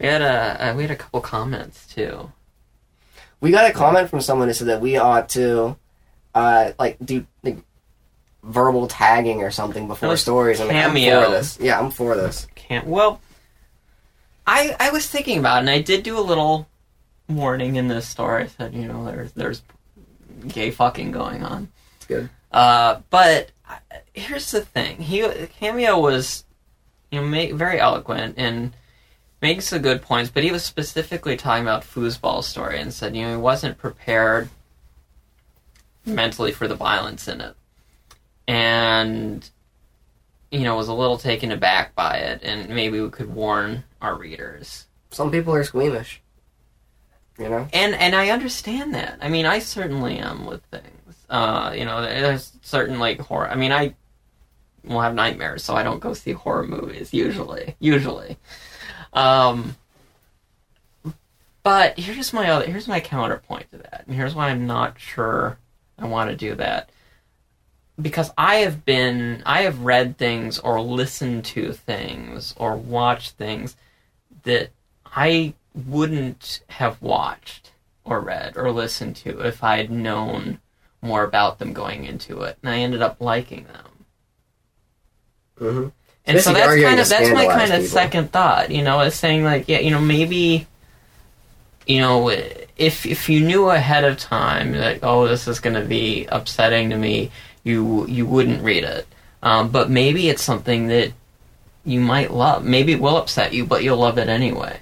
We 0.00 0.06
had 0.06 0.22
a 0.22 0.70
uh, 0.70 0.74
we 0.74 0.82
had 0.82 0.90
a 0.90 0.96
couple 0.96 1.20
comments 1.20 1.86
too. 1.86 2.32
We 3.40 3.50
got 3.50 3.70
a 3.70 3.72
comment 3.72 4.10
from 4.10 4.20
someone 4.20 4.48
who 4.48 4.54
said 4.54 4.68
that 4.68 4.80
we 4.80 4.96
ought 4.96 5.28
to, 5.30 5.76
uh, 6.34 6.72
like 6.78 6.96
do 7.04 7.26
like 7.42 7.58
verbal 8.42 8.86
tagging 8.88 9.42
or 9.42 9.50
something 9.50 9.86
before 9.86 10.16
stories. 10.16 10.60
I'm, 10.60 10.68
like, 10.68 10.76
I'm 10.76 10.92
for 10.92 11.30
this. 11.30 11.58
Yeah, 11.60 11.78
I'm 11.78 11.90
for 11.90 12.16
this. 12.16 12.46
Can't. 12.54 12.86
Well, 12.86 13.20
I 14.46 14.74
I 14.80 14.90
was 14.90 15.06
thinking 15.08 15.38
about 15.38 15.58
it, 15.58 15.60
and 15.60 15.70
I 15.70 15.80
did 15.80 16.02
do 16.02 16.18
a 16.18 16.20
little 16.20 16.66
warning 17.36 17.76
in 17.76 17.88
this 17.88 18.06
story. 18.06 18.44
I 18.44 18.46
said, 18.46 18.74
you 18.74 18.86
know, 18.86 19.04
there's 19.04 19.32
there's 19.32 19.62
gay 20.46 20.70
fucking 20.70 21.12
going 21.12 21.42
on. 21.42 21.68
It's 21.96 22.06
good. 22.06 22.30
Uh, 22.52 23.00
but 23.10 23.50
here's 24.12 24.50
the 24.50 24.62
thing: 24.62 24.98
he 24.98 25.26
cameo 25.58 25.98
was, 25.98 26.44
you 27.10 27.20
know, 27.20 27.26
ma- 27.26 27.56
very 27.56 27.78
eloquent 27.78 28.34
and 28.36 28.72
makes 29.40 29.70
the 29.70 29.78
good 29.78 30.02
points. 30.02 30.30
But 30.30 30.44
he 30.44 30.52
was 30.52 30.64
specifically 30.64 31.36
talking 31.36 31.64
about 31.64 31.82
foosball 31.82 32.42
story 32.42 32.80
and 32.80 32.92
said, 32.92 33.16
you 33.16 33.22
know, 33.22 33.30
he 33.30 33.40
wasn't 33.40 33.78
prepared 33.78 34.48
mentally 36.04 36.52
for 36.52 36.66
the 36.66 36.74
violence 36.74 37.28
in 37.28 37.40
it, 37.40 37.54
and 38.48 39.48
you 40.50 40.60
know, 40.60 40.76
was 40.76 40.88
a 40.88 40.94
little 40.94 41.18
taken 41.18 41.52
aback 41.52 41.94
by 41.94 42.16
it, 42.16 42.42
and 42.42 42.68
maybe 42.70 43.00
we 43.00 43.08
could 43.10 43.32
warn 43.32 43.84
our 44.02 44.16
readers. 44.16 44.86
Some 45.10 45.30
people 45.30 45.54
are 45.54 45.64
squeamish. 45.64 46.20
You 47.40 47.48
know. 47.48 47.68
And 47.72 47.94
and 47.94 48.14
I 48.14 48.28
understand 48.30 48.94
that. 48.94 49.18
I 49.22 49.30
mean, 49.30 49.46
I 49.46 49.60
certainly 49.60 50.18
am 50.18 50.44
with 50.44 50.62
things. 50.64 51.24
Uh, 51.30 51.72
you 51.74 51.86
know, 51.86 52.02
there's 52.02 52.52
certain 52.60 52.98
like 52.98 53.18
horror. 53.18 53.48
I 53.48 53.54
mean, 53.54 53.72
I 53.72 53.94
will 54.84 55.00
have 55.00 55.14
nightmares, 55.14 55.64
so 55.64 55.74
I 55.74 55.82
don't 55.82 56.00
go 56.00 56.12
see 56.12 56.32
horror 56.32 56.66
movies 56.66 57.14
usually. 57.14 57.76
Usually, 57.78 58.36
um, 59.14 59.76
but 61.62 61.98
here's 61.98 62.34
my 62.34 62.50
other. 62.50 62.66
Here's 62.66 62.88
my 62.88 63.00
counterpoint 63.00 63.70
to 63.70 63.78
that, 63.78 64.04
and 64.06 64.14
here's 64.14 64.34
why 64.34 64.50
I'm 64.50 64.66
not 64.66 65.00
sure 65.00 65.56
I 65.98 66.06
want 66.06 66.28
to 66.28 66.36
do 66.36 66.54
that. 66.56 66.90
Because 68.00 68.30
I 68.36 68.56
have 68.56 68.84
been, 68.84 69.42
I 69.46 69.62
have 69.62 69.80
read 69.80 70.18
things 70.18 70.58
or 70.58 70.80
listened 70.80 71.44
to 71.46 71.72
things 71.72 72.54
or 72.56 72.76
watched 72.76 73.32
things 73.32 73.76
that 74.42 74.70
I 75.04 75.54
wouldn't 75.74 76.62
have 76.68 77.00
watched 77.00 77.72
or 78.04 78.20
read 78.20 78.56
or 78.56 78.72
listened 78.72 79.16
to 79.16 79.40
if 79.40 79.62
I 79.62 79.76
had 79.76 79.90
known 79.90 80.58
more 81.02 81.24
about 81.24 81.58
them 81.58 81.72
going 81.72 82.04
into 82.04 82.42
it, 82.42 82.58
and 82.62 82.70
I 82.70 82.78
ended 82.78 83.02
up 83.02 83.20
liking 83.20 83.64
them. 83.64 84.06
Mm-hmm. 85.60 85.88
And 86.26 86.40
so 86.40 86.52
that's 86.52 86.82
kind 86.82 87.00
of 87.00 87.08
that's 87.08 87.30
my 87.32 87.46
kind 87.46 87.72
of 87.72 87.80
people. 87.80 87.88
second 87.88 88.32
thought, 88.32 88.70
you 88.70 88.82
know, 88.82 89.00
is 89.00 89.14
saying 89.14 89.44
like, 89.44 89.68
yeah, 89.68 89.78
you 89.78 89.90
know, 89.90 90.00
maybe, 90.00 90.66
you 91.86 92.00
know, 92.00 92.28
if 92.28 93.06
if 93.06 93.28
you 93.28 93.40
knew 93.40 93.70
ahead 93.70 94.04
of 94.04 94.18
time 94.18 94.72
that 94.72 95.00
oh, 95.02 95.26
this 95.26 95.48
is 95.48 95.60
going 95.60 95.74
to 95.74 95.84
be 95.84 96.26
upsetting 96.26 96.90
to 96.90 96.96
me, 96.96 97.30
you 97.64 98.06
you 98.06 98.26
wouldn't 98.26 98.62
read 98.62 98.84
it. 98.84 99.06
Um, 99.42 99.70
but 99.70 99.88
maybe 99.90 100.28
it's 100.28 100.42
something 100.42 100.88
that 100.88 101.12
you 101.84 102.00
might 102.00 102.30
love. 102.30 102.64
Maybe 102.64 102.92
it 102.92 103.00
will 103.00 103.16
upset 103.16 103.54
you, 103.54 103.64
but 103.64 103.82
you'll 103.82 103.96
love 103.96 104.18
it 104.18 104.28
anyway. 104.28 104.78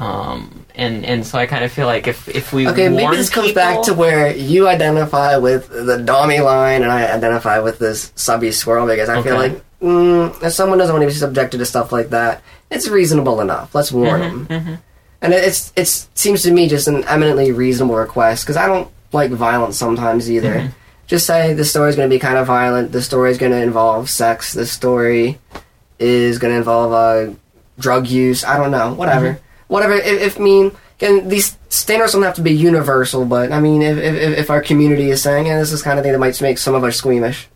Um, 0.00 0.64
and 0.74 1.04
and 1.04 1.26
so 1.26 1.38
I 1.38 1.46
kind 1.46 1.62
of 1.62 1.70
feel 1.70 1.86
like 1.86 2.06
if 2.08 2.26
if 2.28 2.52
we 2.54 2.66
Okay, 2.66 2.88
maybe 2.88 3.16
this 3.16 3.28
comes 3.28 3.52
back 3.52 3.82
to 3.82 3.92
where 3.94 4.34
you 4.34 4.66
identify 4.66 5.36
with 5.36 5.68
the 5.68 5.98
Dommy 5.98 6.42
line 6.42 6.82
and 6.82 6.90
I 6.90 7.12
identify 7.14 7.58
with 7.58 7.78
this 7.78 8.10
subby 8.14 8.50
squirrel 8.50 8.86
because 8.86 9.10
I 9.10 9.20
feel 9.22 9.36
like 9.36 9.62
mm, 9.82 10.42
if 10.42 10.52
someone 10.54 10.78
doesn't 10.78 10.94
want 10.94 11.02
to 11.02 11.06
be 11.08 11.12
subjected 11.12 11.58
to 11.58 11.66
stuff 11.66 11.92
like 11.92 12.10
that, 12.10 12.42
it's 12.70 12.88
reasonable 12.88 13.42
enough. 13.42 13.74
Let's 13.74 13.92
warn 13.92 14.20
them. 14.20 14.46
Mhm. 14.48 14.78
And 15.20 15.34
it- 15.34 15.44
it's 15.44 15.70
it 15.76 15.86
seems 16.14 16.42
to 16.44 16.50
me 16.50 16.66
just 16.66 16.88
an 16.88 17.04
eminently 17.04 17.52
reasonable 17.52 17.96
request 17.96 18.44
because 18.44 18.56
I 18.56 18.66
don't 18.66 18.88
like 19.12 19.30
violence 19.32 19.76
sometimes 19.76 20.30
either. 20.30 20.54
Mm-hmm. 20.54 20.66
Just 21.08 21.26
say 21.26 21.52
the 21.52 21.64
story's 21.64 21.96
going 21.96 22.08
to 22.08 22.14
be 22.14 22.20
kind 22.20 22.38
of 22.38 22.46
violent. 22.46 22.92
The 22.92 23.02
story's 23.02 23.36
going 23.36 23.52
to 23.52 23.60
involve 23.60 24.08
sex. 24.08 24.54
The 24.54 24.64
story 24.64 25.38
is 25.98 26.38
going 26.38 26.52
to 26.54 26.58
involve 26.58 26.92
uh, 26.94 27.34
drug 27.78 28.06
use. 28.06 28.44
I 28.44 28.56
don't 28.56 28.70
know. 28.70 28.94
Whatever. 28.94 29.40
Whatever. 29.70 29.94
If, 29.94 30.20
if 30.20 30.40
I 30.40 30.42
mean, 30.42 30.72
again, 30.98 31.28
these 31.28 31.56
standards 31.68 32.12
don't 32.12 32.22
have 32.22 32.34
to 32.34 32.42
be 32.42 32.52
universal, 32.52 33.24
but 33.24 33.52
I 33.52 33.60
mean, 33.60 33.82
if 33.82 33.96
if, 33.98 34.38
if 34.38 34.50
our 34.50 34.60
community 34.60 35.10
is 35.10 35.22
saying, 35.22 35.46
yeah, 35.46 35.58
this 35.58 35.72
is 35.72 35.80
kind 35.82 35.98
of 35.98 36.02
thing 36.02 36.12
that 36.12 36.18
might 36.18 36.40
make 36.42 36.58
some 36.58 36.74
of 36.74 36.82
us 36.82 36.96
squeamish. 36.96 37.48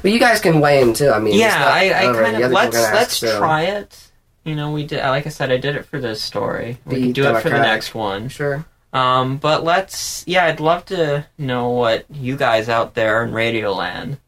But 0.00 0.10
you 0.10 0.18
guys 0.18 0.40
can 0.40 0.60
weigh 0.60 0.80
in 0.80 0.94
too. 0.94 1.10
I 1.10 1.18
mean, 1.18 1.38
yeah, 1.38 1.62
I, 1.62 2.08
I 2.08 2.12
kind 2.12 2.42
of 2.42 2.50
let's 2.50 2.74
let's 2.74 2.76
ask, 2.76 3.10
so- 3.12 3.38
try 3.38 3.64
it. 3.64 4.10
You 4.44 4.54
know, 4.54 4.72
we 4.72 4.86
did. 4.86 5.00
Like 5.00 5.26
I 5.26 5.30
said, 5.30 5.50
I 5.50 5.56
did 5.56 5.76
it 5.76 5.86
for 5.86 5.98
this 5.98 6.20
story. 6.22 6.78
We 6.84 7.00
can 7.00 7.12
do 7.12 7.24
it 7.24 7.40
for 7.40 7.48
the 7.48 7.58
next 7.58 7.94
one. 7.94 8.28
Sure. 8.28 8.64
Um, 8.92 9.38
but 9.38 9.64
let's. 9.64 10.22
Yeah, 10.26 10.46
I'd 10.46 10.60
love 10.60 10.84
to 10.86 11.26
know 11.38 11.70
what 11.70 12.04
you 12.10 12.36
guys 12.36 12.68
out 12.68 12.94
there 12.94 13.24
in 13.24 13.30
Radioland 13.32 14.18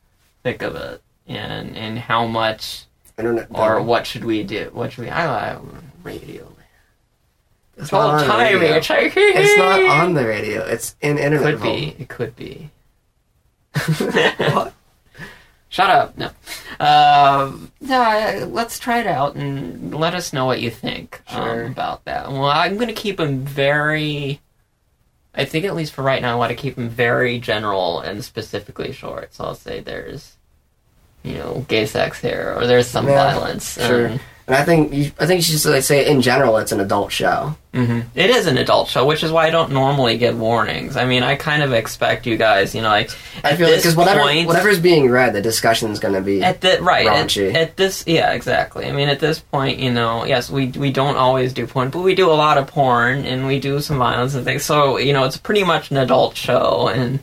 think 0.43 0.63
of 0.63 0.77
it, 0.77 1.03
and 1.27 1.77
and 1.77 1.99
how 1.99 2.27
much 2.27 2.85
Internet. 3.19 3.49
or 3.51 3.83
what 3.83 4.07
should 4.07 4.25
we 4.25 4.43
do? 4.43 4.71
What 4.73 4.93
should 4.93 5.05
we? 5.05 5.11
I 5.11 5.27
like 5.27 5.63
Radioland. 6.05 6.56
It's 7.77 7.93
not 7.93 8.23
on 8.25 8.27
the 8.27 8.59
radio. 8.59 8.77
it's 8.77 8.89
It's 8.91 9.59
not 9.59 9.83
on 9.85 10.15
the 10.15 10.27
radio. 10.27 10.65
It's 10.65 10.97
in 11.01 11.19
internet. 11.19 11.55
Could 11.55 11.63
be. 11.63 11.97
It 11.99 12.09
could 12.09 12.37
be. 12.37 12.71
What? 14.53 14.73
Shut 15.69 15.91
up. 15.91 16.17
No. 16.17 16.27
Um, 16.81 17.71
no, 17.81 18.01
I- 18.01 18.45
let's 18.45 18.79
try 18.79 19.01
it 19.01 19.07
out 19.07 19.35
and 19.35 19.95
let 19.95 20.15
us 20.15 20.33
know 20.33 20.47
what 20.47 20.61
you 20.61 20.71
think 20.71 21.21
Sure. 21.29 21.65
um, 21.67 21.73
about 21.73 22.05
that. 22.05 22.31
Well, 22.31 22.45
I'm 22.47 22.77
going 22.77 22.89
to 22.89 22.95
keep 22.95 23.17
them 23.19 23.41
very. 23.45 24.41
I 25.35 25.45
think, 25.45 25.67
at 25.67 25.75
least 25.75 25.93
for 25.93 26.03
right 26.03 26.23
now, 26.23 26.33
I 26.33 26.37
want 26.37 26.49
to 26.51 26.57
keep 26.57 26.77
them 26.77 26.89
very 26.89 27.39
general 27.39 28.01
and 28.01 28.25
specifically 28.25 28.93
short. 28.93 29.35
So 29.35 29.45
I'll 29.45 29.55
say 29.55 29.81
there's, 29.81 30.37
you 31.27 31.35
know, 31.39 31.65
gay 31.69 31.87
sex 31.87 32.21
here, 32.21 32.55
or 32.57 32.67
there's 32.67 32.87
some 32.87 33.07
Yeah, 33.09 33.35
violence. 33.35 33.79
sure. 33.85 34.09
Um, 34.11 34.21
And 34.49 34.55
I 34.55 34.63
think 34.63 34.93
you, 34.93 35.11
I 35.19 35.27
think 35.27 35.39
you 35.39 35.43
should 35.43 35.55
just 35.55 35.67
like 35.67 35.83
say 35.83 36.07
in 36.09 36.23
general 36.23 36.57
it's 36.59 36.71
an 36.71 36.79
adult 36.79 37.11
show. 37.11 37.57
hmm 37.75 38.03
It 38.15 38.31
is 38.31 38.47
an 38.47 38.57
adult 38.59 38.87
show, 38.89 39.05
which 39.05 39.25
is 39.25 39.33
why 39.33 39.49
I 39.49 39.51
don't 39.51 39.73
normally 39.73 40.19
give 40.19 40.39
warnings. 40.39 40.97
I 40.97 41.05
mean, 41.05 41.25
I 41.25 41.35
kind 41.35 41.65
of 41.65 41.73
expect 41.73 42.27
you 42.29 42.37
guys, 42.37 42.73
you 42.73 42.81
know, 42.81 42.89
like 42.89 43.11
I 43.43 43.57
feel 43.57 43.67
like 43.67 43.79
because 43.79 43.97
whatever 43.97 44.21
point- 44.21 44.47
whatever's 44.47 44.79
being 44.79 45.11
read, 45.11 45.33
the 45.33 45.43
discussion 45.43 45.91
is 45.91 45.99
going 45.99 46.15
to 46.15 46.21
be. 46.21 46.45
At 46.45 46.61
the 46.61 46.79
right 46.81 47.09
at, 47.09 47.37
at 47.37 47.77
this, 47.77 48.05
yeah, 48.07 48.35
exactly. 48.35 48.87
I 48.87 48.93
mean, 48.93 49.09
at 49.09 49.19
this 49.19 49.41
point, 49.41 49.81
you 49.81 49.91
know, 49.91 50.25
yes, 50.25 50.49
we 50.49 50.69
we 50.69 50.93
don't 50.93 51.17
always 51.17 51.53
do 51.53 51.67
porn, 51.67 51.91
but 51.91 52.03
we 52.03 52.15
do 52.15 52.31
a 52.31 52.39
lot 52.47 52.57
of 52.57 52.69
porn 52.69 53.25
and 53.25 53.49
we 53.49 53.59
do 53.59 53.81
some 53.81 53.99
violence 53.99 54.37
and 54.37 54.45
things. 54.45 54.65
So 54.65 54.97
you 54.99 55.13
know, 55.13 55.25
it's 55.25 55.37
pretty 55.37 55.65
much 55.65 55.91
an 55.91 55.97
adult 55.97 56.37
show, 56.37 56.87
and 56.95 57.19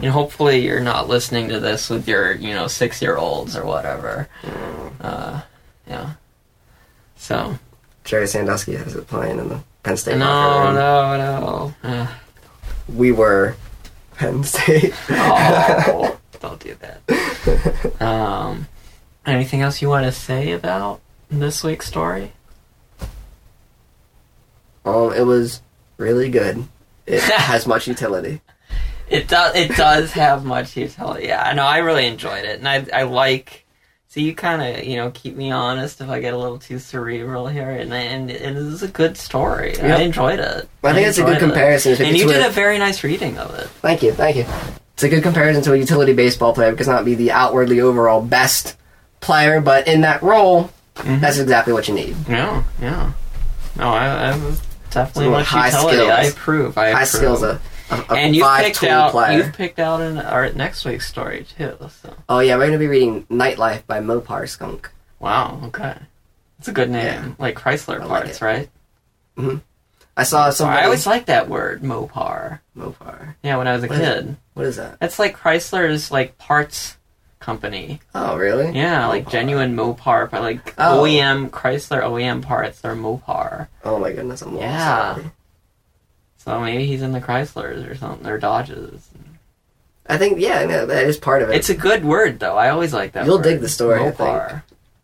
you 0.00 0.06
know, 0.06 0.12
hopefully, 0.12 0.64
you're 0.64 0.80
not 0.80 1.08
listening 1.08 1.48
to 1.48 1.60
this 1.60 1.88
with 1.90 2.08
your 2.08 2.32
you 2.32 2.54
know 2.54 2.66
six 2.66 3.00
year 3.00 3.16
olds 3.16 3.56
or 3.56 3.64
whatever. 3.64 4.28
Uh, 5.00 5.42
yeah. 5.86 6.14
So 7.16 7.58
Jerry 8.04 8.26
Sandusky 8.26 8.74
has 8.76 8.94
it 8.94 9.06
playing 9.06 9.38
in 9.38 9.48
the 9.48 9.60
Penn 9.82 9.96
State 9.96 10.18
no, 10.18 10.72
no, 10.72 11.16
no. 11.16 11.74
Uh, 11.82 12.06
We 12.88 13.12
were 13.12 13.56
Penn 14.16 14.44
State. 14.44 14.92
oh, 15.10 16.18
don't 16.40 16.60
do 16.60 16.74
that. 16.80 18.02
Um, 18.02 18.66
anything 19.26 19.62
else 19.62 19.80
you 19.80 19.88
want 19.88 20.04
to 20.06 20.12
say 20.12 20.52
about 20.52 21.00
this 21.30 21.62
week's 21.64 21.86
story? 21.86 22.32
um, 24.84 25.12
it 25.12 25.24
was 25.26 25.62
really 25.96 26.28
good. 26.28 26.66
It 27.06 27.22
has 27.22 27.66
much 27.66 27.86
utility. 27.86 28.40
It 29.08 29.28
does. 29.28 29.54
It 29.54 29.76
does 29.76 30.12
have 30.12 30.44
much 30.44 30.76
utility. 30.76 31.26
Yeah, 31.26 31.52
no, 31.54 31.64
I 31.64 31.78
really 31.78 32.06
enjoyed 32.06 32.44
it, 32.44 32.58
and 32.58 32.68
I 32.68 32.86
I 32.92 33.02
like. 33.04 33.62
So 34.08 34.20
you 34.20 34.32
kind 34.34 34.62
of 34.62 34.84
you 34.84 34.96
know 34.96 35.10
keep 35.10 35.36
me 35.36 35.50
honest 35.50 36.00
if 36.00 36.08
I 36.08 36.20
get 36.20 36.34
a 36.34 36.38
little 36.38 36.58
too 36.58 36.78
cerebral 36.78 37.48
here, 37.48 37.70
and 37.70 37.92
and, 37.92 38.30
and 38.30 38.56
it 38.56 38.62
is 38.62 38.82
a 38.82 38.88
good 38.88 39.16
story. 39.16 39.74
Yep. 39.76 39.98
I 39.98 40.02
enjoyed 40.02 40.38
it. 40.38 40.68
I 40.84 40.92
think 40.92 41.08
it's 41.08 41.18
a 41.18 41.24
good 41.24 41.36
it. 41.36 41.40
comparison. 41.40 41.92
If 41.92 42.00
And 42.00 42.16
you 42.16 42.28
did 42.28 42.46
a 42.46 42.50
very 42.50 42.78
nice 42.78 43.02
reading 43.02 43.38
of 43.38 43.52
it. 43.54 43.66
Thank 43.82 44.02
you, 44.04 44.12
thank 44.12 44.36
you. 44.36 44.46
It's 44.94 45.02
a 45.02 45.08
good 45.08 45.24
comparison 45.24 45.62
to 45.64 45.72
a 45.72 45.76
utility 45.76 46.12
baseball 46.12 46.54
player 46.54 46.70
because 46.70 46.86
not 46.86 47.04
be 47.04 47.16
the 47.16 47.32
outwardly 47.32 47.80
overall 47.80 48.22
best 48.22 48.76
player, 49.20 49.60
but 49.60 49.88
in 49.88 50.02
that 50.02 50.22
role, 50.22 50.70
Mhm. 50.96 51.20
that's 51.20 51.38
exactly 51.38 51.72
what 51.72 51.88
you 51.88 51.94
need. 51.94 52.14
Yeah, 52.28 52.62
yeah. 52.80 53.10
No, 53.76 53.88
I, 53.88 54.30
I 54.30 54.36
was 54.36 54.60
definitely 54.92 55.30
much 55.32 55.46
high 55.46 55.66
utility. 55.66 55.96
skills. 55.96 56.10
I 56.12 56.22
approve. 56.26 56.78
I 56.78 56.84
High 56.92 57.02
approve. 57.02 57.08
skills, 57.08 57.42
a, 57.90 57.94
a 58.10 58.14
and 58.16 58.34
you've 58.36 58.46
picked 58.58 58.82
out 58.84 59.10
player. 59.12 59.38
you've 59.38 59.52
picked 59.54 59.78
out 59.78 60.00
an, 60.00 60.18
our 60.18 60.50
next 60.52 60.84
week's 60.84 61.08
story 61.08 61.46
too. 61.56 61.76
So 62.02 62.14
Oh 62.28 62.38
yeah, 62.40 62.56
we're 62.56 62.66
gonna 62.66 62.78
be 62.78 62.86
reading 62.86 63.24
Nightlife 63.24 63.86
by 63.86 64.00
Mopar 64.00 64.48
Skunk. 64.48 64.90
wow, 65.20 65.60
okay, 65.64 65.96
it's 66.58 66.68
a 66.68 66.72
good 66.72 66.90
name, 66.90 67.04
Yeah. 67.04 67.32
like 67.38 67.56
Chrysler 67.56 68.00
I 68.00 68.04
like 68.04 68.24
parts, 68.24 68.36
it. 68.40 68.44
right? 68.44 68.70
Mm-hmm. 69.36 69.58
I 70.16 70.22
saw 70.22 70.50
somebody. 70.50 70.80
I 70.80 70.84
always 70.84 71.06
liked 71.08 71.26
that 71.26 71.48
word, 71.48 71.82
Mopar. 71.82 72.60
Mopar. 72.78 73.34
Yeah, 73.42 73.56
when 73.56 73.66
I 73.66 73.74
was 73.74 73.82
a 73.82 73.88
What 73.88 73.98
is 74.00 74.06
kid, 74.08 74.36
What 74.54 74.66
is 74.66 74.76
that? 74.76 75.00
that's 75.00 75.18
like 75.18 75.36
Chrysler's 75.36 76.10
like 76.12 76.38
parts 76.38 76.96
company. 77.40 78.00
Oh 78.14 78.36
really? 78.36 78.70
Yeah, 78.78 79.06
like 79.08 79.28
genuine 79.28 79.76
Mopar, 79.76 80.30
but 80.30 80.40
like 80.40 80.72
Oh. 80.78 81.02
OEM 81.02 81.50
Chrysler 81.50 82.00
OEM 82.02 82.42
parts. 82.42 82.80
They're 82.80 82.94
Mopar. 82.94 83.66
Oh 83.84 83.98
my 83.98 84.12
goodness, 84.12 84.40
I'm 84.42 84.54
lost 84.54 84.62
Yeah. 84.64 85.10
already. 85.14 85.30
So 86.44 86.60
maybe 86.60 86.84
he's 86.86 87.00
in 87.00 87.12
the 87.12 87.20
Chryslers 87.20 87.88
or 87.90 87.94
something, 87.94 88.26
or 88.26 88.38
Dodges. 88.38 89.08
I 90.06 90.18
think 90.18 90.38
yeah, 90.38 90.66
no, 90.66 90.84
that 90.84 91.06
is 91.06 91.16
part 91.16 91.40
of 91.42 91.48
it. 91.48 91.56
It's 91.56 91.70
a 91.70 91.74
good 91.74 92.04
word 92.04 92.38
though. 92.38 92.58
I 92.58 92.68
always 92.68 92.92
like 92.92 93.12
that. 93.12 93.24
You'll 93.24 93.36
word. 93.36 93.44
dig 93.44 93.60
the 93.60 93.68
story, 93.68 94.00
I 94.04 94.10
think. 94.10 94.28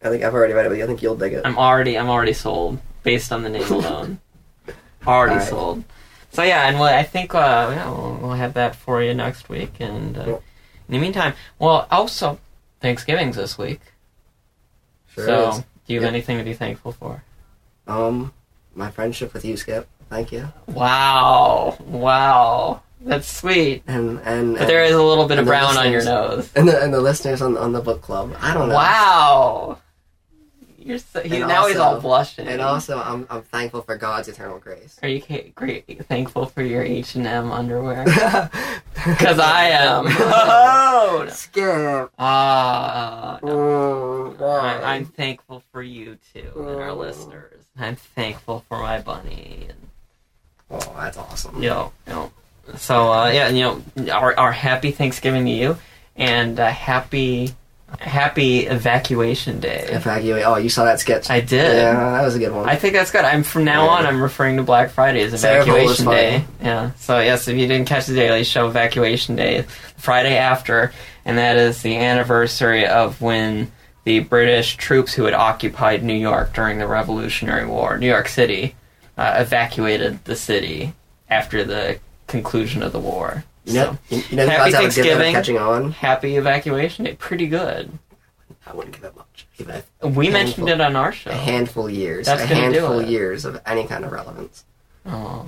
I 0.02 0.08
think 0.08 0.22
I've 0.22 0.34
already 0.34 0.52
read 0.52 0.66
it, 0.66 0.68
but 0.70 0.78
I 0.80 0.86
think 0.86 1.00
you'll 1.02 1.16
dig 1.16 1.32
it. 1.32 1.42
I'm 1.46 1.56
already 1.58 1.98
I'm 1.98 2.10
already 2.10 2.34
sold 2.34 2.78
based 3.02 3.32
on 3.32 3.42
the 3.42 3.48
name 3.48 3.62
alone. 3.72 4.18
already 5.06 5.32
Alright. 5.34 5.48
sold. 5.48 5.84
So 6.32 6.42
yeah, 6.42 6.68
and 6.68 6.78
what 6.78 6.94
I 6.94 7.02
think 7.04 7.34
uh, 7.34 7.70
yeah, 7.74 7.90
we'll, 7.90 8.18
we'll 8.20 8.32
have 8.32 8.52
that 8.54 8.76
for 8.76 9.02
you 9.02 9.14
next 9.14 9.48
week. 9.48 9.72
And 9.80 10.18
uh, 10.18 10.24
Cool. 10.24 10.42
in 10.88 10.92
the 10.94 10.98
meantime, 11.00 11.32
well, 11.58 11.86
also 11.90 12.38
Thanksgiving's 12.80 13.36
this 13.36 13.56
week. 13.56 13.80
Sure 15.14 15.24
so 15.26 15.48
is. 15.50 15.58
do 15.86 15.94
you 15.94 16.00
have 16.00 16.04
Yep. 16.04 16.12
anything 16.12 16.38
to 16.38 16.44
be 16.44 16.52
thankful 16.54 16.92
for? 16.92 17.24
Um, 17.86 18.32
my 18.74 18.90
friendship 18.90 19.32
with 19.32 19.44
you, 19.44 19.56
Skip. 19.56 19.88
Thank 20.10 20.32
you. 20.32 20.48
Wow, 20.66 21.76
wow, 21.86 22.82
that's 23.00 23.30
sweet. 23.32 23.82
And 23.86 24.18
and 24.24 24.56
But 24.58 24.66
there 24.66 24.84
is 24.84 24.94
a 24.94 25.02
little 25.02 25.26
bit 25.28 25.38
of 25.38 25.46
brown 25.46 25.76
on 25.78 25.90
your 25.92 26.04
nose. 26.04 26.50
and 26.56 26.68
the 26.68 26.82
and 26.82 26.92
the 26.92 27.00
listeners 27.00 27.40
on 27.40 27.56
on 27.56 27.72
the 27.72 27.80
book 27.80 28.02
club. 28.02 28.34
I 28.40 28.52
don't 28.52 28.68
know. 28.68 28.74
Wow. 28.74 29.78
You're 30.82 30.96
so, 30.98 31.20
he, 31.20 31.38
now 31.40 31.66
he's 31.68 31.76
all 31.76 32.00
blushing. 32.00 32.48
And 32.48 32.60
also, 32.62 32.98
I'm 32.98 33.26
I'm 33.30 33.42
thankful 33.42 33.82
for 33.82 33.96
God's 33.98 34.28
eternal 34.28 34.58
grace. 34.58 34.98
Are 35.02 35.08
you 35.08 35.22
great 35.54 36.06
thankful 36.08 36.46
for 36.46 36.62
your 36.62 36.82
H 36.82 37.14
and 37.14 37.26
M 37.26 37.52
underwear? 37.52 38.04
Because 39.06 39.38
I 39.38 39.64
am. 39.68 40.06
Oh, 40.10 41.22
no. 41.24 41.30
Skip. 41.30 42.10
Ah, 42.18 43.38
no. 43.42 44.34
Mm, 44.38 44.62
I'm, 44.62 44.84
I'm 44.84 45.04
thankful 45.06 45.62
for 45.72 45.82
you 45.82 46.18
too 46.34 46.50
and 46.56 46.68
our 46.80 46.90
Oh. 46.90 46.94
listeners. 46.96 47.64
I'm 47.78 47.96
thankful 47.96 48.64
for 48.68 48.78
my 48.78 49.00
bunny. 49.00 49.66
And, 49.68 49.78
Oh, 50.70 50.94
that's 50.96 51.16
awesome. 51.18 51.62
you 51.62 51.68
know, 51.70 51.92
you 52.06 52.12
know. 52.12 52.30
So 52.76 53.12
uh, 53.12 53.30
yeah, 53.30 53.48
you 53.48 53.60
know, 53.96 54.12
our, 54.12 54.38
our 54.38 54.52
happy 54.52 54.90
Thanksgiving 54.92 55.44
to 55.46 55.50
you, 55.50 55.76
and 56.16 56.58
uh, 56.60 56.68
happy 56.70 57.50
happy 57.98 58.66
evacuation 58.66 59.58
day. 59.58 59.84
Evacuate. 59.90 60.44
Oh, 60.46 60.56
you 60.56 60.68
saw 60.68 60.84
that 60.84 61.00
sketch? 61.00 61.28
I 61.28 61.40
did. 61.40 61.76
Yeah, 61.76 61.94
that 62.12 62.22
was 62.22 62.36
a 62.36 62.38
good 62.38 62.52
one. 62.52 62.68
I 62.68 62.76
think 62.76 62.94
that's 62.94 63.10
good. 63.10 63.24
I'm 63.24 63.42
from 63.42 63.64
now 63.64 63.86
Yeah. 63.86 63.90
on. 63.90 64.06
I'm 64.06 64.22
referring 64.22 64.58
to 64.58 64.62
Black 64.62 64.90
Friday 64.90 65.22
as 65.22 65.40
Sarah 65.40 65.64
Cole 65.64 65.74
was 65.84 66.00
Evacuation. 66.00 66.06
Day. 66.06 66.44
Yeah. 66.62 66.92
So 66.94 67.18
yes, 67.18 67.48
if 67.48 67.56
you 67.56 67.66
didn't 67.66 67.88
catch 67.88 68.06
the 68.06 68.14
Daily 68.14 68.44
Show, 68.44 68.68
Evacuation 68.68 69.34
Day, 69.34 69.62
Friday 69.96 70.36
after, 70.36 70.92
and 71.24 71.36
that 71.38 71.56
is 71.56 71.82
the 71.82 71.96
anniversary 71.96 72.86
of 72.86 73.20
when 73.20 73.72
the 74.04 74.20
British 74.20 74.76
troops 74.76 75.12
who 75.12 75.24
had 75.24 75.34
occupied 75.34 76.04
New 76.04 76.14
York 76.14 76.54
during 76.54 76.78
the 76.78 76.86
Revolutionary 76.86 77.66
War, 77.66 77.98
New 77.98 78.06
York 78.08 78.28
City, 78.28 78.76
uh, 79.20 79.34
evacuated 79.38 80.24
the 80.24 80.34
city 80.34 80.94
after 81.28 81.62
the 81.62 81.98
conclusion 82.26 82.82
of 82.82 82.92
the 82.92 82.98
war. 82.98 83.44
you 83.66 83.74
know, 83.74 83.98
So, 84.08 84.16
you, 84.16 84.22
you 84.30 84.36
know, 84.36 84.46
the 84.46 84.50
Happy 84.50 84.70
God's 84.72 84.96
have 84.96 85.06
a 85.06 85.10
good 85.10 85.18
way 85.18 85.32
Thanksgiving. 85.32 85.32
catching 85.34 85.58
on. 85.58 85.92
happy 85.92 86.36
Evacuation 86.36 87.04
Day. 87.04 87.14
Pretty 87.16 87.46
good. 87.46 87.90
I 88.66 88.72
wouldn't 88.74 88.94
give 88.94 89.04
it 89.04 89.14
much. 89.16 89.46
Give 89.58 89.66
We 89.68 89.72
Handful. 89.72 90.22
mentioned 90.32 90.68
it 90.70 90.80
on 90.80 90.96
our 90.96 91.12
show. 91.12 91.30
a 91.30 91.34
handful 91.34 91.86
of 91.86 91.92
years. 91.92 92.26
That's 92.26 92.42
a 92.42 92.46
handful 92.46 93.00
it. 93.00 93.08
years 93.08 93.44
of 93.44 93.60
any 93.66 93.84
kind 93.86 94.04
of 94.04 94.12
relevance. 94.12 94.64
Oh. 95.06 95.44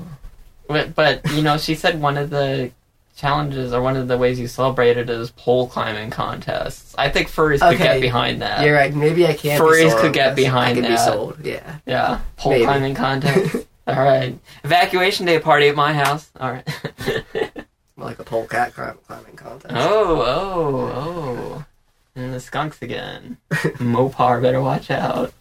But, 0.68 0.94
but, 0.94 1.20
you 1.32 1.42
know, 1.42 1.56
she 1.56 1.74
said 1.74 2.00
one 2.00 2.16
of 2.18 2.30
the 2.30 2.72
challenges 3.16 3.72
or 3.72 3.82
one 3.82 3.96
of 3.96 4.08
the 4.08 4.16
ways 4.18 4.40
you 4.40 4.46
celebrate 4.48 4.96
it 4.96 5.08
is 5.10 5.30
pole 5.32 5.68
climbing 5.68 6.10
contests. 6.10 6.94
I 6.98 7.08
think 7.08 7.28
furries 7.28 7.60
could 7.60 7.78
get 7.78 8.00
behind 8.00 8.42
that. 8.42 8.64
You're 8.64 8.74
right. 8.74 8.94
Maybe 8.94 9.26
I 9.26 9.34
can't. 9.34 9.62
Furries 9.62 9.94
be 9.94 10.00
could 10.00 10.12
get 10.12 10.34
behind 10.36 10.78
I 10.78 10.82
be 10.82 10.88
that. 10.88 11.04
sold. 11.04 11.38
Yeah. 11.44 11.78
Yeah, 11.86 12.20
pole 12.36 12.52
Maybe. 12.52 12.64
climbing 12.64 12.94
contest. 12.94 13.66
All 13.86 14.02
right, 14.02 14.38
evacuation 14.62 15.26
day 15.26 15.40
party 15.40 15.68
at 15.68 15.74
my 15.74 15.92
house. 15.92 16.30
All 16.38 16.50
right. 16.52 16.68
Like 17.94 18.18
a 18.18 18.24
pole 18.24 18.46
cat 18.48 18.74
climbing 18.74 19.36
contest. 19.36 19.74
oh, 19.76 20.22
oh, 20.22 20.92
oh. 20.94 21.64
And 22.16 22.34
the 22.34 22.40
skunks 22.40 22.82
again. 22.82 23.36
Mopar, 23.50 24.42
better 24.42 24.60
watch 24.60 24.90
out. 24.90 25.32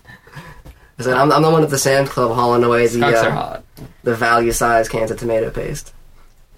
Said, 0.99 1.13
I'm, 1.15 1.31
I'm 1.31 1.41
the 1.41 1.49
one 1.49 1.63
at 1.63 1.71
the 1.71 1.79
Sam's 1.79 2.09
Club 2.09 2.35
hauling 2.35 2.63
away 2.63 2.85
the 2.85 3.03
uh, 3.03 3.31
hot. 3.31 3.63
the 4.03 4.13
value 4.13 4.51
size 4.51 4.87
cans 4.87 5.09
of 5.09 5.17
tomato 5.17 5.49
paste. 5.49 5.93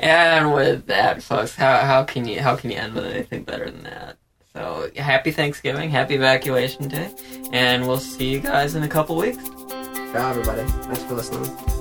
and 0.00 0.52
with 0.52 0.86
that, 0.86 1.22
folks, 1.22 1.54
how, 1.54 1.78
how 1.78 2.04
can 2.04 2.26
you 2.26 2.40
how 2.40 2.56
can 2.56 2.70
you 2.70 2.76
end 2.76 2.94
with 2.94 3.04
anything 3.04 3.44
better 3.44 3.70
than 3.70 3.84
that? 3.84 4.16
So 4.54 4.90
happy 4.96 5.30
Thanksgiving, 5.30 5.90
happy 5.90 6.14
evacuation 6.16 6.88
day, 6.88 7.14
and 7.52 7.86
we'll 7.86 7.98
see 7.98 8.30
you 8.30 8.40
guys 8.40 8.74
in 8.74 8.82
a 8.82 8.88
couple 8.88 9.16
weeks. 9.16 9.48
Ciao, 10.12 10.30
everybody. 10.30 10.62
Thanks 10.64 11.02
for 11.04 11.14
listening. 11.14 11.79